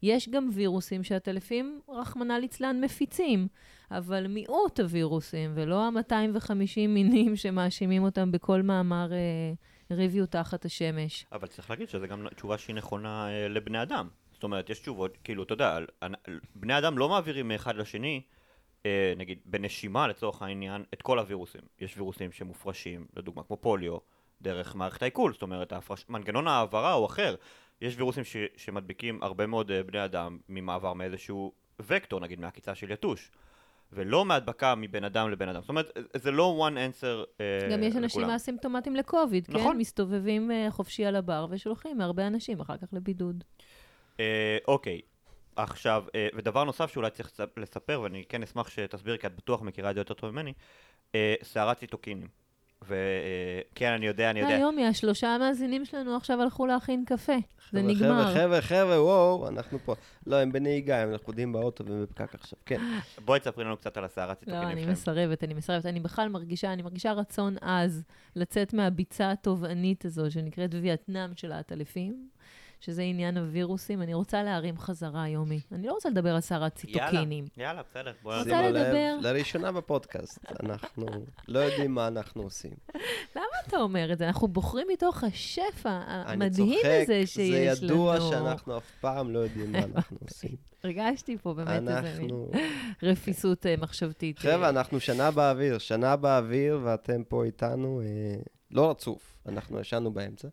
יש 0.02 0.28
גם 0.28 0.48
וירוסים 0.52 1.04
שהטלפים, 1.04 1.80
רחמנא 1.88 2.32
ליצלן, 2.32 2.80
מפיצים, 2.80 3.48
אבל 3.90 4.26
מיעוט 4.26 4.80
הווירוסים, 4.80 5.50
ולא 5.54 5.84
ה-250 5.84 6.88
מינים 6.88 7.36
שמאשימים 7.42 8.02
אותם 8.02 8.32
בכל 8.32 8.62
מאמר 8.62 9.10
uh, 9.10 9.94
ריוויו 9.94 10.26
תחת 10.26 10.64
השמש. 10.64 11.26
אבל 11.32 11.46
צריך 11.46 11.70
להגיד 11.70 11.88
שזו 11.88 12.06
גם 12.06 12.28
תשובה 12.36 12.58
שהיא 12.58 12.76
נכונה 12.76 13.28
אה, 13.28 13.48
לבני 13.48 13.82
אדם. 13.82 14.08
זאת 14.38 14.42
אומרת, 14.44 14.70
יש 14.70 14.78
תשובות, 14.78 15.18
כאילו, 15.24 15.42
אתה 15.42 15.52
יודע, 15.52 15.78
בני 16.54 16.78
אדם 16.78 16.98
לא 16.98 17.08
מעבירים 17.08 17.48
מאחד 17.48 17.76
לשני, 17.76 18.22
אה, 18.86 19.12
נגיד, 19.16 19.38
בנשימה 19.44 20.08
לצורך 20.08 20.42
העניין, 20.42 20.84
את 20.94 21.02
כל 21.02 21.18
הווירוסים. 21.18 21.60
יש 21.80 21.96
וירוסים 21.96 22.32
שמופרשים, 22.32 23.06
לדוגמה, 23.16 23.42
כמו 23.42 23.56
פוליו, 23.56 23.98
דרך 24.42 24.74
מערכת 24.74 25.02
העיכול, 25.02 25.32
זאת 25.32 25.42
אומרת, 25.42 25.72
ההפרש... 25.72 26.04
מנגנון 26.08 26.48
העברה 26.48 26.92
הוא 26.92 27.06
אחר. 27.06 27.34
יש 27.80 27.96
וירוסים 27.96 28.24
ש... 28.24 28.36
שמדביקים 28.56 29.22
הרבה 29.22 29.46
מאוד 29.46 29.70
אה, 29.70 29.82
בני 29.82 30.04
אדם 30.04 30.38
ממעבר 30.48 30.92
מאיזשהו 30.92 31.52
וקטור, 31.80 32.20
נגיד 32.20 32.40
מהעקיצה 32.40 32.74
של 32.74 32.90
יתוש. 32.90 33.30
ולא 33.92 34.24
מהדבקה 34.24 34.74
מבן 34.74 35.04
אדם 35.04 35.30
לבן 35.30 35.48
אדם. 35.48 35.60
זאת 35.60 35.68
אומרת, 35.68 35.98
זה 36.16 36.30
לא 36.30 36.68
one 36.68 36.74
answer 36.74 37.40
אה, 37.40 37.68
גם 37.72 37.82
יש 37.82 37.96
אנשים 37.96 38.20
לכולם. 38.20 38.30
אסימפטומטיים 38.30 38.96
לקוביד, 38.96 39.46
כן? 39.46 39.52
נכון. 39.52 39.76
מסתובבים 39.78 40.50
אה, 40.50 40.66
חופשי 40.70 41.04
על 41.04 41.16
הבר 41.16 41.46
ושולחים 41.50 42.00
הרבה 42.00 42.26
אנשים 42.26 42.60
אחר 42.60 42.76
כך 42.76 42.88
לבידוד. 42.92 43.44
אה, 44.20 44.58
אוקיי, 44.68 45.00
עכשיו, 45.56 46.04
אה, 46.14 46.28
ודבר 46.34 46.64
נוסף 46.64 46.92
שאולי 46.92 47.10
צריך 47.10 47.28
לספ- 47.28 47.60
לספר, 47.60 48.00
ואני 48.00 48.24
כן 48.28 48.42
אשמח 48.42 48.68
שתסבירי, 48.68 49.18
כי 49.18 49.26
את 49.26 49.36
בטוח 49.36 49.62
מכירה 49.62 49.90
את 49.90 49.94
זה 49.94 50.00
יותר 50.00 50.14
טוב 50.14 50.30
ממני, 50.30 50.52
אה, 51.14 51.34
סערת 51.42 51.76
ציטוקינים. 51.78 52.28
וכן, 52.82 53.92
אני 53.92 54.06
יודע, 54.06 54.30
אני 54.30 54.40
יודע. 54.40 54.54
היום 54.54 54.78
השלושה 54.78 55.28
המאזינים 55.34 55.84
שלנו 55.84 56.16
עכשיו 56.16 56.42
הלכו 56.42 56.66
להכין 56.66 57.04
קפה. 57.06 57.32
זה 57.72 57.82
נגמר. 57.82 58.24
חבר'ה, 58.24 58.34
חבר'ה, 58.34 58.60
חבר'ה, 58.60 59.02
וואו, 59.04 59.48
אנחנו 59.48 59.78
פה. 59.78 59.94
לא, 60.26 60.36
הם 60.36 60.52
בנהיגה, 60.52 61.02
הם 61.02 61.12
לכודים 61.12 61.52
באוטו 61.52 61.84
והם 61.86 62.02
בפקק 62.02 62.34
עכשיו. 62.34 62.58
כן. 62.66 62.80
בואי 63.24 63.40
תספרי 63.40 63.64
לנו 63.64 63.76
קצת 63.76 63.96
על 63.96 64.04
הסערת 64.04 64.28
לא, 64.30 64.34
ציטוקינים 64.34 64.68
אני 64.68 64.80
שלהם. 64.80 64.92
מסרבת, 64.92 65.44
אני 65.44 65.54
מסרבת. 65.54 65.86
אני 65.86 66.00
בכלל 66.00 66.28
מרגישה, 66.28 66.72
אני 66.72 66.82
מרגישה 66.82 67.12
רצון 67.12 67.56
עז 67.60 68.04
לצאת 68.36 68.74
מהביצה 68.74 69.30
התובענית 69.30 70.04
הזו, 70.04 70.30
שנקראת 70.30 70.70
וייטנאם 70.82 71.34
של 71.36 71.52
העטלפים, 71.52 72.28
שזה 72.80 73.02
עניין 73.02 73.36
הווירוסים. 73.36 74.02
אני 74.02 74.14
רוצה 74.14 74.42
להרים 74.42 74.78
חזרה, 74.78 75.28
יומי. 75.28 75.60
אני 75.72 75.86
לא 75.86 75.92
רוצה 75.92 76.10
לדבר 76.10 76.34
על 76.34 76.40
סערת 76.40 76.74
ציטוקינים. 76.74 77.44
יאללה, 77.56 77.68
יאללה, 77.68 77.82
בסדר. 77.90 78.12
בואי 78.22 78.38
רוצה 78.38 78.70
לדבר? 78.70 79.16
לראשונה 79.20 79.72
בפודקאסט, 79.72 80.38
אנחנו 80.62 81.06
לא 81.48 81.58
יודעים 81.58 81.94
מה 81.94 82.08
אנחנו 82.08 82.42
עושים. 82.42 82.74
למה 83.36 83.44
אתה 83.66 83.76
אומר 83.76 84.12
את 84.12 84.18
זה? 84.18 84.26
אנחנו 84.26 84.48
בוחרים 84.48 84.86
מתוך 84.92 85.24
השפע 85.24 86.00
אני 86.06 86.32
המדהים 86.32 86.78
צוחק, 86.82 87.02
הזה 87.02 87.26
שיש 87.26 87.78
זה 87.78 87.86
לנו. 87.86 87.94
ידוע 87.94 88.20
שאנחנו 88.20 88.76
אף 88.76 88.90
פעם 89.00 89.30
לא 89.30 89.38
יודעים 89.38 89.72
מה 89.72 89.78
אנחנו 89.78 90.18
עושים. 90.22 90.56
הרגשתי 90.84 91.38
פה 91.38 91.54
באמת 91.54 91.68
איזה 91.68 91.80
מין 91.80 92.06
אנחנו... 92.06 92.50
רפיסות 93.02 93.66
אה, 93.66 93.74
מחשבתית. 93.78 94.38
חבר'ה, 94.38 94.64
אה, 94.64 94.68
אנחנו 94.68 95.00
שנה 95.00 95.30
באוויר, 95.30 95.78
שנה 95.78 96.16
באוויר, 96.16 96.80
ואתם 96.84 97.22
פה 97.28 97.44
איתנו, 97.44 98.00
אה, 98.00 98.40
לא 98.70 98.90
רצוף, 98.90 99.36
אנחנו 99.46 99.80
ישנו 99.80 100.10
באמצע. 100.10 100.48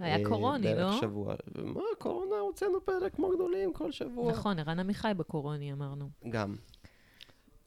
היה 0.00 0.16
אה, 0.16 0.24
קורוני, 0.24 0.66
לא? 0.66 0.74
בערך 0.74 1.00
שבוע. 1.00 1.34
ומה, 1.54 1.80
קורונה, 1.98 2.36
הוצאנו 2.36 2.84
פרק 2.84 3.14
כמו 3.14 3.30
גדולים 3.30 3.72
כל 3.72 3.92
שבוע. 3.92 4.32
נכון, 4.32 4.58
ערן 4.58 4.80
עמיחי 4.80 5.12
בקורוני, 5.16 5.72
אמרנו. 5.72 6.08
גם. 6.28 6.54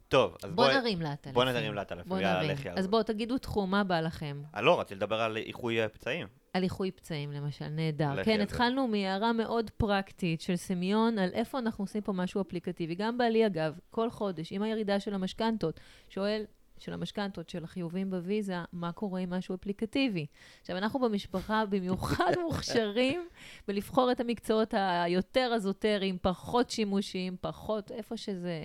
טוב, 0.07 0.35
אז 0.43 0.51
בוא 0.51 0.65
בואי... 0.65 0.77
נרים 0.77 1.01
לעטלפים. 1.01 1.33
בוא 1.33 1.43
נרים 1.43 1.73
לעטלפים, 1.73 2.09
בוא 2.09 2.19
יאללה, 2.19 2.53
נרים. 2.53 2.73
אז. 2.75 2.87
בואו, 2.87 3.03
תגידו 3.03 3.37
תחום, 3.37 3.71
מה 3.71 3.83
בא 3.83 3.99
לכם? 3.99 4.41
אה, 4.55 4.61
לא, 4.61 4.79
רציתי 4.79 4.95
לדבר 4.95 5.21
על 5.21 5.37
איחוי 5.37 5.81
אה, 5.81 5.89
פצעים. 5.89 6.27
על 6.53 6.63
איחוי 6.63 6.91
פצעים, 6.91 7.31
למשל, 7.31 7.67
נהדר. 7.67 8.23
כן. 8.23 8.41
התחלנו 8.41 8.87
מהערה 8.87 9.33
מאוד 9.33 9.69
פרקטית 9.77 10.41
של 10.41 10.55
סמיון 10.55 11.19
על 11.19 11.29
איפה 11.33 11.59
אנחנו 11.59 11.83
עושים 11.83 12.01
פה 12.01 12.13
משהו 12.13 12.41
אפליקטיבי. 12.41 12.95
גם 12.95 13.17
בעלי, 13.17 13.45
אגב, 13.45 13.79
כל 13.89 14.09
חודש, 14.09 14.51
עם 14.51 14.61
הירידה 14.61 14.99
של 14.99 15.13
המשכנתות, 15.13 15.79
שואל, 16.09 16.43
של 16.79 16.93
המשכנתות, 16.93 17.49
של 17.49 17.63
החיובים 17.63 18.11
בוויזה, 18.11 18.55
מה 18.73 18.91
קורה 18.91 19.19
עם 19.19 19.29
משהו 19.29 19.55
אפליקטיבי. 19.55 20.25
עכשיו, 20.61 20.77
אנחנו 20.77 20.99
במשפחה 20.99 21.65
במיוחד 21.65 22.31
מוכשרים 22.45 23.27
בלבחור 23.67 24.11
את 24.11 24.19
המקצועות 24.19 24.73
היותר 24.77 25.51
אזוטריים, 25.55 26.17
פחות 26.21 26.69
שימושיים, 26.69 27.35
פחות, 27.41 27.91
איפה 27.91 28.17
שזה 28.17 28.59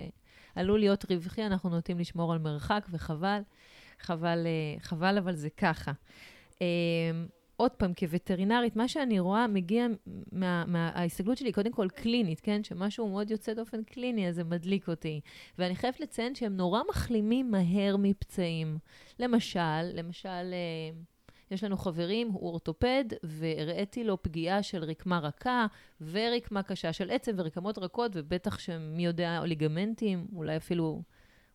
עלול 0.55 0.79
להיות 0.79 1.05
רווחי, 1.11 1.47
אנחנו 1.47 1.71
נוטים 1.71 1.99
לשמור 1.99 2.33
על 2.33 2.39
מרחק, 2.39 2.87
וחבל. 2.91 3.41
חבל, 4.03 4.47
אה, 4.47 4.81
חבל, 4.81 5.19
אבל 5.19 5.35
זה 5.35 5.51
ככה. 5.51 5.93
עוד 7.63 7.71
פעם, 7.71 7.93
כווטרינרית, 7.99 8.77
מה 8.77 8.89
שאני 8.89 9.21
רואה 9.21 9.47
מגיע 9.47 9.87
מה- 10.33 10.65
מההסתגלות 10.67 11.39
שלי, 11.39 11.53
קודם 11.53 11.73
כל 11.73 11.89
קלינית, 11.89 12.41
כן? 12.41 12.65
שמשהו 12.65 13.09
מאוד 13.09 13.31
יוצא 13.31 13.55
דופן 13.55 13.83
קליני, 13.83 14.29
אז 14.29 14.35
זה 14.35 14.45
מדליק 14.45 14.89
אותי. 14.89 15.21
ואני 15.59 15.77
חייבת 15.77 16.01
לציין 16.01 16.35
שהם 16.35 16.57
נורא 16.57 16.81
מחלימים 16.91 17.51
מהר 17.51 17.97
מפצעים. 17.99 18.79
למשל, 19.19 19.83
למשל, 19.95 20.29
אה, 20.29 20.91
יש 21.51 21.65
לנו 21.65 21.77
חברים, 21.77 22.29
הוא 22.29 22.49
אורתופד, 22.49 23.05
והראיתי 23.23 24.05
לו 24.05 24.23
פגיעה 24.23 24.63
של 24.63 24.85
רקמה 24.85 25.19
רכה 25.19 25.67
ורקמה 26.01 26.63
קשה 26.63 26.93
של 26.93 27.11
עצם 27.11 27.33
ורקמות 27.37 27.79
רכות, 27.79 28.13
ובטח 28.15 28.59
שמי 28.59 29.05
יודע, 29.05 29.41
ליגמנטים, 29.45 30.27
אולי 30.37 30.57
אפילו... 30.57 31.03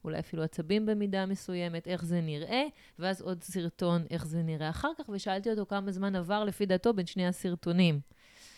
אולי 0.08 0.20
אפילו 0.20 0.44
עצבים 0.44 0.86
במידה 0.86 1.26
מסוימת, 1.26 1.88
איך 1.88 2.06
זה 2.06 2.22
נראה, 2.22 2.64
ואז 3.00 3.22
עוד 3.22 3.44
סרטון, 3.44 4.06
איך 4.10 4.26
זה 4.26 4.42
נראה 4.42 4.70
אחר 4.70 4.92
כך, 4.98 5.10
ושאלתי 5.10 5.50
אותו 5.50 5.66
כמה 5.66 5.92
זמן 5.92 6.16
עבר 6.16 6.44
לפי 6.44 6.66
דעתו 6.66 6.94
בין 6.94 7.06
שני 7.06 7.28
הסרטונים. 7.28 8.00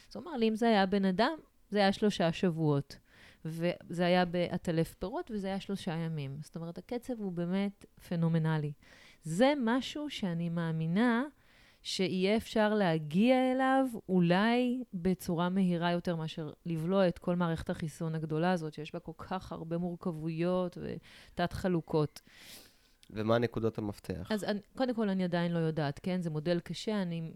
אז 0.10 0.16
הוא 0.16 0.24
אמר 0.24 0.38
לי, 0.38 0.50
אם 0.50 0.56
זה 0.56 0.68
היה 0.68 0.86
בן 0.86 1.06
אדם, 1.06 1.38
זה 1.70 1.80
היה 1.80 1.92
שלושה 1.94 2.32
שבועות. 2.32 2.98
וזה 3.46 4.06
היה 4.06 4.26
בעטלף 4.26 4.94
פירות, 4.94 5.32
וזה 5.34 5.48
היה 5.48 5.60
שלושה 5.60 5.92
ימים. 5.92 6.38
זאת 6.42 6.56
אומרת, 6.56 6.78
הקצב 6.78 7.14
הוא 7.18 7.32
באמת 7.32 7.86
פנומנלי. 8.08 8.72
זה 9.24 9.54
משהו 9.64 10.10
שאני 10.10 10.50
מאמינה 10.50 11.24
שיהיה 11.82 12.38
אפשר 12.38 12.74
להגיע 12.74 13.52
אליו 13.52 13.86
אולי 14.10 14.84
בצורה 14.94 15.50
מהירה 15.50 15.92
יותר 15.92 16.16
מאשר 16.16 16.52
לבלוע 16.66 17.08
את 17.08 17.20
כל 17.20 17.36
מערכת 17.36 17.70
החיסון 17.70 18.16
הגדולה 18.16 18.52
הזאת, 18.52 18.74
שיש 18.74 18.94
בה 18.94 19.00
כל 19.00 19.12
כך 19.18 19.52
הרבה 19.52 19.78
מורכבויות 19.78 20.78
ותת-חלוקות. 20.82 22.22
ומה 23.10 23.38
נקודות 23.38 23.78
המפתח? 23.78 24.32
אז 24.32 24.44
אני, 24.44 24.60
קודם 24.78 24.94
כל, 24.94 25.10
אני 25.10 25.24
עדיין 25.24 25.52
לא 25.52 25.60
יודעת, 25.60 26.00
כן? 26.04 26.22
זה 26.22 26.30
מודל 26.30 26.60
קשה, 26.60 27.02
אני 27.02 27.32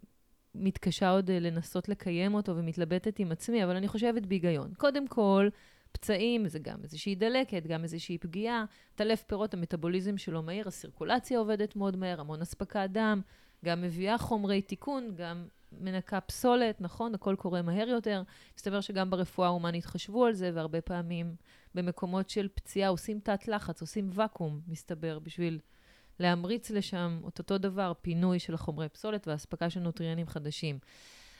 מתקשה 0.55 1.09
עוד 1.09 1.29
אה, 1.29 1.39
לנסות 1.39 1.89
לקיים 1.89 2.33
אותו 2.33 2.57
ומתלבטת 2.57 3.19
עם 3.19 3.31
עצמי, 3.31 3.63
אבל 3.63 3.75
אני 3.75 3.87
חושבת 3.87 4.25
בהיגיון. 4.25 4.73
קודם 4.77 5.07
כל, 5.07 5.49
פצעים 5.91 6.47
זה 6.47 6.59
גם 6.59 6.77
איזושהי 6.83 7.15
דלקת, 7.15 7.67
גם 7.67 7.83
איזושהי 7.83 8.17
פגיעה. 8.17 8.65
טלף 8.95 9.23
פירות, 9.23 9.53
המטאבוליזם 9.53 10.17
שלו 10.17 10.43
מהיר, 10.43 10.67
הסירקולציה 10.67 11.39
עובדת 11.39 11.75
מאוד 11.75 11.95
מהר, 11.95 12.19
המון 12.19 12.41
אספקת 12.41 12.89
דם, 12.91 13.21
גם 13.63 13.81
מביאה 13.81 14.17
חומרי 14.17 14.61
תיקון, 14.61 15.15
גם 15.15 15.47
מנקה 15.79 16.21
פסולת, 16.21 16.81
נכון? 16.81 17.15
הכל 17.15 17.35
קורה 17.35 17.61
מהר 17.61 17.89
יותר. 17.89 18.23
מסתבר 18.57 18.81
שגם 18.81 19.09
ברפואה 19.09 19.47
ההומנית 19.47 19.85
חשבו 19.85 20.25
על 20.25 20.33
זה, 20.33 20.51
והרבה 20.53 20.81
פעמים 20.81 21.35
במקומות 21.75 22.29
של 22.29 22.47
פציעה 22.55 22.89
עושים 22.89 23.19
תת 23.19 23.47
לחץ, 23.47 23.81
עושים 23.81 24.09
ואקום, 24.13 24.61
מסתבר, 24.67 25.19
בשביל 25.19 25.59
להמריץ 26.19 26.71
לשם 26.71 27.21
את 27.27 27.39
אותו 27.39 27.57
דבר, 27.57 27.93
פינוי 28.01 28.39
של 28.39 28.53
החומרי 28.53 28.89
פסולת 28.89 29.27
והאספקה 29.27 29.69
של 29.69 29.79
נוטריאנים 29.79 30.27
חדשים. 30.27 30.79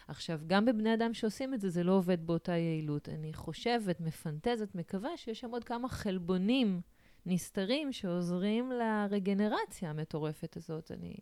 עכשיו, 0.08 0.40
גם 0.48 0.66
בבני 0.66 0.94
אדם 0.94 1.14
שעושים 1.14 1.54
את 1.54 1.62
זה, 1.62 1.70
זה 1.70 1.84
לא 1.84 1.92
עובד 1.92 2.28
באותה 2.28 2.52
יעילות. 2.52 3.10
אני 3.10 3.34
חושבת, 3.34 4.02
מפנטזת, 4.02 4.76
מקווה 4.76 5.18
שיש 5.18 5.40
שם 5.40 5.50
עוד 5.50 5.64
כמה 5.64 5.90
חלבונים 5.90 6.82
נסתרים 7.26 7.92
שעוזרים 7.92 8.72
לרגנרציה 8.72 9.90
המטורפת 9.90 10.58
הזאת. 10.58 10.92
אני, 10.92 11.16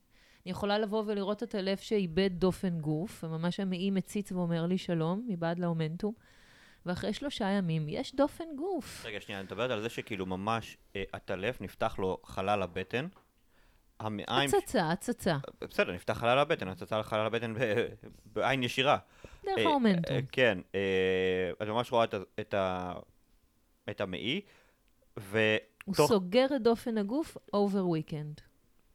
אני 0.46 0.52
יכולה 0.52 0.80
לבוא 0.80 1.04
ולראות 1.08 1.44
את 1.44 1.56
הלב 1.56 1.78
שאיבד 1.78 2.30
דופן 2.34 2.80
גוף, 2.80 3.24
וממש 3.24 3.60
המעי 3.60 3.92
מציץ 3.92 4.32
ואומר 4.32 4.66
לי 4.66 4.78
שלום, 4.78 5.26
מבעד 5.28 5.60
לאומנטום, 5.60 6.14
ואחרי 6.86 7.14
שלושה 7.14 7.46
ימים 7.46 7.90
יש 7.90 8.16
דופן 8.16 8.44
גוף. 8.58 9.06
רגע, 9.06 9.22
שנייה, 9.22 9.40
אני 9.40 9.46
מדברת 9.46 9.72
על 9.72 9.82
זה 9.82 9.90
שכאילו 9.90 10.26
ממש 10.26 10.78
אה, 10.96 11.04
העטלף, 11.14 11.62
נפתח 11.62 11.96
לו 12.00 12.18
חלל 12.24 12.62
הבטן. 12.62 13.08
המעיים... 14.00 14.50
הצצה, 14.50 14.92
הצצה, 14.92 15.38
בסדר, 15.62 15.92
נפתח 15.92 16.14
חלל 16.14 16.40
הבטן, 16.40 16.68
הצצה 16.68 17.00
לחלל 17.00 17.26
הבטן 17.26 17.54
בעין 18.34 18.64
ישירה. 18.64 18.98
דרך 19.46 19.58
אה, 19.58 19.64
ה 19.64 19.70
omentum. 19.70 20.16
אה, 20.16 20.22
כן, 20.32 20.60
אה, 20.76 21.52
את 21.62 21.68
ממש 21.68 21.92
רואה 21.92 22.06
את 23.90 24.02
המעי, 24.02 24.42
הוא 25.16 25.24
ותוך 25.92 26.08
סוגר 26.08 26.46
את 26.56 26.62
דופן 26.62 26.98
הגוף 26.98 27.38
over 27.54 27.84
weekend. 27.86 28.51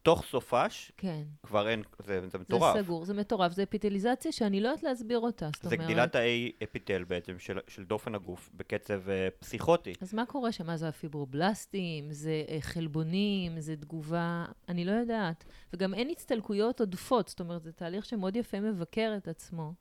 תוך 0.07 0.23
סופש 0.25 0.91
כן. 0.97 1.23
כבר 1.43 1.69
אין, 1.69 1.83
זה 1.99 2.21
זה 2.21 2.27
זה 2.27 2.37
מטורף. 2.37 2.77
סגור, 2.77 3.05
זה 3.05 3.13
מטורף. 3.13 3.51
זה 3.51 3.63
אפיתליזציה 3.63 4.31
שאני 4.31 4.61
לא 4.61 4.67
יודעת 4.67 4.83
להסביר 4.83 5.19
אותה. 5.19 5.49
זאת 5.55 5.69
זה 5.69 5.75
אומרת... 5.75 5.89
גדילת 5.89 6.15
האי 6.15 6.51
אפיטל 6.63 7.03
בעצם 7.03 7.39
של, 7.39 7.59
של 7.67 7.83
דופן 7.83 8.15
הגוף 8.15 8.49
בקצב 8.53 9.09
אה, 9.09 9.27
פסיכוטי. 9.39 9.93
אז 10.01 10.13
מה 10.13 10.25
קורה 10.25 10.51
שם? 10.51 10.65
מה 10.67 10.77
זה 10.77 10.87
הפיברובלסטים? 10.87 12.11
זה 12.11 12.43
אה, 12.49 12.57
חלבונים? 12.61 13.59
זה 13.59 13.75
תגובה? 13.75 14.45
אני 14.69 14.85
לא 14.85 14.91
יודעת. 14.91 15.45
וגם 15.73 15.93
אין 15.93 16.09
הצטלקויות 16.09 16.79
עודפות, 16.79 17.27
זאת 17.27 17.39
אומרת, 17.39 17.63
זה 17.63 17.71
תהליך 17.71 18.05
שמאוד 18.05 18.35
יפה 18.35 18.59
מבקר 18.59 19.13
את 19.17 19.27
עצמו. 19.27 19.73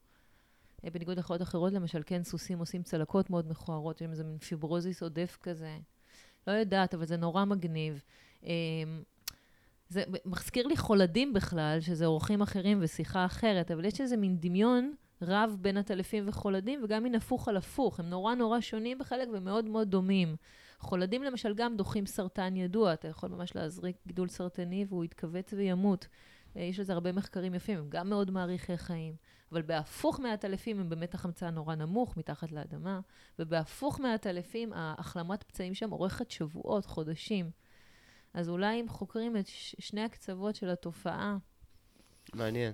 אה, 0.85 0.91
בניגוד 0.91 1.18
לחיות 1.18 1.43
אחרות, 1.43 1.72
למשל, 1.72 2.03
כן, 2.07 2.24
סוסים 2.24 2.59
עושים 2.59 2.83
צלקות 2.83 3.31
מאוד 3.31 3.51
מכוערות, 3.51 4.01
יש 4.01 4.09
איזה 4.11 4.24
מין 4.24 4.39
פיברוזיס 4.39 5.03
עודף 5.03 5.39
כזה. 5.43 5.79
לא 6.47 6.53
יודעת, 6.53 6.95
אבל 6.95 7.07
זה 7.07 7.16
נורא 7.16 7.45
מגניב. 7.45 8.03
אה, 8.45 8.51
זה 9.89 10.03
מזכיר 10.24 10.66
לי 10.66 10.76
חולדים 10.76 11.32
בכלל, 11.32 11.78
שזה 11.80 12.07
אורחים 12.07 12.43
אחרים 12.43 12.78
ושיחה 12.80 13.24
אחרת, 13.24 13.70
אבל 13.70 13.84
יש 13.84 14.01
איזה 14.01 14.16
מין 14.16 14.37
דמיון 14.41 14.95
רב 15.22 15.57
בין 15.61 15.76
עטלפים 15.76 16.24
וחולדים, 16.28 16.80
וגם 16.84 17.03
מין 17.03 17.14
הפוך 17.14 17.49
על 17.49 17.57
הפוך. 17.57 18.01
הם 18.01 18.11
נורא 18.11 18.34
נורא 18.34 18.61
שונים 18.61 18.99
בחלק 18.99 19.28
ומאוד 19.32 19.64
מאוד 19.64 19.91
דומים. 19.91 20.37
חולדים 20.78 21.22
למשל 21.22 21.55
גם 21.55 21.76
דוחים 21.76 22.07
סרטן 22.07 22.57
ידוע, 22.57 22.93
אתה 22.93 23.09
יכול 23.09 23.30
ממש 23.30 23.57
להזריק 23.57 23.97
גידול 24.07 24.28
סרטני 24.28 24.84
והוא 24.89 25.05
יתכווץ 25.05 25.53
וימות. 25.53 26.09
אה, 26.57 26.62
יש 26.62 26.80
לזה 26.80 26.93
הרבה 26.93 27.12
מחקרים 27.12 27.55
יפים, 27.55 27.78
הם 27.78 27.87
גם 27.89 28.09
מאוד 28.09 28.30
מעריכי 28.30 28.76
חיים. 28.76 29.14
אבל 29.53 29.62
בהפוך 29.62 30.20
מהעטלפים 30.20 30.80
הם 30.80 30.89
באמת 30.89 31.14
החמצן 31.14 31.55
נורא 31.55 31.74
נמוך 31.74 32.16
מתחת 32.16 32.53
לאדמה, 32.53 33.01
ובהפוך 33.39 34.01
מהעטלפים 34.01 34.72
ההחלמת 34.72 35.43
פצעים 35.43 35.74
שם 35.74 35.93
אורכת 35.93 36.30
שבועות, 36.30 36.87
חודשים. 36.87 37.51
אז 38.37 38.49
אולי 38.49 38.80
אם 38.80 38.89
חוקרים 38.89 39.37
את 39.37 39.47
ש- 39.47 39.74
שני 39.78 40.01
הקצוות 40.01 40.55
של 40.55 40.70
התופעה, 40.70 41.37
מעניין. 42.34 42.72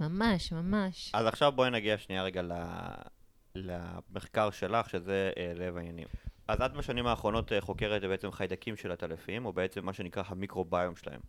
ממש, 0.00 0.52
ממש. 0.52 1.10
אז 1.14 1.26
עכשיו 1.26 1.52
בואי 1.52 1.70
נגיע 1.70 1.98
שנייה 1.98 2.22
רגע 2.22 2.42
ל... 2.42 2.52
למחקר 3.54 4.50
שלך, 4.50 4.90
שזה 4.90 5.30
אה, 5.36 5.52
לב 5.54 5.76
העניינים. 5.76 6.06
אז 6.48 6.62
את 6.62 6.72
בשנים 6.72 7.06
האחרונות 7.06 7.52
אה, 7.52 7.60
חוקרת 7.60 8.02
בעצם 8.02 8.30
חיידקים 8.30 8.76
של 8.76 8.92
עטלפים, 8.92 9.46
או 9.46 9.52
בעצם 9.52 9.84
מה 9.84 9.92
שנקרא 9.92 10.22
המיקרוביום 10.26 10.96
שלהם. 10.96 11.20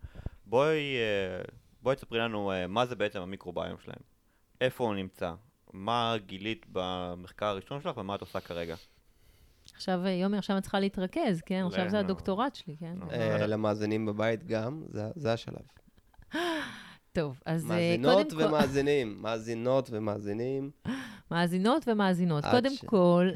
בואי, 0.45 0.95
אה, 0.97 1.41
בואי 1.81 1.95
תספרי 1.95 2.19
לנו 2.19 2.51
אה, 2.51 2.67
מה 2.67 2.85
זה 2.85 2.95
בעצם 2.95 3.21
המיקרוביום 3.21 3.77
שלהם. 3.83 4.01
איפה 4.61 4.83
הוא 4.83 4.95
נמצא? 4.95 5.33
מה 5.73 6.15
גילית 6.25 6.65
במחקר 6.71 7.45
הראשון 7.45 7.81
שלך 7.81 7.97
ומה 7.97 8.15
את 8.15 8.21
עושה 8.21 8.39
כרגע? 8.39 8.75
עכשיו, 9.79 10.05
אה, 10.05 10.09
יומי, 10.11 10.37
עכשיו 10.37 10.57
את 10.57 10.61
צריכה 10.63 10.79
להתרכז, 10.79 11.41
כן? 11.45 11.63
עכשיו 11.67 11.89
זה 11.89 11.95
לא. 11.97 11.99
הדוקטורט 11.99 12.55
שלי, 12.55 12.75
כן? 12.79 12.93
לא. 13.01 13.11
אה, 13.11 13.47
למאזינים 13.47 14.05
בבית 14.05 14.43
גם, 14.47 14.83
זה- 14.89 15.11
זה 15.15 15.33
השלב. 15.33 15.61
טוב, 17.13 17.39
אז 17.45 17.63
אה, 17.63 17.67
מאזינות 17.69 18.27
קודם 18.33 18.41
כל... 18.41 18.45
ומאזינים, 18.47 19.17
מאזינות 19.21 19.89
ומאזינים. 19.91 20.71
מאזינות 21.31 21.87
ומאזינות. 21.87 22.43
קודם 22.51 22.69
ש- 22.71 22.85
כל, 22.85 23.29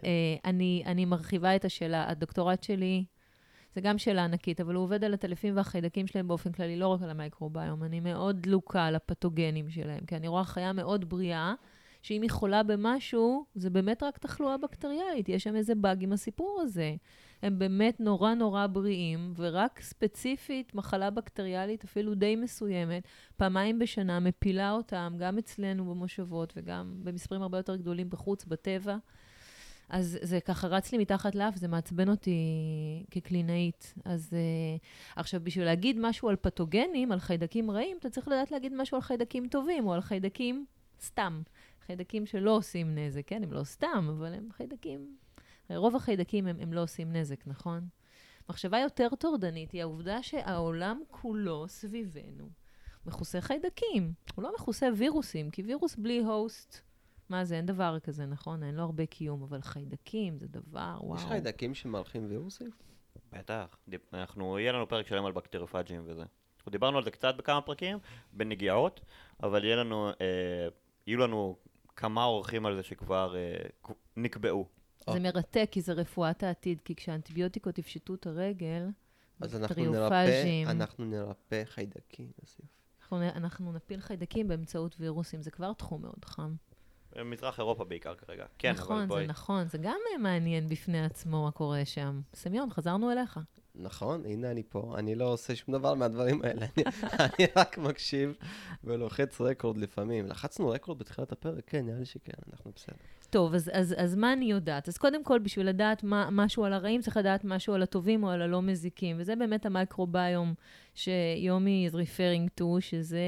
אני, 0.45 0.83
אני 0.85 1.05
מרחיבה 1.05 1.55
את 1.55 1.65
השאלה. 1.65 2.09
הדוקטורט 2.09 2.63
שלי, 2.63 3.05
זה 3.75 3.81
גם 3.81 3.97
שאלה 3.97 4.23
ענקית, 4.23 4.61
אבל 4.61 4.75
הוא 4.75 4.83
עובד 4.83 5.03
על 5.03 5.13
הטלפים 5.13 5.57
והחיידקים 5.57 6.07
שלהם 6.07 6.27
באופן 6.27 6.51
כללי, 6.51 6.75
לא 6.75 6.87
רק 6.87 7.01
על 7.01 7.09
המייקרוביום. 7.09 7.83
אני 7.83 7.99
מאוד 7.99 8.41
דלוקה 8.41 8.85
על 8.85 8.95
הפתוגנים 8.95 9.69
שלהם, 9.69 10.05
כי 10.05 10.15
אני 10.15 10.27
רואה 10.27 10.43
חיה 10.43 10.73
מאוד 10.73 11.09
בריאה, 11.09 11.53
שאם 12.03 12.21
היא 12.21 12.29
חולה 12.29 12.63
במשהו, 12.63 13.45
זה 13.55 13.69
באמת 13.69 14.03
רק 14.03 14.17
תחלואה 14.17 14.57
בקטריאלית. 14.57 15.29
יש 15.29 15.43
שם 15.43 15.55
איזה 15.55 15.75
באג 15.75 16.03
עם 16.03 16.13
הסיפור 16.13 16.61
הזה. 16.63 16.95
הם 17.41 17.59
באמת 17.59 17.99
נורא 17.99 18.33
נורא 18.33 18.67
בריאים, 18.67 19.33
ורק 19.35 19.79
ספציפית 19.79 20.75
מחלה 20.75 21.09
בקטריאלית, 21.09 21.83
אפילו 21.83 22.15
די 22.15 22.35
מסוימת, 22.35 23.03
פעמיים 23.37 23.79
בשנה 23.79 24.19
מפילה 24.19 24.71
אותם, 24.71 25.13
גם 25.19 25.37
אצלנו 25.37 25.85
במושבות 25.85 26.53
וגם 26.55 26.99
במספרים 27.03 27.41
הרבה 27.41 27.57
יותר 27.57 27.75
גדולים 27.75 28.09
בחוץ, 28.09 28.45
בטבע. 28.45 28.97
אז 29.89 30.17
זה 30.21 30.39
ככה 30.39 30.67
רץ 30.67 30.91
לי 30.91 30.97
מתחת 30.97 31.35
לאף, 31.35 31.55
זה 31.55 31.67
מעצבן 31.67 32.09
אותי 32.09 32.39
כקלינאית. 33.11 33.93
אז 34.05 34.29
uh, 34.33 34.81
עכשיו, 35.15 35.41
בשביל 35.43 35.65
להגיד 35.65 35.97
משהו 35.99 36.29
על 36.29 36.35
פתוגנים, 36.35 37.11
על 37.11 37.19
חיידקים 37.19 37.71
רעים, 37.71 37.97
אתה 37.99 38.09
צריך 38.09 38.27
לדעת 38.27 38.51
להגיד 38.51 38.73
משהו 38.75 38.95
על 38.95 39.01
חיידקים 39.01 39.47
טובים, 39.47 39.87
או 39.87 39.93
על 39.93 40.01
חיידקים 40.01 40.65
סתם. 41.01 41.41
חיידקים 41.85 42.25
שלא 42.25 42.51
עושים 42.51 42.97
נזק, 42.97 43.27
כן? 43.27 43.43
הם 43.43 43.53
לא 43.53 43.63
סתם, 43.63 44.07
אבל 44.17 44.33
הם 44.33 44.47
חיידקים... 44.51 45.17
רוב 45.69 45.95
החיידקים 45.95 46.47
הם, 46.47 46.59
הם 46.59 46.73
לא 46.73 46.83
עושים 46.83 47.13
נזק, 47.13 47.47
נכון? 47.47 47.87
מחשבה 48.49 48.79
יותר 48.79 49.09
טורדנית 49.19 49.71
היא 49.71 49.81
העובדה 49.81 50.23
שהעולם 50.23 51.01
כולו 51.11 51.67
סביבנו 51.67 52.49
מכוסה 53.05 53.41
חיידקים. 53.41 54.13
הוא 54.35 54.43
לא 54.43 54.53
מכוסה 54.55 54.89
וירוסים, 54.97 55.49
כי 55.49 55.61
וירוס 55.61 55.95
בלי 55.95 56.19
הוסט, 56.19 56.81
מה 57.29 57.45
זה, 57.45 57.55
אין 57.55 57.65
דבר 57.65 57.99
כזה, 57.99 58.25
נכון? 58.25 58.63
אין 58.63 58.75
לו 58.75 58.83
הרבה 58.83 59.05
קיום, 59.05 59.43
אבל 59.43 59.61
חיידקים 59.61 60.37
זה 60.37 60.47
דבר, 60.47 60.97
וואו. 61.01 61.19
יש 61.19 61.25
חיידקים 61.25 61.75
שמארחים 61.75 62.25
וירוסים? 62.29 62.69
בטח. 63.31 63.77
אנחנו, 64.13 64.59
יהיה 64.59 64.71
לנו 64.71 64.87
פרק 64.87 65.07
שלם 65.07 65.25
על 65.25 65.31
בקטריופאג'ים 65.31 66.01
וזה. 66.05 66.23
אנחנו 66.57 66.71
דיברנו 66.71 66.97
על 66.97 67.03
זה 67.03 67.11
קצת 67.11 67.35
בכמה 67.37 67.61
פרקים, 67.61 67.97
בנגיעות, 68.33 69.01
אבל 69.43 69.63
יהיה 69.63 69.75
לנו, 69.75 70.09
אה, 70.09 70.67
יהיו 71.07 71.19
לנו 71.19 71.57
כמה 71.95 72.23
אורחים 72.25 72.65
על 72.65 72.75
זה 72.75 72.83
שכבר 72.83 73.35
אה, 73.35 73.55
נקבעו. 74.17 74.67
זה 75.13 75.19
מרתק, 75.19 75.67
כי 75.71 75.81
זה 75.81 75.93
רפואת 75.93 76.43
העתיד, 76.43 76.81
כי 76.81 76.95
כשאנטיביוטיקות 76.95 77.77
יפשטו 77.77 78.15
את 78.15 78.27
הרגל, 78.27 78.87
אז 79.39 79.55
אנחנו. 79.55 79.91
נרפא, 79.91 80.63
אנחנו 80.67 81.05
נרפא 81.05 81.63
חיידקים. 81.65 82.31
אנחנו, 83.01 83.19
נ- 83.19 83.35
אנחנו 83.35 83.71
נפיל 83.73 83.99
חיידקים 84.01 84.47
באמצעות 84.47 84.95
וירוסים, 84.99 85.41
זה 85.41 85.51
כבר 85.51 85.73
תחום 85.73 86.01
מאוד 86.01 86.25
חם. 86.25 86.55
מזרח 87.25 87.59
אירופה 87.59 87.83
בעיקר 87.85 88.15
כרגע. 88.15 88.45
כן, 88.57 88.71
נכון, 88.73 88.97
אבל 88.97 89.05
בואי. 89.07 89.21
זה 89.25 89.27
נכון, 89.27 89.67
זה 89.67 89.77
גם 89.77 89.97
אה, 90.13 90.17
מעניין 90.17 90.69
בפני 90.69 91.05
עצמו 91.05 91.43
מה 91.43 91.51
קורה 91.51 91.85
שם. 91.85 92.21
סמיון, 92.35 92.69
חזרנו 92.69 93.11
אליך. 93.11 93.39
נכון, 93.75 94.25
הנה 94.25 94.51
אני 94.51 94.63
פה, 94.63 94.95
אני 94.97 95.15
לא 95.15 95.33
עושה 95.33 95.55
שום 95.55 95.75
דבר 95.75 95.93
מהדברים 95.93 96.41
האלה, 96.43 96.61
אני, 96.61 96.83
אני 97.25 97.47
רק 97.55 97.77
מקשיב 97.77 98.37
ולוחץ 98.83 99.41
רקורד 99.41 99.77
לפעמים. 99.77 100.27
לחצנו 100.27 100.69
רקורד 100.69 100.99
בתחילת 100.99 101.31
הפרק? 101.31 101.63
כן, 101.67 101.85
נראה 101.85 101.99
לי 101.99 102.05
שכן, 102.05 102.33
אנחנו 102.53 102.71
בסדר. 102.75 102.95
טוב, 103.29 103.53
אז, 103.53 103.71
אז, 103.73 103.95
אז 103.97 104.15
מה 104.15 104.33
אני 104.33 104.45
יודעת? 104.45 104.87
אז 104.87 104.97
קודם 104.97 105.23
כל, 105.23 105.39
בשביל 105.39 105.69
לדעת 105.69 106.03
מה, 106.03 106.29
משהו 106.31 106.65
על 106.65 106.73
הרעים, 106.73 107.01
צריך 107.01 107.17
לדעת 107.17 107.43
משהו 107.43 107.73
על 107.73 107.83
הטובים 107.83 108.23
או 108.23 108.29
על 108.29 108.41
הלא 108.41 108.61
מזיקים. 108.61 109.15
וזה 109.19 109.35
באמת 109.35 109.65
המייקרוביום 109.65 110.53
שיומי 110.95 111.89
is 111.91 111.95
referring 111.95 112.61
to, 112.61 112.65
שזה 112.79 113.19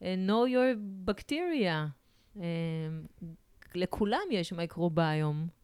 uh, 0.00 0.02
know 0.02 0.50
your 0.50 0.78
bacteria. 1.10 1.88
Um, 2.36 2.40
לכולם 3.74 4.20
יש 4.30 4.52
מייקרוביום. 4.52 5.57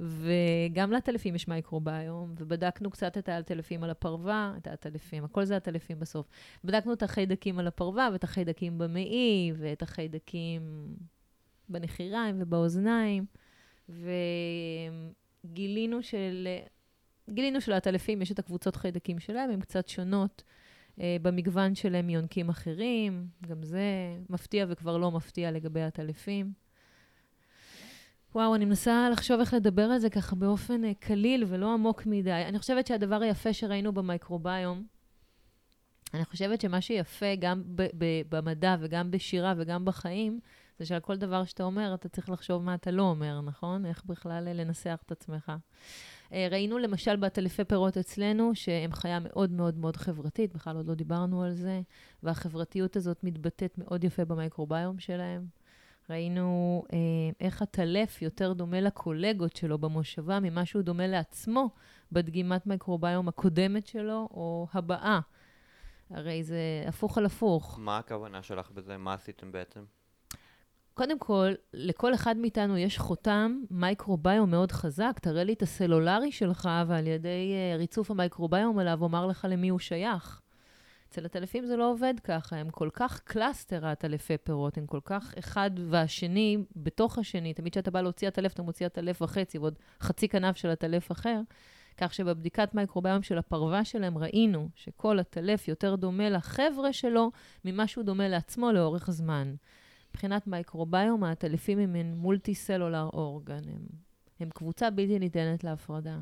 וגם 0.00 0.90
לעטלפים 0.90 1.34
יש 1.34 1.48
מייקרוביום, 1.48 2.34
ובדקנו 2.38 2.90
קצת 2.90 3.18
את 3.18 3.28
העטלפים 3.28 3.84
על 3.84 3.90
הפרווה, 3.90 4.54
את 4.56 4.66
העטלפים, 4.66 5.24
הכל 5.24 5.44
זה 5.44 5.56
עטלפים 5.56 6.00
בסוף. 6.00 6.28
בדקנו 6.64 6.92
את 6.92 7.02
החיידקים 7.02 7.58
על 7.58 7.66
הפרווה, 7.66 8.08
ואת 8.12 8.24
החיידקים 8.24 8.78
במעי, 8.78 9.52
ואת 9.56 9.82
החיידקים 9.82 10.94
בנחיריים 11.68 12.36
ובאוזניים, 12.38 13.24
וגילינו 15.44 16.02
של... 16.02 16.48
גילינו 17.30 17.60
שלעטלפים 17.60 18.22
יש 18.22 18.32
את 18.32 18.38
הקבוצות 18.38 18.76
חיידקים 18.76 19.18
שלהם, 19.18 19.50
הן 19.50 19.60
קצת 19.60 19.88
שונות 19.88 20.42
אה, 21.00 21.16
במגוון 21.22 21.74
שלהם 21.74 22.06
מיונקים 22.06 22.48
אחרים, 22.48 23.28
גם 23.48 23.62
זה 23.62 23.82
מפתיע 24.30 24.66
וכבר 24.68 24.96
לא 24.96 25.10
מפתיע 25.10 25.50
לגבי 25.50 25.80
העטלפים. 25.80 26.65
וואו, 28.36 28.54
אני 28.54 28.64
מנסה 28.64 29.08
לחשוב 29.12 29.40
איך 29.40 29.54
לדבר 29.54 29.82
על 29.82 29.98
זה 29.98 30.10
ככה 30.10 30.36
באופן 30.36 30.84
אה, 30.84 30.92
קליל 31.00 31.44
ולא 31.48 31.72
עמוק 31.72 32.06
מדי. 32.06 32.44
אני 32.48 32.58
חושבת 32.58 32.86
שהדבר 32.86 33.22
היפה 33.22 33.52
שראינו 33.52 33.92
במייקרוביום, 33.92 34.86
אני 36.14 36.24
חושבת 36.24 36.60
שמה 36.60 36.80
שיפה 36.80 37.34
גם 37.38 37.62
ב- 37.66 37.88
ב- 37.98 38.22
במדע 38.28 38.76
וגם 38.80 39.10
בשירה 39.10 39.54
וגם 39.56 39.84
בחיים, 39.84 40.40
זה 40.78 40.86
שעל 40.86 41.00
כל 41.00 41.16
דבר 41.16 41.44
שאתה 41.44 41.62
אומר, 41.64 41.94
אתה 41.94 42.08
צריך 42.08 42.30
לחשוב 42.30 42.62
מה 42.62 42.74
אתה 42.74 42.90
לא 42.90 43.02
אומר, 43.02 43.40
נכון? 43.40 43.86
איך 43.86 44.04
בכלל 44.04 44.48
אה, 44.48 44.52
לנסח 44.52 44.98
את 45.06 45.12
עצמך. 45.12 45.52
אה, 46.32 46.48
ראינו 46.50 46.78
למשל 46.78 47.16
בעטלפי 47.16 47.64
פירות 47.64 47.96
אצלנו, 47.96 48.54
שהם 48.54 48.92
חיה 48.92 49.18
מאוד 49.20 49.50
מאוד 49.50 49.76
מאוד 49.76 49.96
חברתית, 49.96 50.52
בכלל 50.54 50.76
עוד 50.76 50.86
לא 50.86 50.94
דיברנו 50.94 51.42
על 51.42 51.54
זה, 51.54 51.80
והחברתיות 52.22 52.96
הזאת 52.96 53.24
מתבטאת 53.24 53.78
מאוד 53.78 54.04
יפה 54.04 54.24
במייקרוביום 54.24 54.98
שלהם. 54.98 55.46
ראינו 56.10 56.82
אה, 56.92 56.98
איך 57.40 57.62
הטלף 57.62 58.22
יותר 58.22 58.52
דומה 58.52 58.80
לקולגות 58.80 59.56
שלו 59.56 59.78
במושבה 59.78 60.40
ממה 60.40 60.66
שהוא 60.66 60.82
דומה 60.82 61.06
לעצמו 61.06 61.70
בדגימת 62.12 62.66
מייקרוביום 62.66 63.28
הקודמת 63.28 63.86
שלו 63.86 64.28
או 64.30 64.66
הבאה. 64.72 65.20
הרי 66.10 66.42
זה 66.42 66.84
הפוך 66.88 67.18
על 67.18 67.26
הפוך. 67.26 67.78
מה 67.82 67.98
הכוונה 67.98 68.42
שלך 68.42 68.70
בזה? 68.70 68.96
מה 68.96 69.14
עשיתם 69.14 69.52
בעצם? 69.52 69.84
קודם 70.94 71.18
כל, 71.18 71.52
לכל 71.72 72.14
אחד 72.14 72.36
מאיתנו 72.36 72.78
יש 72.78 72.98
חותם 72.98 73.60
מייקרוביום 73.70 74.50
מאוד 74.50 74.72
חזק. 74.72 75.18
תראה 75.22 75.44
לי 75.44 75.52
את 75.52 75.62
הסלולרי 75.62 76.32
שלך, 76.32 76.68
ועל 76.86 77.06
ידי 77.06 77.54
אה, 77.74 77.78
ריצוף 77.78 78.10
המייקרוביום 78.10 78.78
עליו, 78.78 78.98
אומר 79.02 79.26
לך 79.26 79.46
למי 79.50 79.68
הוא 79.68 79.78
שייך. 79.78 80.40
אצל 81.16 81.24
עטלפים 81.24 81.66
זה 81.66 81.76
לא 81.76 81.90
עובד 81.90 82.14
ככה, 82.24 82.56
הם 82.56 82.70
כל 82.70 82.88
כך 82.92 83.20
cluster 83.20 83.86
עטלפי 83.86 84.38
פירות, 84.38 84.78
הם 84.78 84.86
כל 84.86 85.00
כך 85.04 85.34
אחד 85.38 85.70
והשני 85.90 86.58
בתוך 86.76 87.18
השני. 87.18 87.54
תמיד 87.54 87.72
כשאתה 87.72 87.90
בא 87.90 88.00
להוציא 88.00 88.28
עטלף, 88.28 88.52
אתה 88.52 88.62
מוציא 88.62 88.86
עטלף 88.86 89.22
וחצי, 89.22 89.58
ועוד 89.58 89.78
חצי 90.00 90.28
כנף 90.28 90.56
של 90.56 90.70
עטלף 90.70 91.12
אחר. 91.12 91.40
כך 91.96 92.14
שבבדיקת 92.14 92.74
מייקרוביום 92.74 93.22
של 93.22 93.38
הפרווה 93.38 93.84
שלהם 93.84 94.18
ראינו 94.18 94.68
שכל 94.74 95.18
הטלף 95.18 95.68
יותר 95.68 95.96
דומה 95.96 96.30
לחבר'ה 96.30 96.92
שלו 96.92 97.30
ממה 97.64 97.86
שהוא 97.86 98.04
דומה 98.04 98.28
לעצמו 98.28 98.72
לאורך 98.72 99.10
זמן. 99.10 99.54
מבחינת 100.10 100.46
מייקרוביום, 100.46 101.24
העטלפים 101.24 101.78
הם 101.78 102.14
מולטי 102.14 102.54
סלולר 102.54 103.08
אורגן, 103.12 103.68
הם, 103.68 103.86
הם 104.40 104.50
קבוצה 104.50 104.90
בלתי 104.90 105.18
ניתנת 105.18 105.64
להפרדה. 105.64 106.18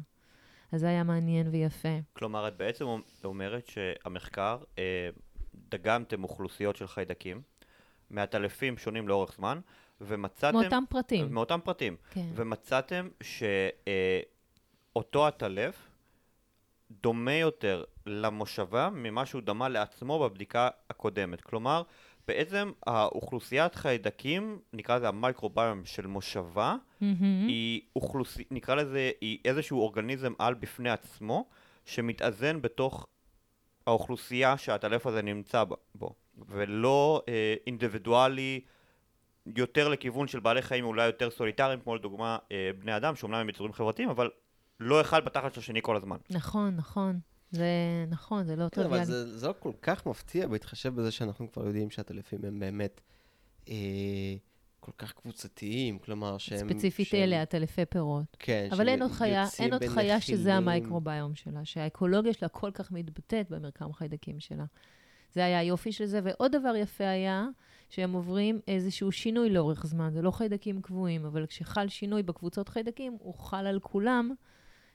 אז 0.72 0.80
זה 0.80 0.88
היה 0.88 1.04
מעניין 1.04 1.48
ויפה. 1.50 1.98
כלומר, 2.12 2.48
את 2.48 2.56
בעצם 2.56 2.84
אומרת 3.24 3.66
שהמחקר, 3.66 4.58
אה, 4.78 5.08
דגמתם 5.68 6.24
אוכלוסיות 6.24 6.76
של 6.76 6.86
חיידקים, 6.86 7.42
מעטלפים 8.10 8.78
שונים 8.78 9.08
לאורך 9.08 9.34
זמן, 9.36 9.60
ומצאתם... 10.00 10.56
מאותם 10.56 10.82
פרטים. 10.88 11.34
מאותם 11.34 11.60
פרטים. 11.64 11.96
כן. 12.10 12.26
ומצאתם 12.34 13.08
שאותו 14.92 15.26
עטלף 15.26 15.88
דומה 16.90 17.32
יותר 17.32 17.84
למושבה 18.06 18.88
ממה 18.92 19.26
שהוא 19.26 19.42
דמה 19.42 19.68
לעצמו 19.68 20.18
בבדיקה 20.18 20.68
הקודמת. 20.90 21.40
כלומר, 21.40 21.82
בעצם 22.28 22.72
האוכלוסיית 22.86 23.74
חיידקים, 23.74 24.58
נקרא 24.72 24.96
לזה 24.96 25.08
המייקרוביום 25.08 25.84
של 25.84 26.06
מושבה, 26.06 26.76
מהמם. 27.00 27.46
היא 27.48 27.80
אוכלוסי... 27.96 28.44
נקרא 28.50 28.74
לזה, 28.74 29.10
היא 29.20 29.38
איזשהו 29.44 29.80
אורגניזם 29.80 30.32
על 30.38 30.54
בפני 30.54 30.90
עצמו, 30.90 31.48
שמתאזן 31.84 32.62
בתוך 32.62 33.06
האוכלוסייה 33.86 34.58
שהעטלף 34.58 35.06
הזה 35.06 35.22
נמצא 35.22 35.64
בו, 35.94 36.14
ולא 36.48 37.22
אה, 37.28 37.54
אינדיבידואלי 37.66 38.60
יותר 39.56 39.88
לכיוון 39.88 40.28
של 40.28 40.40
בעלי 40.40 40.62
חיים 40.62 40.84
אולי 40.84 41.06
יותר 41.06 41.30
סוליטריים, 41.30 41.80
כמו 41.80 41.94
לדוגמה 41.96 42.38
אה, 42.52 42.70
בני 42.78 42.96
אדם, 42.96 43.16
שאומנם 43.16 43.38
הם 43.38 43.48
יצורים 43.48 43.72
חברתיים, 43.72 44.08
אבל 44.08 44.30
לא 44.80 45.00
אחד 45.00 45.24
בתחת 45.24 45.54
של 45.54 45.60
השני 45.60 45.82
כל 45.82 45.96
הזמן. 45.96 46.16
נכון, 46.30 46.76
נכון. 46.76 47.20
זה 47.54 47.66
נכון, 48.10 48.44
זה 48.44 48.56
לא 48.56 48.68
כן, 48.68 48.80
אבל 48.80 48.88
טריוויאלי. 48.88 49.06
זה, 49.06 49.38
זה 49.38 49.48
לא 49.48 49.54
כל 49.58 49.72
כך 49.82 50.06
מפתיע, 50.06 50.46
בהתחשב 50.46 50.94
בזה 50.94 51.10
שאנחנו 51.10 51.52
כבר 51.52 51.66
יודעים 51.66 51.90
שהטלפים 51.90 52.44
הם 52.44 52.60
באמת 52.60 53.00
אה, 53.68 53.74
כל 54.80 54.92
כך 54.98 55.12
קבוצתיים, 55.12 55.98
כלומר 55.98 56.38
שהם... 56.38 56.68
ספציפית 56.68 57.08
שהם- 57.08 57.22
אלה, 57.22 57.42
עטלפי 57.42 57.84
פירות. 57.84 58.24
כן, 58.38 58.68
אבל 58.72 58.88
אין 58.88 59.02
עוד 59.02 59.10
חיה, 59.10 59.44
אין 59.58 59.72
עוד 59.72 59.84
חיה 59.84 60.20
שזה. 60.20 60.54
המייקרוביום 60.54 61.34
שלה, 61.34 61.64
שהאקולוגיה 61.64 62.32
שלה 62.32 62.48
כל 62.48 62.70
כך 62.74 62.92
מתבטאת 62.92 63.50
במרקם 63.50 63.92
חיידקים 63.92 64.40
שלה. 64.40 64.64
זה 65.32 65.44
היה 65.44 65.58
היופי 65.58 65.92
של 65.92 66.06
זה, 66.06 66.20
ועוד 66.24 66.52
דבר 66.56 66.76
יפה 66.76 67.08
היה 67.08 67.46
שהם 67.90 68.12
עוברים 68.12 68.60
איזשהו 68.68 69.12
שינוי 69.12 69.50
לאורך 69.50 69.86
זמן. 69.86 70.10
זה 70.12 70.22
לא 70.22 70.30
חיידקים 70.30 70.82
קבועים, 70.82 71.24
אבל 71.24 71.46
כשחל 71.46 71.88
שינוי 71.88 72.22
בקבוצות 72.22 72.68
חיידקים, 72.68 73.16
הוא 73.20 73.34
חל 73.34 73.66
על 73.66 73.80
כולם 73.80 74.30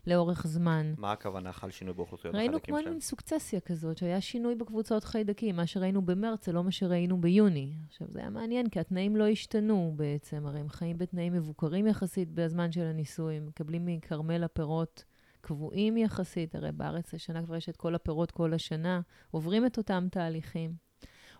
לאורך 0.07 0.47
זמן. 0.47 0.93
מה 0.97 1.11
הכוונה 1.11 1.51
חל 1.53 1.71
שינוי 1.71 1.93
באוכלוסיות 1.93 2.35
ראינו 2.35 2.49
החיידקים 2.49 2.73
כמו 2.73 2.81
שלהם? 2.81 2.93
מין 2.93 3.01
סוקצסיה 3.01 3.59
כזאת, 3.59 3.97
שהיה 3.97 4.21
שינוי 4.21 4.55
בקבוצות 4.55 5.03
חיידקים. 5.03 5.55
מה 5.55 5.67
שראינו 5.67 6.01
במרץ 6.01 6.45
זה 6.45 6.51
לא 6.51 6.63
מה 6.63 6.71
שראינו 6.71 7.21
ביוני. 7.21 7.73
עכשיו, 7.87 8.07
זה 8.11 8.19
היה 8.19 8.29
מעניין, 8.29 8.69
כי 8.69 8.79
התנאים 8.79 9.15
לא 9.15 9.27
השתנו 9.27 9.93
בעצם. 9.95 10.45
הרי 10.45 10.59
הם 10.59 10.69
חיים 10.69 10.97
בתנאים 10.97 11.33
מבוקרים 11.33 11.87
יחסית 11.87 12.31
בזמן 12.31 12.71
של 12.71 12.83
הניסוי, 12.83 13.35
הם 13.35 13.45
מקבלים 13.45 13.85
מכרמל 13.85 14.43
הפירות 14.43 15.03
קבועים 15.41 15.97
יחסית. 15.97 16.55
הרי 16.55 16.71
בארץ 16.71 17.13
השנה 17.13 17.43
כבר 17.43 17.55
יש 17.55 17.69
את 17.69 17.77
כל 17.77 17.95
הפירות 17.95 18.31
כל 18.31 18.53
השנה, 18.53 19.01
עוברים 19.31 19.65
את 19.65 19.77
אותם 19.77 20.07
תהליכים. 20.11 20.88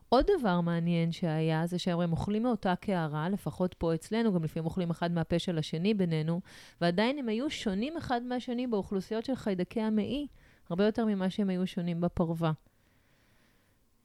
עוד 0.10 0.26
דבר 0.40 0.62
מעניין 0.62 1.12
שהיה, 1.12 1.68
זה 1.68 1.80
שהם 1.80 2.12
אוכלים 2.12 2.44
מאותה 2.44 2.76
קערה, 2.76 3.30
לפחות 3.30 3.74
פה 3.74 3.94
אצלנו, 3.94 4.34
גם 4.34 4.44
לפעמים 4.44 4.66
אוכלים 4.66 4.90
אחד 4.90 5.12
מהפה 5.12 5.40
של 5.40 5.58
השני 5.58 5.94
בינינו, 5.94 6.42
ועדיין 6.82 7.18
הם 7.18 7.30
היו 7.30 7.50
שונים 7.50 7.98
אחד 7.98 8.22
מהשני 8.24 8.68
באוכלוסיות 8.68 9.26
של 9.26 9.36
חיידקי 9.36 9.82
המעי, 9.82 10.28
הרבה 10.70 10.86
יותר 10.86 11.06
ממה 11.06 11.30
שהם 11.30 11.50
היו 11.50 11.68
שונים 11.68 12.02
בפרווה. 12.02 12.52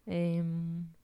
אמ, 0.08 0.12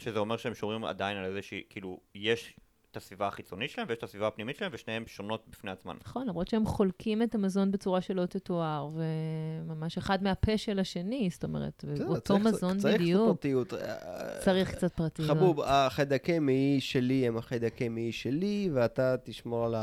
שזה 0.01 0.19
אומר 0.19 0.37
שהם 0.37 0.55
שומרים 0.55 0.85
עדיין 0.85 1.17
על 1.17 1.25
איזושהי, 1.25 1.63
כאילו, 1.69 2.01
יש 2.15 2.55
את 2.91 2.97
הסביבה 2.97 3.27
החיצונית 3.29 3.71
שלהם 3.71 3.87
ויש 3.89 3.99
את 3.99 4.03
הסביבה 4.03 4.27
הפנימית 4.27 4.57
שלהם, 4.57 4.71
ושניהם 4.75 5.05
שונות 5.07 5.45
בפני 5.51 5.71
עצמן. 5.71 5.97
נכון, 6.05 6.27
למרות 6.27 6.49
שהם 6.49 6.67
חולקים 6.67 7.23
את 7.23 7.35
המזון 7.35 7.71
בצורה 7.71 8.01
שלא 8.01 8.27
תתואר, 8.27 8.91
וממש 8.95 9.99
אחד 9.99 10.23
מהפה 10.23 10.59
של 10.59 10.79
השני, 10.79 11.29
זאת 11.33 11.45
אומרת, 11.45 11.85
אותו 12.09 12.21
צריך- 12.21 12.45
מזון 12.45 12.79
צריך 12.79 12.95
קצת 12.95 13.01
בדיוק. 13.03 13.29
פרטיות. 13.29 13.75
אה, 13.75 14.41
צריך 14.45 14.71
קצת 14.75 14.93
פרטיות. 14.97 15.29
חבוב, 15.29 15.61
החיידקי 15.61 16.39
מעי 16.39 16.77
שלי 16.81 17.27
הם 17.27 17.37
החיידקי 17.37 17.89
מעי 17.89 18.13
שלי, 18.13 18.71
ואתה 18.73 19.17
תשמור 19.25 19.65
על 19.67 19.75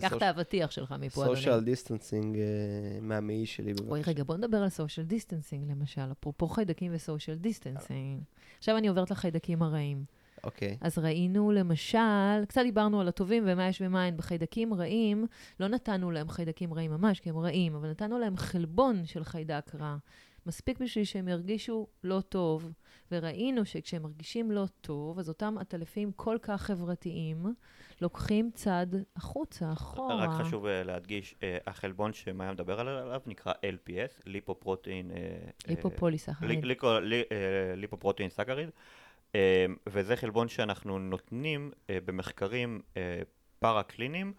קח 0.00 0.12
את 0.12 0.22
האבטיח 0.22 0.70
שלך 0.70 0.94
מפה, 1.00 1.24
אדוני. 1.24 1.40
distancing 1.72 2.36
אה, 2.36 2.40
מהמעי 3.00 3.46
שלי, 3.46 3.72
אוי. 3.88 4.02
רגע, 4.06 4.24
בוא 4.24 4.36
נדבר 4.36 4.56
על 4.62 4.68
social 4.68 5.06
distancing, 5.06 5.70
למשל. 5.70 6.12
אפרופו 6.12 6.48
חיידקים 6.48 6.92
ו 6.94 7.00
social 7.00 7.36
distancing. 7.36 8.20
עכשיו 8.58 8.76
אני 8.76 8.88
עוברת 8.88 9.10
לחיידקים 9.10 9.62
הרעים. 9.62 10.04
אוקיי. 10.44 10.76
אז 10.80 10.98
ראינו 10.98 11.50
למשל, 11.52 11.98
קצת 12.48 12.62
דיברנו 12.62 13.00
על 13.00 13.08
הטובים 13.08 13.42
ומה 13.46 13.68
יש 13.68 13.80
ומה 13.84 14.06
אין. 14.06 14.16
בחיידקים 14.16 14.74
רעים, 14.74 15.26
לא 15.60 15.68
נתנו 15.68 16.10
להם 16.10 16.28
חיידקים 16.28 16.74
רעים 16.74 16.90
ממש, 16.90 17.20
כי 17.20 17.30
הם 17.30 17.38
רעים, 17.38 17.74
אבל 17.74 17.90
נתנו 17.90 18.18
להם 18.18 18.36
חלבון 18.36 19.06
של 19.06 19.24
חיידק 19.24 19.70
רע. 19.80 19.96
מספיק 20.46 20.78
בשביל 20.80 21.04
שהם 21.04 21.28
ירגישו 21.28 21.86
לא 22.04 22.20
טוב. 22.28 22.72
וראינו 23.12 23.64
שכשהם 23.64 24.02
מרגישים 24.02 24.50
לא 24.50 24.64
טוב, 24.80 25.18
אז 25.18 25.28
אותם 25.28 25.54
עטלפים 25.60 26.12
כל 26.16 26.36
כך 26.42 26.62
חברתיים, 26.62 27.54
לוקחים 28.00 28.50
צעד 28.54 28.94
החוצה, 29.16 29.72
אחורה. 29.72 30.14
רק 30.24 30.30
חשוב 30.46 30.66
אה, 30.66 30.82
להדגיש, 30.82 31.34
אה, 31.42 31.58
החלבון 31.66 32.12
שמאיה 32.12 32.52
מדבר 32.52 32.80
עליו 32.80 33.20
נקרא 33.26 33.52
LPS, 33.52 34.22
ליפופרוטאין... 34.26 35.10
אה, 35.10 35.16
אה, 35.16 35.50
ליפופוליסחריד. 35.68 36.64
לי- 36.64 36.74
ליקו- 36.74 37.00
לי- 37.00 37.22
אה, 39.34 39.66
וזה 39.86 40.16
חלבון 40.16 40.48
שאנחנו 40.48 40.98
נותנים 40.98 41.70
אה, 41.90 41.98
במחקרים 42.04 42.80
אה, 42.96 43.20
פארה-קליניים, 43.58 44.32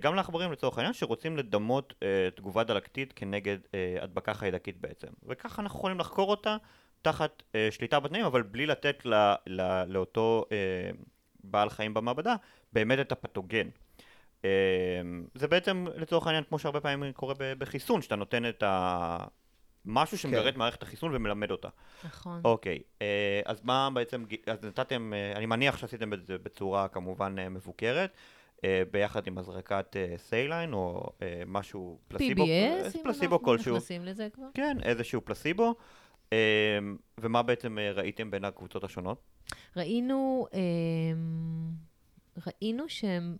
גם 0.00 0.14
לעכברים 0.14 0.52
לצורך 0.52 0.78
העניין, 0.78 0.94
שרוצים 0.94 1.36
לדמות 1.36 1.94
תגובה 2.34 2.64
דלקתית 2.64 3.12
כנגד 3.16 3.58
הדבקה 4.00 4.34
חיידקית 4.34 4.80
בעצם. 4.80 5.08
וככה 5.28 5.62
אנחנו 5.62 5.78
יכולים 5.78 5.98
לחקור 5.98 6.30
אותה 6.30 6.56
תחת 7.02 7.42
שליטה 7.70 8.00
בתנאים, 8.00 8.24
אבל 8.24 8.42
בלי 8.42 8.66
לתת 8.66 9.06
ל, 9.06 9.14
ל, 9.46 9.84
לאותו 9.88 10.44
בעל 11.44 11.70
חיים 11.70 11.94
במעבדה 11.94 12.34
באמת 12.72 12.98
את 12.98 13.12
הפתוגן. 13.12 13.68
זה 15.34 15.48
בעצם 15.48 15.86
לצורך 15.96 16.26
העניין 16.26 16.44
כמו 16.44 16.58
שהרבה 16.58 16.80
פעמים 16.80 17.12
קורה 17.12 17.34
בחיסון, 17.38 18.02
שאתה 18.02 18.16
נותן 18.16 18.48
את 18.48 18.62
ה... 18.62 19.18
משהו 19.86 20.18
שמגרד 20.18 20.46
את 20.46 20.56
מערכת 20.56 20.82
החיסון 20.82 21.14
ומלמד 21.14 21.50
אותה. 21.50 21.68
נכון. 22.04 22.40
אוקיי, 22.44 22.78
אה, 23.02 23.40
אז 23.44 23.60
מה 23.64 23.90
בעצם, 23.94 24.24
אז 24.46 24.64
נתתם, 24.64 25.12
אה, 25.14 25.32
אני 25.36 25.46
מניח 25.46 25.76
שעשיתם 25.76 26.12
את 26.12 26.26
זה 26.26 26.38
בצורה 26.38 26.88
כמובן 26.88 27.38
אה, 27.38 27.48
מבוקרת, 27.48 28.16
ביחד 28.90 29.26
עם 29.26 29.38
הזרקת 29.38 29.96
saline 30.16 30.72
או 30.72 31.10
משהו 31.46 31.98
placebo, 32.08 32.44
PBS, 32.44 32.96
אם 32.96 33.02
פלסיבו 33.02 33.34
אנחנו 33.34 33.46
כלשהו, 33.46 33.76
נכנסים 33.76 34.04
לזה 34.04 34.28
כבר. 34.32 34.46
כן, 34.54 34.76
איזשהו 34.82 35.20
פלסיבו, 35.24 35.74
ומה 37.18 37.42
בעצם 37.42 37.78
ראיתם 37.94 38.30
בין 38.30 38.44
הקבוצות 38.44 38.84
השונות? 38.84 39.18
ראינו, 39.76 40.46
ראינו 42.46 42.88
שהם 42.88 43.36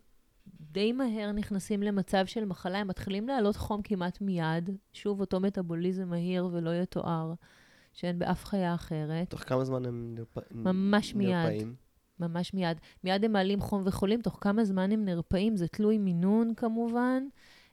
די 0.73 0.93
מהר 0.93 1.33
נכנסים 1.33 1.83
למצב 1.83 2.27
של 2.27 2.45
מחלה, 2.45 2.79
הם 2.79 2.89
מתחילים 2.89 3.29
לעלות 3.29 3.57
חום 3.57 3.83
כמעט 3.83 4.21
מיד, 4.21 4.71
שוב 4.93 5.21
אותו 5.21 5.41
מטאבוליזם 5.41 6.09
מהיר 6.09 6.49
ולא 6.53 6.71
יתואר, 6.83 7.33
שאין 7.93 8.19
באף 8.19 8.45
חיה 8.45 8.75
אחרת, 8.75 9.31
תוך 9.31 9.41
כמה 9.41 9.65
זמן 9.65 9.87
הם 9.87 10.15
נרפ... 10.15 10.39
ממש 10.51 11.15
מיד. 11.15 11.35
נרפאים? 11.35 11.75
ממש 12.21 12.55
מיד. 12.55 12.77
מיד 13.05 13.25
הם 13.25 13.33
מעלים 13.33 13.61
חום 13.61 13.83
וחולים, 13.87 14.23
תוך 14.23 14.39
כמה 14.41 14.65
זמן 14.65 14.93
הם 14.93 15.05
נרפאים, 15.05 15.57
זה 15.57 15.69
תלוי 15.69 15.99
מינון 15.99 16.55
כמובן. 16.57 17.23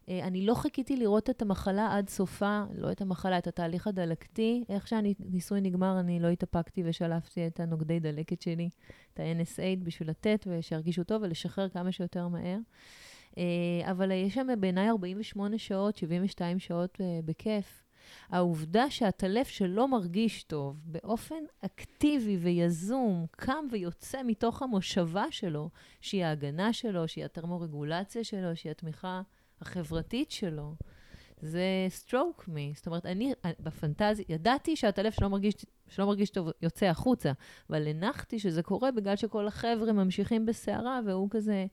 אה, 0.08 0.24
אני 0.24 0.46
לא 0.46 0.54
חיכיתי 0.54 0.96
לראות 0.96 1.30
את 1.30 1.42
המחלה 1.42 1.96
עד 1.96 2.08
סופה, 2.08 2.64
לא 2.74 2.92
את 2.92 3.00
המחלה, 3.00 3.38
את 3.38 3.46
התהליך 3.46 3.86
הדלקתי. 3.86 4.64
איך 4.68 4.88
שהניסוי 4.88 5.60
נגמר, 5.60 6.00
אני 6.00 6.20
לא 6.20 6.28
התאפקתי 6.28 6.82
ושלפתי 6.86 7.46
את 7.46 7.60
הנוגדי 7.60 8.00
דלקת 8.00 8.42
שלי, 8.42 8.68
את 9.14 9.20
ה-NSA, 9.20 9.84
בשביל 9.84 10.10
לתת 10.10 10.46
ושירגישו 10.46 11.04
טוב 11.04 11.22
ולשחרר 11.22 11.68
כמה 11.68 11.92
שיותר 11.92 12.28
מהר. 12.28 12.58
אה, 13.38 13.90
אבל 13.90 14.10
יש 14.10 14.34
שם 14.34 14.46
בעיניי 14.60 14.88
48 14.88 15.58
שעות, 15.58 15.96
72 15.96 16.58
שעות 16.58 17.00
אה, 17.00 17.20
בכיף. 17.24 17.84
העובדה 18.28 18.90
שהטלף 18.90 19.48
שלא 19.48 19.88
מרגיש 19.88 20.42
טוב, 20.42 20.80
באופן 20.84 21.44
אקטיבי 21.64 22.36
ויזום, 22.36 23.26
קם 23.30 23.64
ויוצא 23.70 24.22
מתוך 24.26 24.62
המושבה 24.62 25.24
שלו, 25.30 25.70
שהיא 26.00 26.24
ההגנה 26.24 26.72
שלו, 26.72 27.08
שהיא 27.08 27.24
התרמורגולציה 27.24 28.24
שלו, 28.24 28.56
שהיא 28.56 28.70
התמיכה 28.70 29.22
החברתית 29.66 30.30
שלו, 30.30 30.74
זה 31.40 31.86
stroke 32.04 32.48
me. 32.48 32.76
זאת 32.76 32.86
אומרת, 32.86 33.06
אני 33.06 33.32
בפנטזיה, 33.60 34.24
ידעתי 34.28 34.76
שהטלף 34.76 35.14
שלא 35.14 35.28
מרגיש, 35.28 35.54
שלא 35.88 36.06
מרגיש 36.06 36.30
טוב 36.30 36.48
יוצא 36.62 36.86
החוצה, 36.86 37.32
אבל 37.70 37.88
הנחתי 37.88 38.38
שזה 38.38 38.62
קורה 38.62 38.90
בגלל 38.90 39.16
שכל 39.16 39.46
החבר'ה 39.46 39.92
ממשיכים 39.92 40.46
בסערה, 40.46 41.00
והוא 41.06 41.28
כזה, 41.30 41.66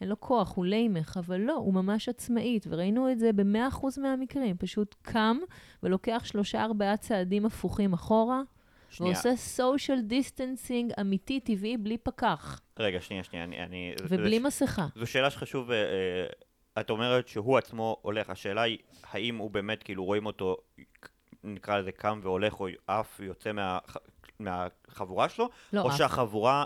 אין 0.00 0.08
לו 0.08 0.20
כוח, 0.20 0.56
הוא 0.56 0.66
לימך, 0.66 1.16
אבל 1.26 1.40
לא, 1.40 1.54
הוא 1.54 1.74
ממש 1.74 2.08
עצמאית, 2.08 2.66
וראינו 2.68 3.10
את 3.10 3.18
זה 3.18 3.32
ב-100% 3.32 3.86
מהמקרים, 4.00 4.56
פשוט 4.56 4.94
קם 5.02 5.36
ולוקח 5.82 6.22
שלושה-ארבעה 6.24 6.96
צעדים 6.96 7.46
הפוכים 7.46 7.92
אחורה, 7.92 8.42
שנייה, 8.90 9.14
ועושה 9.24 9.62
social 9.62 10.12
distancing 10.12 11.00
אמיתי, 11.00 11.40
טבעי, 11.40 11.76
בלי 11.76 11.98
פקח, 11.98 12.60
רגע, 12.78 13.00
שנייה, 13.00 13.22
שנייה, 13.22 13.44
אני... 13.44 13.62
אני 13.62 13.94
ובלי 14.08 14.40
זו- 14.40 14.46
מסכה. 14.46 14.86
זו 14.96 15.06
שאלה 15.06 15.30
שחשוב 15.30 15.70
אה, 15.70 15.76
אה, 15.76 16.26
את 16.80 16.90
אומרת 16.90 17.28
שהוא 17.28 17.58
עצמו 17.58 17.96
הולך, 18.02 18.30
השאלה 18.30 18.62
היא, 18.62 18.78
האם 19.10 19.36
הוא 19.36 19.50
באמת, 19.50 19.82
כאילו, 19.82 20.04
רואים 20.04 20.26
אותו, 20.26 20.56
נקרא 21.44 21.78
לזה, 21.78 21.92
קם 21.92 22.20
והולך, 22.22 22.60
או 22.60 22.66
עף, 22.86 23.20
יוצא 23.20 23.52
מה, 23.52 23.78
מהחבורה 24.38 25.28
שלו, 25.28 25.48
לא, 25.72 25.80
או 25.80 25.88
עף. 25.88 25.96
שהחבורה 25.96 26.64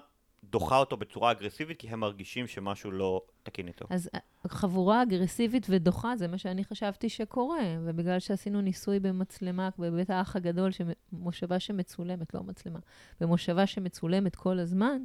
דוחה 0.51 0.79
אותו 0.79 0.97
בצורה 0.97 1.31
אגרסיבית, 1.31 1.81
כי 1.81 1.89
הם 1.89 2.01
מרגישים 2.01 2.47
שמשהו 2.47 2.91
לא 2.91 3.23
תקין 3.43 3.69
איתו. 3.69 3.87
אז 3.91 4.11
אה, 4.15 4.21
חבורה 4.49 5.03
אגרסיבית 5.03 5.67
ודוחה, 5.71 6.17
זה 6.17 6.29
מה 6.29 6.39
שאני 6.39 6.65
חשבתי 6.65 7.09
שקורה, 7.09 7.63
ובגלל 7.85 8.19
שעשינו 8.19 8.61
ניסוי 8.61 9.01
במצלמה, 9.01 9.69
בבית 9.79 10.11
האח 10.11 10.37
הגדול, 10.37 10.71
מושבה 11.13 11.61
שמצולמת, 11.61 12.35
לא 12.35 12.43
מצלמה, 12.43 12.79
במושבה 13.21 13.67
שמצולמת 13.67 14.37
כל 14.37 14.59
הזמן, 14.59 15.03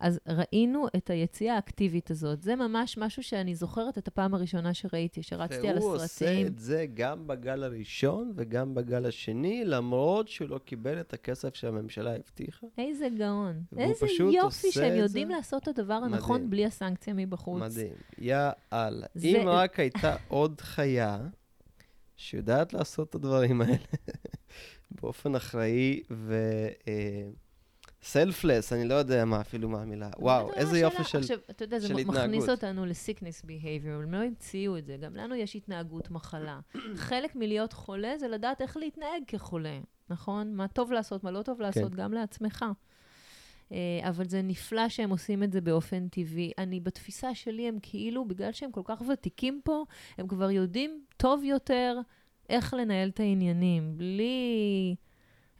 אז 0.00 0.20
ראינו 0.28 0.86
את 0.96 1.10
היציאה 1.10 1.54
האקטיבית 1.54 2.10
הזאת. 2.10 2.42
זה 2.42 2.56
ממש 2.56 2.98
משהו 2.98 3.22
שאני 3.22 3.54
זוכרת 3.54 3.98
את 3.98 4.08
הפעם 4.08 4.34
הראשונה 4.34 4.74
שראיתי, 4.74 5.22
שרצתי 5.22 5.68
על 5.68 5.78
והוא 5.78 5.96
הסרטים. 5.96 6.02
עושה 6.38 6.46
את 6.46 6.58
זה 6.58 6.86
גם 6.94 7.26
בגל 7.26 7.62
הראשון 7.62 8.32
וגם 8.36 8.74
בגל 8.74 9.06
השני, 9.06 9.64
למרות 9.64 10.28
שהוא 10.28 10.48
לא 10.48 10.58
קיבל 10.58 11.00
את 11.00 11.12
הכסף 11.14 11.54
שהממשלה 11.54 12.16
הבטיחה. 12.16 12.66
איזה 12.78 13.08
גאון. 13.18 13.62
והוא 13.72 13.82
איזה 13.84 14.06
יופי 14.32 14.72
שהם 14.72 14.94
יודעים 14.96 15.28
זה. 15.28 15.34
לעשות 15.34 15.62
את 15.62 15.78
הדבר 15.78 15.94
הנכון 15.94 16.34
מדהים. 16.36 16.50
בלי 16.50 16.66
הסנקציה 16.66 17.14
מבחוץ. 17.14 17.62
מדהים. 17.62 17.92
יא 18.18 18.36
אללה. 18.72 19.06
זה- 19.14 19.28
אם 19.28 19.48
רק 19.48 19.80
הייתה 19.80 20.16
עוד 20.28 20.60
חיה 20.60 21.18
שיודעת 22.16 22.72
לעשות 22.72 23.08
את 23.10 23.14
הדברים 23.14 23.60
האלה 23.60 23.76
באופן 25.00 25.34
אחראי 25.34 26.00
ו... 26.10 26.38
סלפלס, 28.02 28.72
אני 28.72 28.88
לא 28.88 28.94
יודע 28.94 29.24
מה 29.24 29.40
אפילו 29.40 29.68
מה 29.68 29.82
המילה. 29.82 30.10
וואו, 30.18 30.52
איזה 30.52 30.78
יופי 30.78 31.04
של... 31.04 31.18
עכשיו, 31.18 31.38
אתה 31.50 31.64
יודע, 31.64 31.78
זה 31.78 31.94
מכניס 31.94 32.08
התנהגות. 32.08 32.48
אותנו 32.48 32.86
ל-sickness 32.86 33.44
behavior, 33.44 34.02
הם 34.02 34.12
לא 34.12 34.18
המציאו 34.18 34.78
את 34.78 34.86
זה. 34.86 34.96
גם 34.96 35.16
לנו 35.16 35.34
יש 35.34 35.56
התנהגות 35.56 36.10
מחלה. 36.10 36.60
חלק 36.94 37.36
מלהיות 37.36 37.72
חולה 37.72 38.18
זה 38.18 38.28
לדעת 38.28 38.60
איך 38.60 38.76
להתנהג 38.76 39.22
כחולה, 39.26 39.80
נכון? 40.10 40.54
מה 40.54 40.68
טוב 40.68 40.92
לעשות, 40.92 41.24
מה 41.24 41.30
לא 41.30 41.42
טוב 41.42 41.60
לעשות, 41.60 41.92
כן. 41.92 41.96
גם 41.96 42.12
לעצמך. 42.12 42.64
אה, 43.72 44.08
אבל 44.08 44.28
זה 44.28 44.42
נפלא 44.42 44.88
שהם 44.88 45.10
עושים 45.10 45.42
את 45.42 45.52
זה 45.52 45.60
באופן 45.60 46.08
טבעי. 46.08 46.52
אני, 46.58 46.80
בתפיסה 46.80 47.34
שלי, 47.34 47.68
הם 47.68 47.78
כאילו, 47.82 48.24
בגלל 48.24 48.52
שהם 48.52 48.72
כל 48.72 48.82
כך 48.84 49.02
ותיקים 49.12 49.60
פה, 49.64 49.84
הם 50.18 50.28
כבר 50.28 50.50
יודעים 50.50 51.04
טוב 51.16 51.44
יותר 51.44 52.00
איך 52.48 52.74
לנהל 52.74 53.08
את 53.08 53.20
העניינים, 53.20 53.98
בלי... 53.98 54.94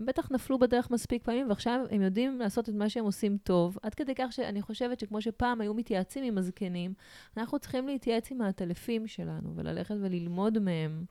בטח 0.06 0.30
נפלו 0.30 0.58
בדרך 0.58 0.90
מספיק 0.90 1.24
פעמים, 1.24 1.48
ועכשיו 1.48 1.80
הם 1.90 2.02
יודעים 2.02 2.38
לעשות 2.38 2.68
את 2.68 2.74
מה 2.74 2.88
שהם 2.88 3.04
עושים 3.04 3.36
טוב, 3.42 3.78
עד 3.82 3.94
כדי 3.94 4.14
כך 4.14 4.32
שאני 4.32 4.62
חושבת 4.62 5.00
שכמו 5.00 5.20
שפעם 5.20 5.60
היו 5.60 5.74
מתייעצים 5.74 6.24
עם 6.24 6.38
הזקנים, 6.38 6.94
אנחנו 7.36 7.58
צריכים 7.58 7.86
להתייעץ 7.86 8.30
עם 8.30 8.42
העטלפים 8.42 9.06
שלנו, 9.06 9.56
וללכת 9.56 9.94
וללמוד 10.00 10.58
מהם 10.58 11.04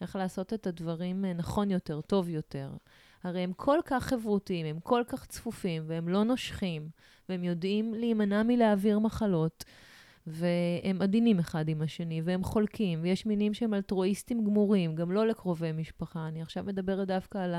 איך 0.00 0.16
לעשות 0.16 0.54
את 0.54 0.66
הדברים 0.66 1.24
אה, 1.24 1.32
נכון 1.32 1.70
יותר, 1.70 2.00
טוב 2.00 2.28
יותר. 2.28 2.70
הרי 3.24 3.40
הם 3.40 3.52
כל 3.52 3.78
כך 3.84 4.04
חברותיים, 4.04 4.66
הם 4.66 4.80
כל 4.80 5.02
כך 5.08 5.26
צפופים, 5.26 5.82
והם 5.86 6.08
לא 6.08 6.24
נושכים, 6.24 6.88
והם 7.28 7.44
יודעים 7.44 7.94
להימנע 7.94 8.42
מלהעביר 8.42 8.98
מחלות. 8.98 9.64
והם 10.30 11.02
עדינים 11.02 11.38
אחד 11.38 11.68
עם 11.68 11.82
השני, 11.82 12.22
והם 12.22 12.44
חולקים, 12.44 12.98
ויש 13.02 13.26
מינים 13.26 13.54
שהם 13.54 13.74
אלטרואיסטים 13.74 14.44
גמורים, 14.44 14.94
גם 14.94 15.12
לא 15.12 15.26
לקרובי 15.26 15.72
משפחה. 15.72 16.28
אני 16.28 16.42
עכשיו 16.42 16.64
מדברת 16.64 17.08
דווקא 17.08 17.38
על. 17.38 17.54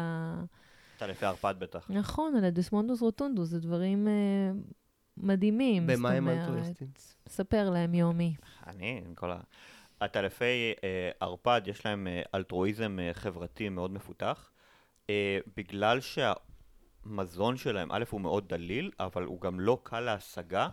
אתה 0.99 1.07
לפי 1.07 1.25
ערפד 1.25 1.55
בטח. 1.59 1.85
נכון, 1.89 2.35
על 2.35 2.45
הדסמונדוס 2.45 3.01
רוטונדוס, 3.01 3.49
זה 3.49 3.59
דברים 3.59 4.07
אה, 4.07 4.51
מדהימים. 5.17 5.87
במה 5.87 6.11
הם. 6.11 6.27
אלטרואיסטים? 6.29 6.87
ספר 7.29 7.69
להם, 7.69 7.93
יומי. 7.93 8.35
אני, 8.67 9.01
עם 9.05 9.15
כל 9.15 9.31
ה... 9.31 9.39
הטלפי 10.01 10.73
אה, 10.83 11.11
ערפד, 11.19 11.61
יש 11.65 11.85
להם 11.85 12.07
אה, 12.07 12.21
אלטרואיזם 12.35 12.97
אה, 13.01 13.13
חברתי 13.13 13.69
מאוד 13.69 13.91
מפותח, 13.91 14.51
אה, 15.09 15.39
בגלל 15.57 15.99
שהמזון 16.01 17.57
שלהם, 17.57 17.91
א', 17.91 18.03
הוא 18.09 18.21
מאוד 18.21 18.49
דליל, 18.49 18.91
אבל 18.99 19.23
הוא 19.23 19.41
גם 19.41 19.59
לא 19.59 19.79
קל 19.83 19.99
להשגה, 19.99 20.67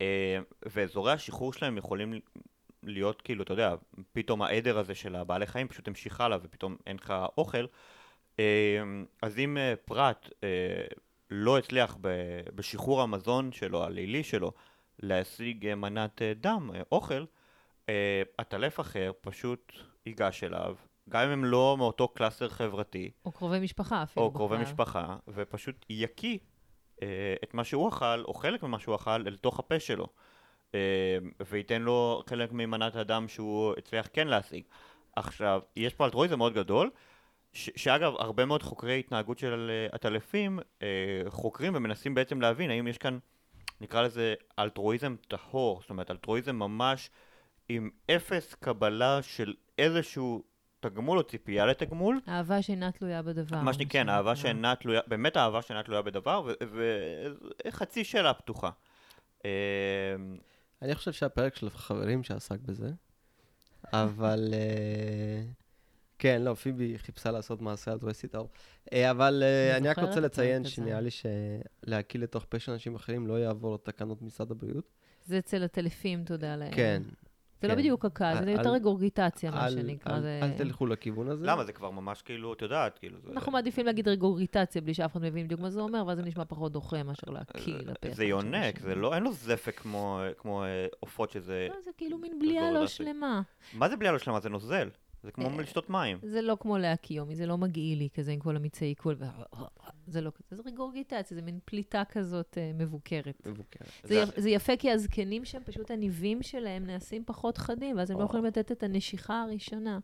אה, 0.00 0.38
ואזורי 0.66 1.12
השחרור 1.12 1.52
שלהם 1.52 1.78
יכולים 1.78 2.20
להיות 2.82 3.22
כאילו, 3.22 3.42
אתה 3.42 3.52
יודע, 3.52 3.74
פתאום 4.12 4.42
העדר 4.42 4.78
הזה 4.78 4.94
של 4.94 5.16
הבעלי 5.16 5.46
חיים 5.46 5.68
פשוט 5.68 5.88
המשיך 5.88 6.20
הלאה 6.20 6.38
ופתאום 6.42 6.76
אין 6.86 6.96
לך 6.96 7.14
אוכל. 7.38 7.66
אה, 8.38 8.82
אז 9.22 9.38
אם 9.38 9.56
אה, 9.56 9.74
פרט 9.84 10.28
אה, 10.44 10.48
לא 11.30 11.58
הצליח 11.58 11.96
בשחרור 12.54 13.02
המזון 13.02 13.52
שלו, 13.52 13.84
הלילי 13.84 14.24
שלו, 14.24 14.52
להשיג 14.98 15.66
אה, 15.66 15.74
מנת 15.74 16.22
דם, 16.40 16.70
אוכל, 16.92 17.24
עטלף 18.38 18.80
אחר 18.80 19.12
פשוט 19.20 19.72
ייגש 20.06 20.44
אליו, 20.44 20.76
גם 21.08 21.22
אם 21.22 21.30
הם 21.30 21.44
לא 21.44 21.76
מאותו 21.78 22.08
קלאסר 22.08 22.48
חברתי, 22.48 23.10
או 23.24 23.32
קרובי 23.32 23.60
משפחה 23.60 24.02
אפילו. 24.02 24.26
או 24.26 24.32
קרובי 24.32 24.54
בכלל. 24.54 24.66
משפחה, 24.66 25.16
ופשוט 25.28 25.86
יקיא 25.90 26.38
את 27.42 27.54
מה 27.54 27.64
שהוא 27.64 27.88
אכל, 27.88 28.22
או 28.24 28.34
חלק 28.34 28.62
ממה 28.62 28.78
שהוא 28.78 28.94
אכל, 28.94 29.10
אל 29.10 29.36
תוך 29.36 29.58
הפה 29.58 29.80
שלו. 29.80 30.06
וייתן 31.50 31.82
לו 31.82 32.22
חלק 32.26 32.52
ממנת 32.52 32.96
הדם 32.96 33.28
שהוא 33.28 33.74
הצליח 33.78 34.08
כן 34.12 34.28
להשיג. 34.28 34.62
עכשיו, 35.16 35.60
יש 35.76 35.94
פה 35.94 36.04
אלטרואיזם 36.04 36.38
מאוד 36.38 36.54
גדול, 36.54 36.90
ש- 37.52 37.70
שאגב, 37.76 38.12
הרבה 38.18 38.44
מאוד 38.44 38.62
חוקרי 38.62 38.98
התנהגות 38.98 39.38
של 39.38 39.70
אה, 39.70 39.86
עטלפים 39.92 40.58
אה, 40.82 40.86
חוקרים 41.28 41.72
ומנסים 41.76 42.14
בעצם 42.14 42.40
להבין 42.40 42.70
האם 42.70 42.86
יש 42.86 42.98
כאן, 42.98 43.18
נקרא 43.80 44.02
לזה 44.02 44.34
אלטרואיזם 44.58 45.16
טהור, 45.28 45.80
זאת 45.80 45.90
אומרת, 45.90 46.10
אלטרואיזם 46.10 46.56
ממש 46.56 47.10
עם 47.68 47.90
אפס 48.10 48.54
קבלה 48.54 49.22
של 49.22 49.54
איזשהו 49.78 50.42
תגמול 50.80 51.18
או 51.18 51.22
ציפייה 51.22 51.66
לתגמול, 51.66 52.20
אהבה 52.28 52.62
שאינה 52.62 52.92
תלויה 52.92 53.22
בדבר. 53.22 53.60
מה 53.60 53.72
כן, 53.72 53.78
שנקרא. 53.78 54.10
אהבה 54.10 54.36
שאינה 54.36 54.76
תלויה, 54.76 55.00
באמת 55.06 55.36
אהבה 55.36 55.62
שאינה 55.62 55.82
תלויה 55.82 56.02
בדבר, 56.02 56.48
וחצי 57.68 58.04
שאלה 58.04 58.34
פתוחה. 58.34 58.70
אה, 59.44 59.50
אני 60.82 60.94
חושב 60.94 61.12
שהפרק 61.12 61.56
של 61.56 61.66
החברים 61.66 62.22
שעסק 62.22 62.60
בזה, 62.60 62.90
אבל... 63.92 64.48
אה, 64.52 65.42
כן, 66.18 66.42
לא, 66.42 66.54
פיבי 66.54 66.98
חיפשה 66.98 67.30
לעשות 67.30 67.62
מעשה 67.62 67.92
אלטרואיסטי 67.92 68.28
טוב. 68.28 68.48
אה, 68.92 69.10
אבל 69.10 69.42
אה, 69.46 69.76
אני 69.76 69.88
רק 69.88 69.98
רוצה 69.98 70.12
את 70.18 70.22
לציין. 70.24 70.64
שנראה 70.64 71.00
לי 71.00 71.08
שלהקיא 71.10 72.20
לתוך 72.20 72.46
פה 72.48 72.58
של 72.58 72.72
אנשים 72.72 72.94
אחרים 72.94 73.26
לא 73.26 73.40
יעבור 73.40 73.78
תקנות 73.78 74.22
משרד 74.22 74.50
הבריאות. 74.50 74.84
זה 75.24 75.38
אצל 75.38 75.62
הטלפים, 75.64 76.24
תודה 76.24 76.56
לאל. 76.56 76.68
כן. 76.74 77.02
זה 77.62 77.68
לא 77.68 77.72
כן. 77.72 77.78
בדיוק 77.78 78.04
הקל, 78.04 78.34
זה 78.44 78.50
יותר 78.50 78.70
רגורגיטציה, 78.72 79.50
מה 79.50 79.70
שנקרא. 79.70 80.16
אל- 80.16 80.20
זה- 80.20 80.40
אל 80.42 80.50
תלכו 80.56 80.86
לכיוון 80.86 81.28
הזה. 81.28 81.46
למה? 81.46 81.64
זה 81.64 81.72
כבר 81.72 81.90
ממש 81.90 82.22
כאילו, 82.22 82.52
את 82.52 82.62
יודעת, 82.62 82.98
כאילו... 82.98 83.18
זה- 83.20 83.32
אנחנו 83.32 83.52
מעדיפים 83.52 83.86
להגיד 83.86 84.08
רגורגיטציה 84.08 84.82
בלי 84.82 84.94
שאף 84.94 85.12
אחד 85.12 85.22
מבין 85.22 85.44
בדיוק 85.46 85.60
מה 85.60 85.70
זה 85.70 85.80
אומר, 85.80 86.06
ואז 86.06 86.18
זה 86.18 86.24
נשמע 86.24 86.44
פחות 86.44 86.72
דוחה 86.72 87.02
מאשר 87.02 87.30
להקיא 87.30 87.74
לפה. 87.74 87.92
אחד 88.08 88.16
זה 88.16 88.24
יונק, 88.24 88.80
לא, 88.96 89.14
אין 89.14 89.22
לו 89.22 89.32
זפק 89.32 89.78
כמו 89.80 90.20
כמו, 90.38 90.64
אה, 90.64 90.86
עופות 91.00 91.30
שזה... 91.30 91.66
לא, 91.70 91.76
זה 91.84 91.90
כאילו 91.96 92.18
מין 92.18 92.38
בליעה 92.38 92.70
לא. 92.70 92.86
שלמה. 92.86 93.42
מה 93.74 93.88
זה 93.88 93.96
בלי 93.96 94.08
הלא 94.08 94.18
שלמה? 94.18 94.40
זה 94.40 94.48
נוזל. 94.48 94.88
זה 95.22 95.32
כמו 95.32 95.46
אה, 95.50 95.62
לשתות 95.62 95.90
מים. 95.90 96.18
זה 96.22 96.42
לא 96.42 96.56
כמו 96.60 96.78
להקיא 96.78 97.16
יומי, 97.16 97.36
זה 97.36 97.46
לא 97.46 97.58
מגעילי 97.58 98.08
כזה 98.14 98.32
עם 98.32 98.40
כל 98.40 98.56
המיצי 98.56 98.84
עיכול. 98.84 99.16
זה 100.06 100.20
לא 100.20 100.30
כזה, 100.30 100.56
זה 100.56 100.70
רגורגיטציה, 100.70 101.34
זה 101.36 101.42
מין 101.42 101.58
פליטה 101.64 102.02
כזאת 102.08 102.58
אה, 102.58 102.70
מבוקרת. 102.74 103.46
מבוקרת. 103.46 103.88
זה, 104.02 104.08
זה- 104.08 104.20
יפ, 104.20 104.40
זה 104.40 104.50
יפה 104.50 104.76
כי 104.76 104.90
הזקנים 104.90 105.44
שם, 105.44 105.58
פשוט 105.64 105.90
הניבים 105.90 106.42
שלהם 106.42 106.86
נעשים 106.86 107.24
פחות 107.26 107.58
חדים, 107.58 107.96
ואז 107.98 108.10
הם 108.10 108.18
לא. 108.18 108.24
יכולים 108.24 108.44
לתת 108.44 108.72
את 108.72 108.82
הנשיכה 108.82 109.42
הראשונה. 109.42 109.98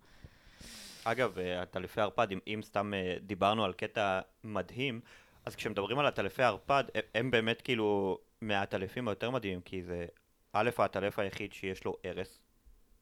אגב, 1.04 1.38
אה, 1.38 1.62
הטלפי 1.62 2.00
ערפד, 2.00 2.26
אם, 2.46 2.60
סתם 2.62 2.92
דיברנו 3.20 3.64
על 3.64 3.72
קטע 3.72 4.20
מדהים, 4.44 5.00
אז 5.46 5.56
כשמדברים 5.56 5.98
על 5.98 6.06
הטלפי 6.06 6.42
ערפד, 6.42 6.84
הם- 7.14 7.30
באמת 7.30 7.60
כאילו 7.62 8.18
מהטלפים 8.40 9.08
היותר 9.08 9.30
מדהימים, 9.30 9.60
כי 9.60 9.82
זה 9.82 10.06
א', 10.52 10.70
הטלף 10.78 11.18
היחיד 11.18 11.52
שיש 11.52 11.84
לו 11.84 11.96
ארס, 12.04 12.38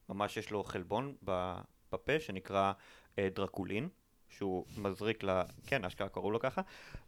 ממש 0.09 0.37
יש 0.37 0.51
לו 0.51 0.63
חלבון 0.63 1.15
ב- 1.25 1.57
בפה 1.93 2.19
שנקרא 2.19 2.73
אה, 3.19 3.27
דרקולין, 3.35 3.89
שהוא 4.29 4.65
מזריק 4.77 5.23
ל... 5.23 5.41
כן, 5.67 5.85
אשכרה 5.85 6.09
קראו 6.09 6.31
לו 6.31 6.39
ככה, 6.39 6.61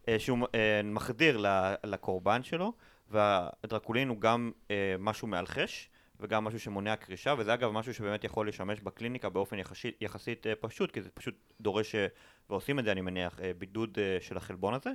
אה, 0.08 0.18
שהוא 0.18 0.46
אה, 0.54 0.80
מחדיר 0.84 1.36
ל- 1.36 1.74
לקורבן 1.84 2.42
שלו, 2.42 2.72
והדרקולין 3.10 4.08
הוא 4.08 4.20
גם 4.20 4.52
אה, 4.70 4.96
משהו 4.98 5.28
מאלחש, 5.28 5.90
וגם 6.20 6.44
משהו 6.44 6.60
שמונע 6.60 6.96
קרישה, 6.96 7.34
וזה 7.38 7.54
אגב 7.54 7.70
משהו 7.70 7.94
שבאמת 7.94 8.24
יכול 8.24 8.48
לשמש 8.48 8.80
בקליניקה 8.80 9.28
באופן 9.28 9.58
יחסית, 9.58 9.96
יחסית 10.02 10.46
אה, 10.46 10.54
פשוט, 10.54 10.90
כי 10.90 11.02
זה 11.02 11.10
פשוט 11.10 11.34
דורש, 11.60 11.94
אה, 11.94 12.06
ועושים 12.50 12.78
את 12.78 12.84
זה 12.84 12.92
אני 12.92 13.00
מניח, 13.00 13.40
אה, 13.40 13.52
בידוד 13.58 13.98
של 14.20 14.36
החלבון 14.36 14.74
הזה. 14.74 14.90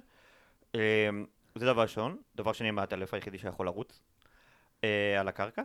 זה 1.55 1.65
דבר 1.65 1.81
ראשון. 1.81 2.17
דבר 2.35 2.53
שני, 2.53 2.71
מה 2.71 2.83
הטלף 2.83 3.13
היחידי 3.13 3.37
שיכול 3.37 3.65
לרוץ 3.65 4.01
על 5.19 5.27
הקרקע. 5.27 5.61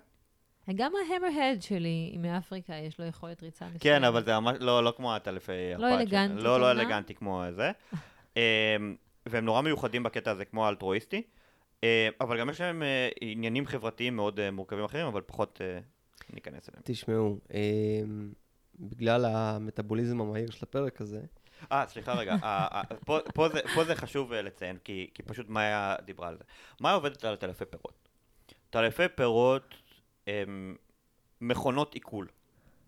גם 0.74 0.92
ההמר-הד 1.10 1.62
שלי 1.62 2.16
מאפריקה, 2.18 2.74
יש 2.74 3.00
לו 3.00 3.06
יכולת 3.06 3.42
ריצה 3.42 3.64
מסוימת. 3.64 3.82
כן, 3.82 4.04
אבל 4.04 4.24
זה 4.24 4.38
ממש 4.40 4.56
לא, 4.60 4.84
לא 4.84 4.92
כמו 4.96 5.14
הטלפי 5.14 5.52
לא 5.78 5.94
אלגנטי, 5.94 6.42
לא, 6.42 6.60
לא? 6.60 6.70
אלגנטי 6.70 7.14
כמו 7.14 7.44
זה. 7.56 7.70
אה, 8.36 8.76
והם 9.26 9.44
נורא 9.44 9.60
מיוחדים 9.60 10.02
בקטע 10.02 10.30
הזה 10.30 10.44
כמו 10.44 10.66
האלטרואיסטי. 10.66 11.22
אה, 11.84 12.08
אבל 12.20 12.38
גם 12.40 12.50
יש 12.50 12.60
להם 12.60 12.82
אה, 12.82 13.08
עניינים 13.20 13.66
חברתיים 13.66 14.16
מאוד 14.16 14.40
אה, 14.40 14.50
מורכבים 14.50 14.84
אחרים, 14.84 15.06
אבל 15.06 15.20
פחות, 15.20 15.60
אה, 15.64 15.78
ניכנס 16.32 16.68
אליהם. 16.68 16.82
תשמעו, 16.84 17.38
אה, 17.54 17.60
בגלל 18.80 19.24
המטאבוליזם 19.24 20.20
המהיר 20.20 20.50
של 20.50 20.58
הפרק 20.62 21.00
הזה, 21.00 21.20
אה, 21.72 21.84
סליחה 21.88 22.14
רגע, 22.14 22.36
פה- 23.04 23.18
פה 23.34 23.48
זה- 23.48 23.60
פה 23.74 23.84
זה 23.84 23.94
חשוב 23.94 24.32
לציין, 24.32 24.76
כי 24.84 25.10
כי 25.14 25.22
פשוט 25.22 25.48
מאיה 25.48 25.96
דיברה 26.04 26.28
על 26.28 26.36
זה. 26.36 26.44
מאיה 26.80 26.94
עובדת 26.94 27.24
על 27.24 27.36
טלפי 27.36 27.64
פירות. 27.64 28.08
טלפי 28.70 29.02
פירות 29.14 29.74
הם 30.26 30.76
מכונות 31.40 31.94
עיכול. 31.94 32.26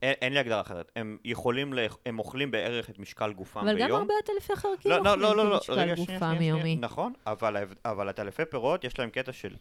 אין 0.02 0.14
אין 0.22 0.32
לי 0.32 0.38
הגדרה 0.38 0.60
אחרת. 0.60 0.92
הם 0.96 1.18
יכולים, 1.24 1.72
לאכ- 1.72 1.96
הם 2.06 2.18
אוכלים 2.18 2.50
בערך 2.50 2.90
את 2.90 2.98
משקל 2.98 3.32
גופם 3.32 3.60
אבל 3.60 3.74
ביום. 3.74 3.88
גם 3.90 3.96
הרבה 3.96 4.14
עטלפי 4.24 4.56
חרקים 4.56 4.90
לא, 4.90 4.96
לא, 5.02 5.10
אוכלים 5.10 5.22
לא, 5.22 5.36
לא, 5.36 5.50
לא, 5.50 5.56
כמשקל 5.56 5.72
רגע, 5.72 5.96
שנייה, 5.96 5.96
גופם 5.96 6.18
שנייה, 6.18 6.34
שנייה. 6.36 6.50
יומי. 6.56 6.76
נכון, 6.76 7.12
אבל, 7.26 7.56
אבל 7.84 8.08
הטלפי 8.08 8.42
פירות, 8.44 8.84
יש 8.84 8.98
להם 8.98 9.10
קטע 9.10 9.32
של, 9.32 9.54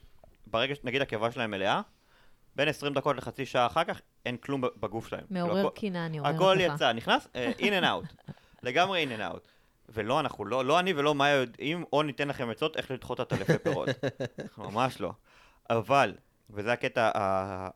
ברגע 0.47 0.75
שנגיד 0.75 1.01
הקיבה 1.01 1.31
שלהם 1.31 1.51
מלאה, 1.51 1.81
בין 2.55 2.67
20 2.67 2.93
דקות 2.93 3.15
לחצי 3.17 3.45
שעה 3.45 3.65
אחר 3.65 3.83
כך, 3.83 4.01
אין 4.25 4.37
כלום 4.37 4.61
בגוף 4.61 5.07
שלהם. 5.07 5.23
כאילו, 5.27 5.45
מעורר 5.47 5.69
קינה, 5.69 6.05
אני 6.05 6.19
אומרת 6.19 6.35
לך. 6.35 6.41
הכל 6.41 6.57
יצא, 6.59 6.93
נכנס, 6.93 7.27
אה, 7.35 7.51
in 7.59 7.83
and 7.83 7.85
out. 7.85 8.31
לגמרי 8.63 9.05
in 9.05 9.19
and 9.19 9.35
out. 9.35 9.47
ולא, 9.89 10.19
אנחנו 10.19 10.45
לא, 10.45 10.65
לא 10.65 10.79
אני 10.79 10.93
ולא 10.93 11.15
מאיה 11.15 11.35
יודעים, 11.35 11.85
או 11.93 12.03
ניתן 12.03 12.27
לכם 12.27 12.49
עצות 12.49 12.77
איך 12.77 12.91
לדחות 12.91 13.21
את 13.21 13.31
הטלפי 13.31 13.57
פירות. 13.63 13.89
ממש 14.57 15.01
לא. 15.01 15.11
אבל, 15.69 16.13
וזה 16.49 16.73
הקטע 16.73 17.11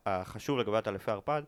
החשוב 0.06 0.58
לגבי 0.58 0.76
הטלפי 0.76 1.10
ערפד, 1.10 1.42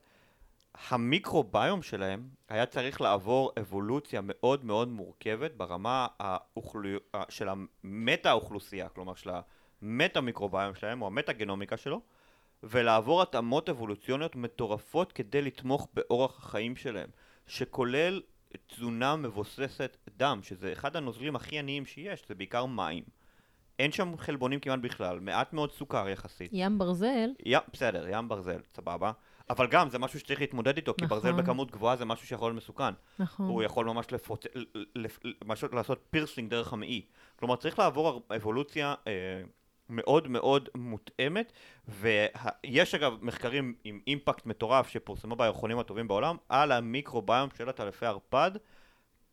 המיקרוביום 0.89 1.83
שלהם 1.83 2.29
היה 2.49 2.67
צריך 2.67 3.01
לעבור 3.01 3.53
אבולוציה 3.61 4.21
מאוד 4.25 4.65
מאוד 4.65 4.89
מורכבת 4.89 5.51
ברמה 5.57 6.07
האוכלו... 6.21 6.99
של 7.29 7.49
המטה-אוכלוסייה, 7.49 8.89
כלומר 8.89 9.15
של 9.15 9.31
המטה-מיקרוביום 9.83 10.75
שלהם, 10.75 11.03
או 11.03 11.07
המטה-גנומיקה 11.07 11.77
שלו, 11.77 12.01
ולעבור 12.63 13.23
התאמות 13.23 13.69
אבולוציוניות 13.69 14.37
מטורפות 14.37 15.13
כדי 15.13 15.43
לתמוך 15.43 15.89
באורח 15.95 16.39
החיים 16.39 16.77
שלהם, 16.77 17.09
שכולל 17.47 18.23
תזונה 18.67 19.17
מבוססת 19.17 19.97
דם, 20.17 20.41
שזה 20.43 20.73
אחד 20.73 20.97
הנוזלים 20.97 21.37
הכי 21.37 21.59
עניים 21.59 21.87
שיש, 21.87 22.25
זה 22.29 22.35
בעיקר 22.35 22.67
מים. 22.67 23.05
אין 23.79 23.93
שם 23.93 24.17
חלבונים 24.19 24.61
כמעט 24.61 24.79
בכלל, 24.79 25.21
מעט 25.21 25.53
מאוד 25.53 25.73
סוכר 25.73 26.09
יחסית. 26.09 26.51
ים 26.53 26.79
ברזל, 26.79 27.31
ים, 27.45 27.61
בסדר, 27.73 28.07
ים 28.09 28.29
ברזל, 28.29 28.61
סבבה. 28.77 29.13
אבל 29.51 29.67
גם, 29.67 29.91
זה 29.91 29.99
משהו 29.99 30.21
שצריך 30.21 30.41
להתמודד 30.41 30.77
איתו, 30.77 30.95
כי 30.99 31.07
ברזל 31.07 31.31
נכון. 31.31 31.43
בכמות 31.45 31.71
גבוהה 31.71 31.97
זה 31.97 32.05
משהו 32.05 32.27
שיכול 32.27 32.49
להיות 32.49 32.57
מסוכן. 32.57 32.95
נכון. 33.19 33.47
הוא 33.47 33.63
יכול 33.63 33.87
ממש 33.87 34.07
לפוצ... 34.13 34.45
ל- 34.55 34.65
ל- 34.75 35.07
ל- 35.25 35.33
משהו 35.45 35.69
לעשות 35.73 36.05
פירסינג 36.11 36.51
דרך 36.51 36.73
המעי. 36.73 37.03
כלומר, 37.37 37.57
צריך 37.57 37.79
לעבור 37.79 38.23
אבולוציה 38.37 38.95
אה, 39.07 39.13
מאוד 39.89 40.29
מאוד 40.29 40.69
מותאמת, 40.75 41.53
ויש 41.89 42.95
אגב 42.95 43.19
מחקרים 43.23 43.75
עם 43.85 44.01
אימפקט 44.07 44.47
מטורף 44.47 44.89
שפורסמו 44.89 45.37
בירחונים 45.37 45.79
הטובים 45.79 46.09
בעולם, 46.09 46.37
על 46.49 46.73
המיקרוביום 46.73 47.49
של 47.59 47.69
עטלפי 47.69 48.07
ערפד, 48.07 48.51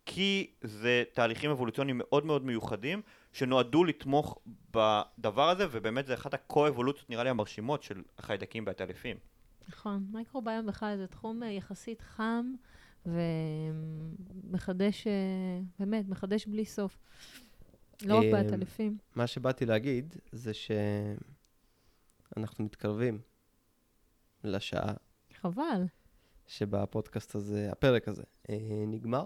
כי 0.05 0.51
זה 0.61 1.03
תהליכים 1.13 1.51
אבולוציוניים 1.51 1.97
מאוד 1.97 2.25
מאוד 2.25 2.45
מיוחדים, 2.45 3.01
שנועדו 3.31 3.83
לתמוך 3.83 4.39
בדבר 4.71 5.49
הזה, 5.49 5.67
ובאמת 5.71 6.05
זה 6.05 6.13
אחת 6.13 6.33
הקו-אבולוציות 6.33 7.09
נראה 7.09 7.23
לי 7.23 7.29
המרשימות 7.29 7.83
של 7.83 8.01
החיידקים 8.17 8.63
והעטלפים. 8.67 9.17
נכון. 9.69 10.05
מייקרוביום 10.11 10.65
בכלל 10.65 10.97
זה 10.97 11.07
תחום 11.07 11.43
אה, 11.43 11.47
יחסית 11.47 12.01
חם, 12.01 12.53
ומחדש, 14.43 15.07
אה, 15.07 15.11
באמת, 15.79 16.07
מחדש 16.09 16.45
בלי 16.45 16.65
סוף. 16.65 16.97
לא 18.05 18.17
רק 18.17 18.23
אמ, 18.23 18.31
בעטלפים. 18.31 18.97
מה 19.15 19.27
שבאתי 19.27 19.65
להגיד 19.65 20.15
זה 20.31 20.51
שאנחנו 22.33 22.65
מתקרבים 22.65 23.19
לשעה 24.43 24.93
חבל. 25.41 25.83
שבה 26.47 26.83
הפודקאסט 26.83 27.35
הזה, 27.35 27.71
הפרק 27.71 28.07
הזה, 28.07 28.23
אה, 28.49 28.83
נגמר. 28.87 29.25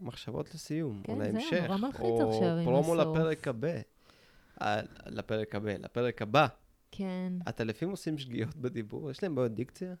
ומחשבות 0.00 0.54
לסיום, 0.54 1.02
כן, 1.04 1.12
או 1.12 1.18
להמשך, 1.18 1.70
או 2.00 2.42
פרומו. 2.64 2.94
לפרק 2.94 3.48
הבא. 3.48 3.68
אה, 4.62 4.80
לפרק 5.06 5.54
הבא, 5.54 5.72
לפרק 5.72 6.22
הבא. 6.22 6.46
כן. 6.92 7.32
הטלפים 7.46 7.90
עושים 7.90 8.18
שגיאות 8.18 8.56
בדיבור, 8.56 9.10
יש 9.10 9.22
להם 9.22 9.34
בעיות 9.34 9.52
דיקציה? 9.54 9.94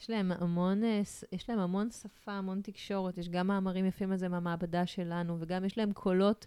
יש 0.00 0.10
להם 0.10 0.32
המון, 0.32 0.84
אה, 0.84 1.00
יש 1.32 1.50
להם 1.50 1.58
המון 1.58 1.90
שפה, 1.90 2.32
המון 2.32 2.60
תקשורת, 2.62 3.18
יש 3.18 3.28
גם 3.28 3.46
מאמרים 3.46 3.86
יפים 3.86 4.12
על 4.12 4.18
זה 4.18 4.28
מהמעבדה 4.28 4.86
שלנו, 4.86 5.36
וגם 5.40 5.64
יש 5.64 5.78
להם 5.78 5.92
קולות 5.92 6.46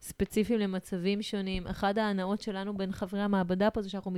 ספציפיים 0.00 0.60
למצבים 0.60 1.22
שונים. 1.22 1.66
אחת 1.66 1.98
ההנאות 1.98 2.40
שלנו 2.42 2.76
בין 2.76 2.92
חברי 2.92 3.20
המעבדה 3.20 3.70
פה 3.70 3.82
זה 3.82 3.90
שאנחנו, 3.90 4.12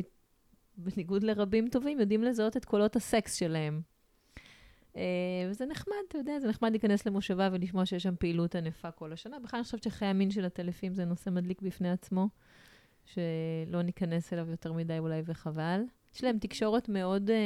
בניגוד 0.77 1.23
לרבים 1.23 1.69
טובים, 1.69 2.01
יודעים 2.01 2.23
לזהות 2.23 2.57
את 2.57 2.65
קולות 2.65 2.97
הסקס 2.97 3.35
שלהם. 3.35 3.81
אה, 5.01 5.51
וזה 5.51 5.67
נחמד, 5.67 5.97
אתה 6.09 6.19
יודע, 6.19 6.41
זה 6.41 6.49
נחמד 6.49 6.71
להיכנס 6.71 7.07
למושבה 7.07 7.49
ולשמוע 7.53 7.87
שיש 7.87 8.03
שם 8.03 8.15
פעילות 8.19 8.55
ענפה 8.55 8.91
כל 8.91 9.13
השנה. 9.13 9.39
בכלל 9.39 9.59
אני 9.59 9.65
חושבת 9.65 9.83
שחיי 9.83 10.09
המין 10.09 10.31
של 10.31 10.45
הטלפים 10.45 10.95
זה 10.95 11.05
נושא 11.05 11.31
מדליק 11.31 11.63
בפני 11.63 11.91
עצמו, 11.91 12.29
שלא 13.05 13.83
ניכנס 13.83 14.33
אליו 14.33 14.51
יותר 14.51 14.73
מדי 14.73 14.99
אולי 14.99 15.23
וחבל. 15.25 15.81
יש 16.15 16.25
להם 16.25 16.39
תקשורת 16.39 16.89
מאוד, 16.89 17.31
אה, 17.31 17.37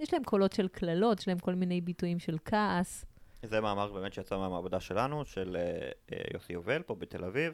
יש 0.00 0.12
להם 0.12 0.24
קולות 0.24 0.52
של 0.52 0.68
קללות, 0.68 1.20
יש 1.20 1.28
להם 1.28 1.38
כל 1.38 1.54
מיני 1.54 1.80
ביטויים 1.80 2.18
של 2.18 2.36
כעס. 2.44 3.04
זה 3.42 3.60
מאמר 3.60 3.92
באמת 3.92 4.12
שיצא 4.12 4.38
מהמעבדה 4.38 4.80
שלנו, 4.80 5.24
של 5.24 5.56
אה, 5.56 6.18
יוסי 6.34 6.52
יובל 6.52 6.82
פה 6.82 6.94
בתל 6.94 7.24
אביב, 7.24 7.52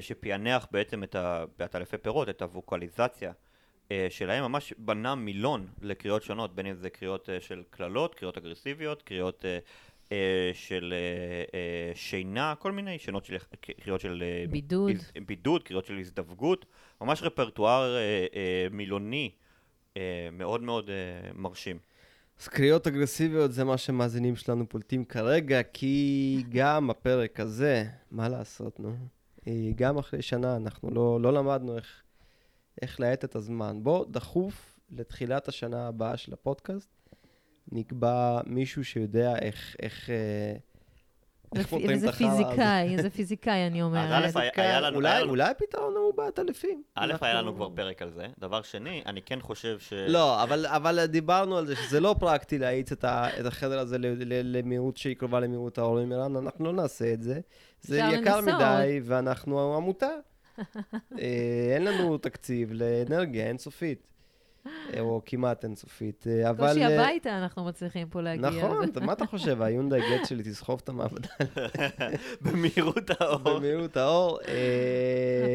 שפענח 0.00 0.66
בעצם 0.70 1.04
את 1.04 1.14
ה... 1.14 1.44
בעטלפי 1.58 1.98
פירות, 1.98 2.28
את 2.28 2.42
הווקליזציה 2.42 3.32
שלהם, 4.10 4.44
ממש 4.44 4.72
בנה 4.78 5.14
מילון 5.14 5.66
לקריאות 5.82 6.22
שונות, 6.22 6.54
בין 6.54 6.66
אם 6.66 6.74
זה 6.76 6.90
קריאות 6.90 7.28
אה, 7.30 7.40
של 7.40 7.62
קללות, 7.70 8.14
קריאות 8.14 8.38
אגרסיביות, 8.38 9.02
קריאות 9.02 9.44
אה, 9.44 9.58
אה, 10.12 10.50
של 10.54 10.94
אה, 10.96 11.58
אה, 11.58 11.92
שינה, 11.94 12.54
כל 12.58 12.72
מיני 12.72 12.98
שינות 12.98 13.24
של... 13.24 13.36
קריאות 13.60 14.00
של... 14.00 14.22
אה, 14.26 14.44
בידוד. 14.50 14.92
בידוד, 15.26 15.62
קריאות 15.62 15.86
של 15.86 15.98
הזדווגות, 15.98 16.66
ממש 17.00 17.22
רפרטואר 17.22 17.96
אה, 17.96 18.26
אה, 18.34 18.66
מילוני 18.70 19.30
אה, 19.96 20.28
מאוד 20.32 20.62
מאוד 20.62 20.90
אה, 20.90 21.30
מרשים. 21.34 21.78
אז 22.40 22.48
קריאות 22.48 22.86
אגרסיביות 22.86 23.52
זה 23.52 23.64
מה 23.64 23.78
שמאזינים 23.78 24.36
שלנו 24.36 24.68
פולטים 24.68 25.04
כרגע, 25.04 25.62
כי 25.62 26.44
גם 26.48 26.90
הפרק 26.90 27.40
הזה, 27.40 27.84
מה 28.10 28.28
לעשות, 28.28 28.80
נו? 28.80 28.94
אה, 29.46 29.70
גם 29.74 29.98
אחרי 29.98 30.22
שנה 30.22 30.56
אנחנו 30.56 30.90
לא, 30.90 31.20
לא 31.20 31.32
למדנו 31.32 31.76
איך, 31.76 32.02
איך 32.82 33.00
להאט 33.00 33.24
את 33.24 33.34
הזמן. 33.34 33.78
בוא, 33.82 34.04
דחוף 34.10 34.80
לתחילת 34.90 35.48
השנה 35.48 35.88
הבאה 35.88 36.16
של 36.16 36.32
הפודקאסט, 36.32 36.88
נקבע 37.72 38.40
מישהו 38.46 38.84
שיודע 38.84 39.38
איך, 39.38 39.76
איך, 39.82 40.10
אה, 40.10 40.54
איך 41.56 41.66
ופ- 41.66 41.70
פותרים 41.70 41.90
את 41.90 41.96
וזה 41.96 42.08
החרא 42.08 42.26
הזה. 42.28 42.44
פיזיקאי, 42.44 42.96
איזה 42.96 43.10
פיזיקאי, 43.10 43.66
אני 43.66 43.82
אומרת. 43.82 44.24
אז 44.24 44.36
א', 44.36 44.40
היה- 44.56 44.80
לנו- 44.80 44.96
אולי, 44.96 45.50
הפתרון 45.50 45.94
הוא 45.96 46.14
בעטלפים. 46.14 46.82
א', 46.96 47.04
אנחנו- 47.04 47.26
היה 47.26 47.34
לנו 47.42 47.54
כבר 47.54 47.68
פרק 47.74 48.02
על 48.02 48.10
זה. 48.10 48.26
דבר 48.38 48.62
שני, 48.62 49.02
אני 49.06 49.22
כן 49.22 49.40
חושב 49.40 49.78
ש... 49.78 49.92
לא, 49.92 50.42
אבל, 50.42 50.66
דיברנו 51.06 51.58
על 51.58 51.66
זה 51.66 51.76
שזה 51.76 52.00
לא 52.00 52.14
פרקטי 52.20 52.58
להאיץ 52.58 52.92
את, 52.92 53.04
החדר 53.46 53.78
הזה 53.78 53.96
למהירות 54.28 54.96
שהיא 54.96 55.16
קרובה 55.16 55.40
למהירות 55.40 55.78
האור 55.78 55.98
עם 55.98 56.12
אנחנו 56.36 56.64
לא 56.64 56.72
נעשה 56.72 57.12
את 57.12 57.22
זה. 57.22 57.40
זה 57.80 57.98
יקר. 57.98 58.40
מדי, 58.40 59.00
ואנחנו 59.04 59.76
עמותה. 59.76 60.08
אה, 61.18 61.74
אין 61.74 61.84
לנו 61.84 62.18
תקציב 62.18 62.72
לאנרגיה 62.72 63.46
אינסופית, 63.46 64.10
אה, 64.66 65.00
או 65.00 65.22
כמעט 65.26 65.64
אינסופית, 65.64 66.26
אה, 66.26 66.50
אבל... 66.50 66.66
בקושי 66.66 66.84
אה, 66.84 67.04
הביתה 67.04 67.38
אנחנו 67.38 67.64
מצליחים 67.64 68.08
פה 68.08 68.20
להגיע. 68.20 68.50
נכון, 68.50 68.88
מה 69.02 69.12
אתה 69.12 69.26
חושב, 69.26 69.62
היונדאי 69.62 70.00
גט 70.00 70.26
שלי 70.26 70.42
תסחוב 70.42 70.80
את 70.84 70.88
המעבדה 70.88 71.28
במהירות 72.42 73.10
האור. 73.20 73.38
במהירות 73.38 73.96
האור. 73.96 74.38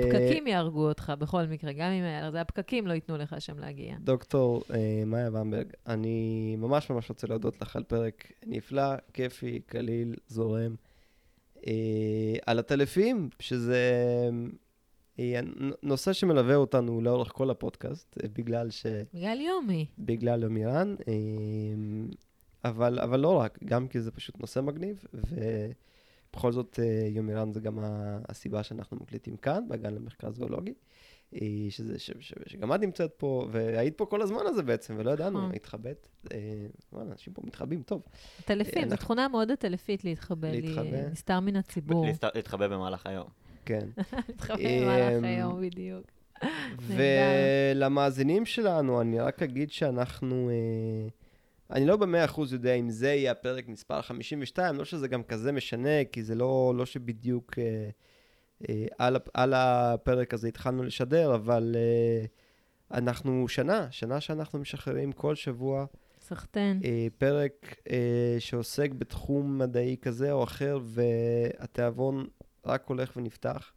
הפקקים 0.06 0.48
יהרגו 0.48 0.88
אותך 0.88 1.14
בכל 1.20 1.44
מקרה, 1.44 1.74
גם 1.74 1.92
אם 1.92 2.04
היה, 2.04 2.32
זה 2.32 2.42
הפקקים 2.42 2.88
לא 2.88 2.94
ייתנו 2.94 3.18
לך 3.18 3.36
שם 3.40 3.60
להגיע. 3.60 3.96
דוקטור 4.00 4.64
מאיה 5.06 5.32
במברג, 5.32 5.68
אני 5.88 6.56
ממש 6.60 6.90
ממש 6.90 7.10
רוצה 7.10 7.28
להודות 7.28 7.62
לך 7.62 7.76
על 7.76 7.84
פרק 7.84 8.32
נפלא, 8.46 8.96
כיפי, 9.14 9.62
קליל, 9.66 10.16
זורם. 10.28 10.76
על 12.46 12.60
הטלפים, 12.60 13.30
שזה 13.40 13.82
נושא 15.84 16.14
שמלווה 16.14 16.56
אותנו 16.56 17.02
לאורך 17.02 17.32
כל 17.32 17.50
הפודקאסט, 17.50 18.16
אה, 18.24 18.28
בגלל 18.34 18.70
ש... 18.70 18.86
בגלל 19.14 19.42
יומי. 19.42 19.86
בגלל 20.00 20.44
יומירן, 20.44 20.96
אה, 21.08 21.14
אבל, 22.66 23.00
אבל 23.00 23.20
לא 23.20 23.40
רק, 23.40 23.60
גם 23.66 23.88
כי 23.88 24.02
זה 24.02 24.12
פשוט 24.12 24.40
נושא 24.40 24.60
מגניב, 24.60 25.04
ובכל 25.14 26.52
זאת 26.52 26.80
אה, 26.84 27.08
יומירן 27.10 27.54
זה 27.54 27.60
גם 27.60 27.80
הסיבה 28.30 28.64
שאנחנו 28.64 28.98
מקליטים 28.98 29.38
כאן, 29.38 29.64
בגן 29.70 29.94
למחקר 29.94 30.32
זואולוגי, 30.32 30.74
אה, 31.36 31.40
שזה, 31.70 32.00
ש, 32.00 32.12
ש, 32.20 32.34
שגם 32.46 32.74
את 32.74 32.80
נמצאת 32.80 33.12
פה, 33.18 33.48
והיית 33.52 33.98
פה 33.98 34.06
כל 34.06 34.22
הזמן 34.22 34.42
הזה 34.46 34.64
בעצם, 34.64 34.96
ולא 34.98 35.12
ידענו, 35.12 35.40
נכון. 35.40 35.56
התחבאת. 35.56 36.08
אה, 36.34 36.38
וואלה, 36.94 37.12
אנשים 37.12 37.34
פה 37.34 37.42
מתחבאים 37.46 37.82
טוב. 37.84 38.02
הטלפים, 38.40 38.74
זו 38.74 38.80
אנחנו- 38.80 38.96
תכונה 38.98 39.28
מאוד 39.28 39.52
עטלפית 39.52 40.04
להתחבא, 40.04 40.48
להתחבא. 40.52 41.10
נסתר 41.12 41.40
מן 41.40 41.56
הציבור. 41.56 42.06
להתחבא 42.36 42.68
במהלך 42.68 43.08
היום. 43.08 43.28
כן. 43.66 43.88
אמ, 44.60 44.82
במהלך 44.82 45.24
היום, 45.24 45.62
בדיוק. 45.62 46.06
ולמאזינים 46.82 48.46
שלנו, 48.46 49.02
אני 49.02 49.20
רק 49.20 49.44
אגיד 49.44 49.72
שאנחנו... 49.72 50.50
אה, 50.50 51.10
אני 51.72 51.86
לא 51.86 51.98
במאה 51.98 52.26
אחוז 52.26 52.54
יודע 52.54 52.74
אם 52.74 52.90
זה 52.90 53.08
יהיה 53.08 53.32
הפרק 53.32 53.68
מספר 53.68 54.02
52, 54.02 54.76
לא 54.76 54.86
שזה 54.86 55.08
גם 55.08 55.24
כזה 55.24 55.52
משנה, 55.52 56.06
כי 56.12 56.24
זה 56.24 56.36
לא, 56.36 56.74
לא 56.78 56.86
שבדיוק 56.86 57.60
אה, 57.60 57.90
אה, 58.70 58.86
על, 58.98 59.18
על 59.34 59.54
הפרק 59.56 60.34
הזה 60.34 60.48
התחלנו 60.48 60.84
לשדר, 60.84 61.36
אבל 61.36 61.76
אה, 61.76 62.26
אנחנו 62.98 63.48
שנה, 63.48 63.88
שנה 63.92 64.22
שאנחנו 64.22 64.60
משחררים 64.60 65.12
כל 65.12 65.36
שבוע 65.36 65.86
סחטיין. 66.20 66.82
אה, 66.86 67.08
פרק 67.18 67.76
אה, 67.90 68.36
שעוסק 68.40 68.92
בתחום 68.92 69.58
מדעי 69.58 69.98
כזה 70.02 70.32
או 70.32 70.44
אחר, 70.44 70.80
והתיאבון 70.84 72.28
רק 72.66 72.86
הולך 72.88 73.12
ונפתח 73.18 73.72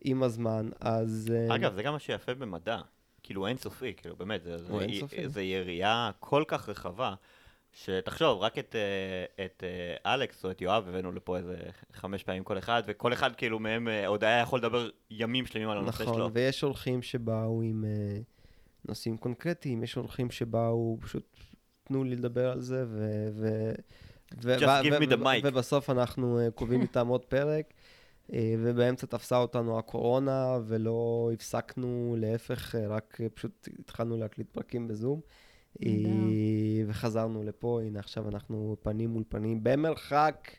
עם 0.00 0.22
הזמן, 0.22 0.70
אז... 0.80 1.32
אה, 1.34 1.54
אגב, 1.54 1.74
זה 1.74 1.82
גם 1.82 1.92
מה 1.92 1.98
שיפה 1.98 2.34
במדע. 2.34 2.80
כאילו 3.22 3.46
אינסופי, 3.46 3.94
כאילו 3.96 4.16
באמת, 4.16 4.42
זה, 4.42 4.58
זה, 4.58 4.72
אינסופי. 4.80 5.28
זה 5.28 5.42
יריעה 5.42 6.10
כל 6.20 6.44
כך 6.48 6.68
רחבה, 6.68 7.14
שתחשוב, 7.72 8.42
רק 8.42 8.58
את, 8.58 8.76
אה, 8.76 9.44
את 9.44 9.64
אה, 9.64 10.14
אלכס 10.14 10.44
או 10.44 10.50
את 10.50 10.60
יואב 10.60 10.88
הבאנו 10.88 11.12
לפה 11.12 11.36
איזה 11.36 11.56
חמש 11.92 12.22
פעמים 12.22 12.44
כל 12.44 12.58
אחד, 12.58 12.82
וכל 12.86 13.12
אחד 13.12 13.36
כאילו 13.36 13.58
מהם 13.58 13.88
עוד 14.06 14.24
היה 14.24 14.40
יכול 14.40 14.58
לדבר 14.58 14.88
ימים 15.10 15.46
שלמים 15.46 15.68
על 15.68 15.78
הנושא 15.78 16.02
נכון, 16.02 16.14
שלו. 16.14 16.30
ויש 16.32 16.64
אורחים 16.64 17.02
שבאו 17.02 17.62
עם 17.62 17.84
נושאים 18.88 19.16
קונקרטיים, 19.16 19.82
יש 19.82 19.96
אורחים 19.96 20.30
שבאו 20.30 20.98
פשוט, 21.00 21.36
תנו 21.84 22.04
לי 22.04 22.16
לדבר 22.16 22.52
על 22.52 22.60
זה, 22.60 22.84
ו... 22.88 23.28
ו 23.32 23.72
ו- 24.42 24.56
Just 24.56 24.62
ו- 24.62 24.82
give 24.82 25.02
me 25.02 25.12
the 25.12 25.22
mic. 25.22 25.40
ובסוף 25.42 25.90
אנחנו 25.90 26.40
קובעים 26.54 26.82
איתם 26.82 27.08
עוד 27.08 27.24
פרק, 27.24 27.73
ובאמצע 28.30 29.06
תפסה 29.06 29.36
אותנו 29.36 29.78
הקורונה, 29.78 30.58
ולא 30.66 31.30
הפסקנו, 31.34 32.16
להפך, 32.18 32.74
אה, 32.74 32.86
רק 32.86 33.18
אה, 33.20 33.28
פשוט 33.28 33.68
התחלנו 33.78 34.16
להקליט 34.16 34.50
פרקים 34.52 34.88
בזום. 34.88 35.20
אה. 35.82 35.88
וחזרנו 36.86 37.42
לפה, 37.42 37.80
הנה 37.82 37.98
עכשיו 37.98 38.28
אנחנו 38.28 38.76
פנים 38.82 39.10
מול 39.10 39.24
פנים, 39.28 39.60
במרחק 39.62 40.50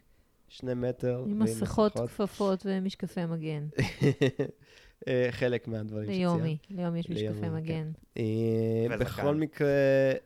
שני 0.48 0.74
מטר. 0.74 1.24
עם 1.28 1.40
מסכות, 1.40 1.94
כפפות 2.00 2.66
ומשקפי 2.66 3.26
מגן. 3.26 3.68
אה, 5.08 5.28
חלק 5.32 5.68
מהדברים 5.68 6.06
שציינת. 6.06 6.20
ליומי, 6.20 6.58
ליומי 6.70 7.00
יש 7.00 7.10
משקפי 7.10 7.42
כן. 7.42 7.54
מגן. 7.54 7.92
אה. 8.18 8.98
בכל 9.00 9.36
מקרה, 9.36 9.68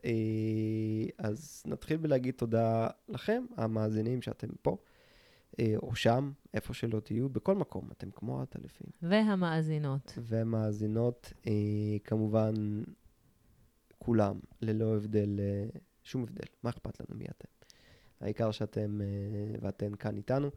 אה, 0.06 0.12
אז 1.18 1.64
נתחיל 1.66 1.98
בלהגיד 1.98 2.34
תודה 2.38 2.88
לכם, 3.10 3.46
המאזינים 3.58 4.22
שאתם 4.22 4.48
פה, 4.62 4.72
אה, 4.72 4.89
או 5.76 5.95
שם, 5.95 6.32
איפה 6.54 6.74
שלא 6.74 7.00
תהיו, 7.00 7.30
בכל 7.30 7.56
מקום, 7.56 7.89
אתם 7.91 8.12
כמו 8.12 8.41
הטלפים. 8.41 8.88
והמאזינות. 9.02 10.14
ומאזינות, 10.18 11.34
אה, 11.47 11.52
כמובן, 12.04 12.54
כולם, 14.00 14.39
ללא 14.62 14.95
הבדל, 14.95 15.39
אה, 15.39 15.80
שום 16.04 16.24
הבדל, 16.24 16.47
מה 16.64 16.70
אכפת 16.70 17.00
לנו 17.00 17.20
מי 17.20 17.26
אתם? 17.26 17.50
העיקר 18.22 18.52
שאתם 18.52 19.02
אה, 19.02 19.08
ואתן 19.62 19.95
כאן 19.95 20.18
איתנו. 20.18 20.50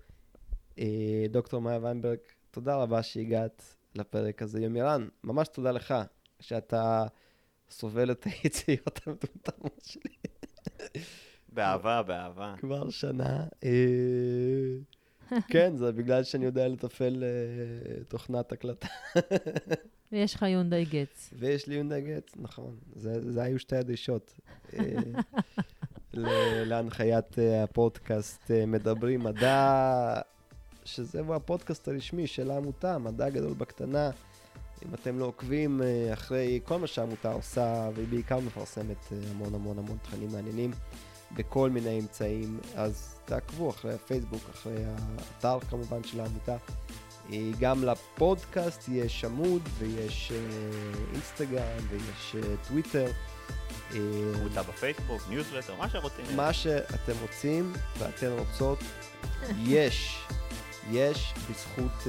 אה, 0.79 1.27
דוקטור 1.31 1.61
מאיה 1.61 1.79
ויינברג, 1.83 2.19
תודה 2.51 2.77
רבה 2.77 3.03
שהגעת 3.03 3.75
לפרק 3.95 4.43
הזה. 4.43 4.61
יומירן, 4.61 5.09
ממש 5.25 5.49
תודה 5.49 5.71
לך 5.71 5.95
שאתה 6.41 7.07
סובל 7.71 8.11
את 8.11 8.25
היציאות 8.25 9.01
המטומטמות 9.07 9.81
שלי 9.85 10.15
באהבה, 11.55 12.03
באהבה. 12.03 12.55
כבר 12.59 12.91
שנה. 12.91 13.45
אה, 13.65 13.71
כן, 15.53 15.77
זה 15.77 15.93
בגלל 15.93 16.25
שאני 16.25 16.45
יודע 16.45 16.69
לתפעל 16.69 17.25
אה, 17.25 18.05
תוכנת 18.09 18.53
הקלטה. 18.53 18.89
ויש 20.13 20.35
לך 20.35 20.43
יונדאי 20.43 20.85
גץ. 20.85 21.31
ויש 21.39 21.67
לי 21.67 21.75
יונדאי 21.75 22.01
גץ, 22.01 22.33
נכון. 22.37 22.77
זה, 22.97 23.33
זה 23.33 23.43
היו 23.43 23.59
שתי 23.59 23.77
הדרישות. 23.77 24.41
אה, 24.79 24.85
ל- 26.15 26.65
להנחיית 26.65 27.37
הפודקאסט 27.65 28.51
מדברים 28.67 29.21
מדע, 29.21 30.21
שזהו 30.85 31.35
הפודקאסט 31.35 31.89
הרשמי 31.89 32.27
של 32.27 32.51
העמותה, 32.51 32.99
מדע 32.99 33.29
גדול 33.29 33.53
בקטנה. 33.53 34.11
אם 34.87 34.95
אתם 34.95 35.19
לא 35.19 35.25
עוקבים 35.25 35.81
אחרי 36.13 36.61
כל 36.65 36.79
מה 36.79 36.87
שהעמותה 36.87 37.33
עושה, 37.33 37.91
והיא 37.95 38.09
בעיקר 38.09 38.41
מפרסמת 38.41 38.97
המון 39.31 39.55
המון 39.55 39.79
המון 39.79 39.97
תכנים 40.03 40.29
מעניינים 40.33 40.71
בכל 41.35 41.71
מיני 41.71 42.01
אמצעים, 42.01 42.61
אז 42.77 43.15
תעקבו 43.25 43.71
אחרי 43.71 43.95
הפייסבוק, 43.95 44.43
אחרי 44.55 44.85
האתר 44.85 45.59
כמובן 45.71 46.05
של 46.05 46.21
העמותה. 46.21 46.57
אה, 47.33 47.51
גם 47.61 47.85
לפודקאסט 47.85 48.89
יש 48.89 49.25
עמוד 49.25 49.63
ויש 49.79 50.33
אה, 50.33 50.39
אינסטגרם 51.13 51.87
ויש 51.91 52.37
אה, 52.37 52.57
טוויטר. 52.69 53.07
קבוצה 54.35 54.63
בפייסבוק, 54.63 55.23
ניוזלטר, 55.29 55.75
מה 55.77 55.89
שרוצים. 55.89 56.25
מה 56.37 56.53
שאתם 56.53 57.13
רוצים 57.23 57.73
ואתן 57.99 58.33
רוצות, 58.39 58.79
יש. 59.59 60.19
יש 60.91 61.35
בזכות 61.51 62.07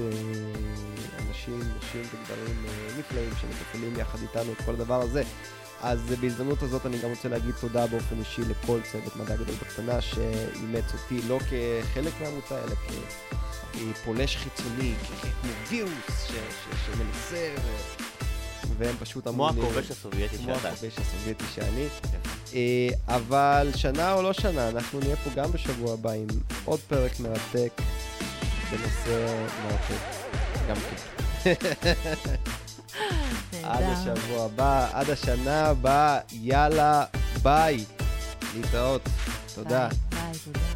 אנשים, 1.29 1.59
נשים 1.59 2.01
וגברים 2.01 2.65
נפלאים 2.99 3.29
שמתפעלים 3.41 3.99
יחד 3.99 4.19
איתנו 4.21 4.51
את 4.51 4.61
כל 4.65 4.73
הדבר 4.73 5.01
הזה. 5.01 5.23
אז 5.83 5.99
בהזדמנות 6.21 6.63
הזאת 6.63 6.85
אני 6.85 6.97
גם 6.97 7.09
רוצה 7.09 7.29
להגיד 7.29 7.55
תודה 7.61 7.87
באופן 7.87 8.19
אישי 8.19 8.41
לכל 8.41 8.79
צוות 8.91 9.15
מדע 9.15 9.35
גדול 9.35 9.55
בקטנה 9.55 10.01
שאימץ 10.01 10.93
אותי 10.93 11.21
לא 11.27 11.39
כחלק 11.39 12.13
מהעמותה 12.21 12.63
אלא 12.63 12.75
כפולש 13.93 14.37
חיצוני, 14.37 14.93
כמו 15.41 15.51
וירוס 15.69 16.31
שמנסה 16.85 17.55
ו- 17.63 18.03
והם 18.77 18.95
פשוט 18.99 19.27
כמו 19.27 19.49
אמרו 19.49 19.61
לי... 19.61 19.67
הכובש 19.67 19.91
הסובייטי 19.91 20.37
כמו 20.37 20.55
שאתה. 20.55 20.69
הכובש 20.69 20.97
הסובייטי 20.97 21.43
שאני. 21.55 21.87
אה, 22.53 23.15
אבל 23.15 23.71
שנה 23.75 24.13
או 24.13 24.21
לא 24.21 24.33
שנה, 24.33 24.69
אנחנו 24.69 24.99
נהיה 24.99 25.15
פה 25.15 25.29
גם 25.35 25.51
בשבוע 25.51 25.93
הבא 25.93 26.11
עם 26.11 26.27
עוד 26.65 26.79
פרק 26.79 27.19
מרתק 27.19 27.81
בנושא 28.71 29.45
מרתק. 29.63 30.03
גם 30.69 30.75
כן. 30.75 31.53
עד. 33.63 33.83
השבוע 33.83 34.45
הבא, 34.45 34.87
עד 34.93 35.09
השנה 35.09 35.65
הבאה, 35.65 36.19
יאללה, 36.31 37.05
ביי. 37.43 37.85
להתראות. 38.55 39.01
תודה. 39.55 39.87
ביי, 39.87 40.21
ביי, 40.21 40.39
תודה. 40.43 40.72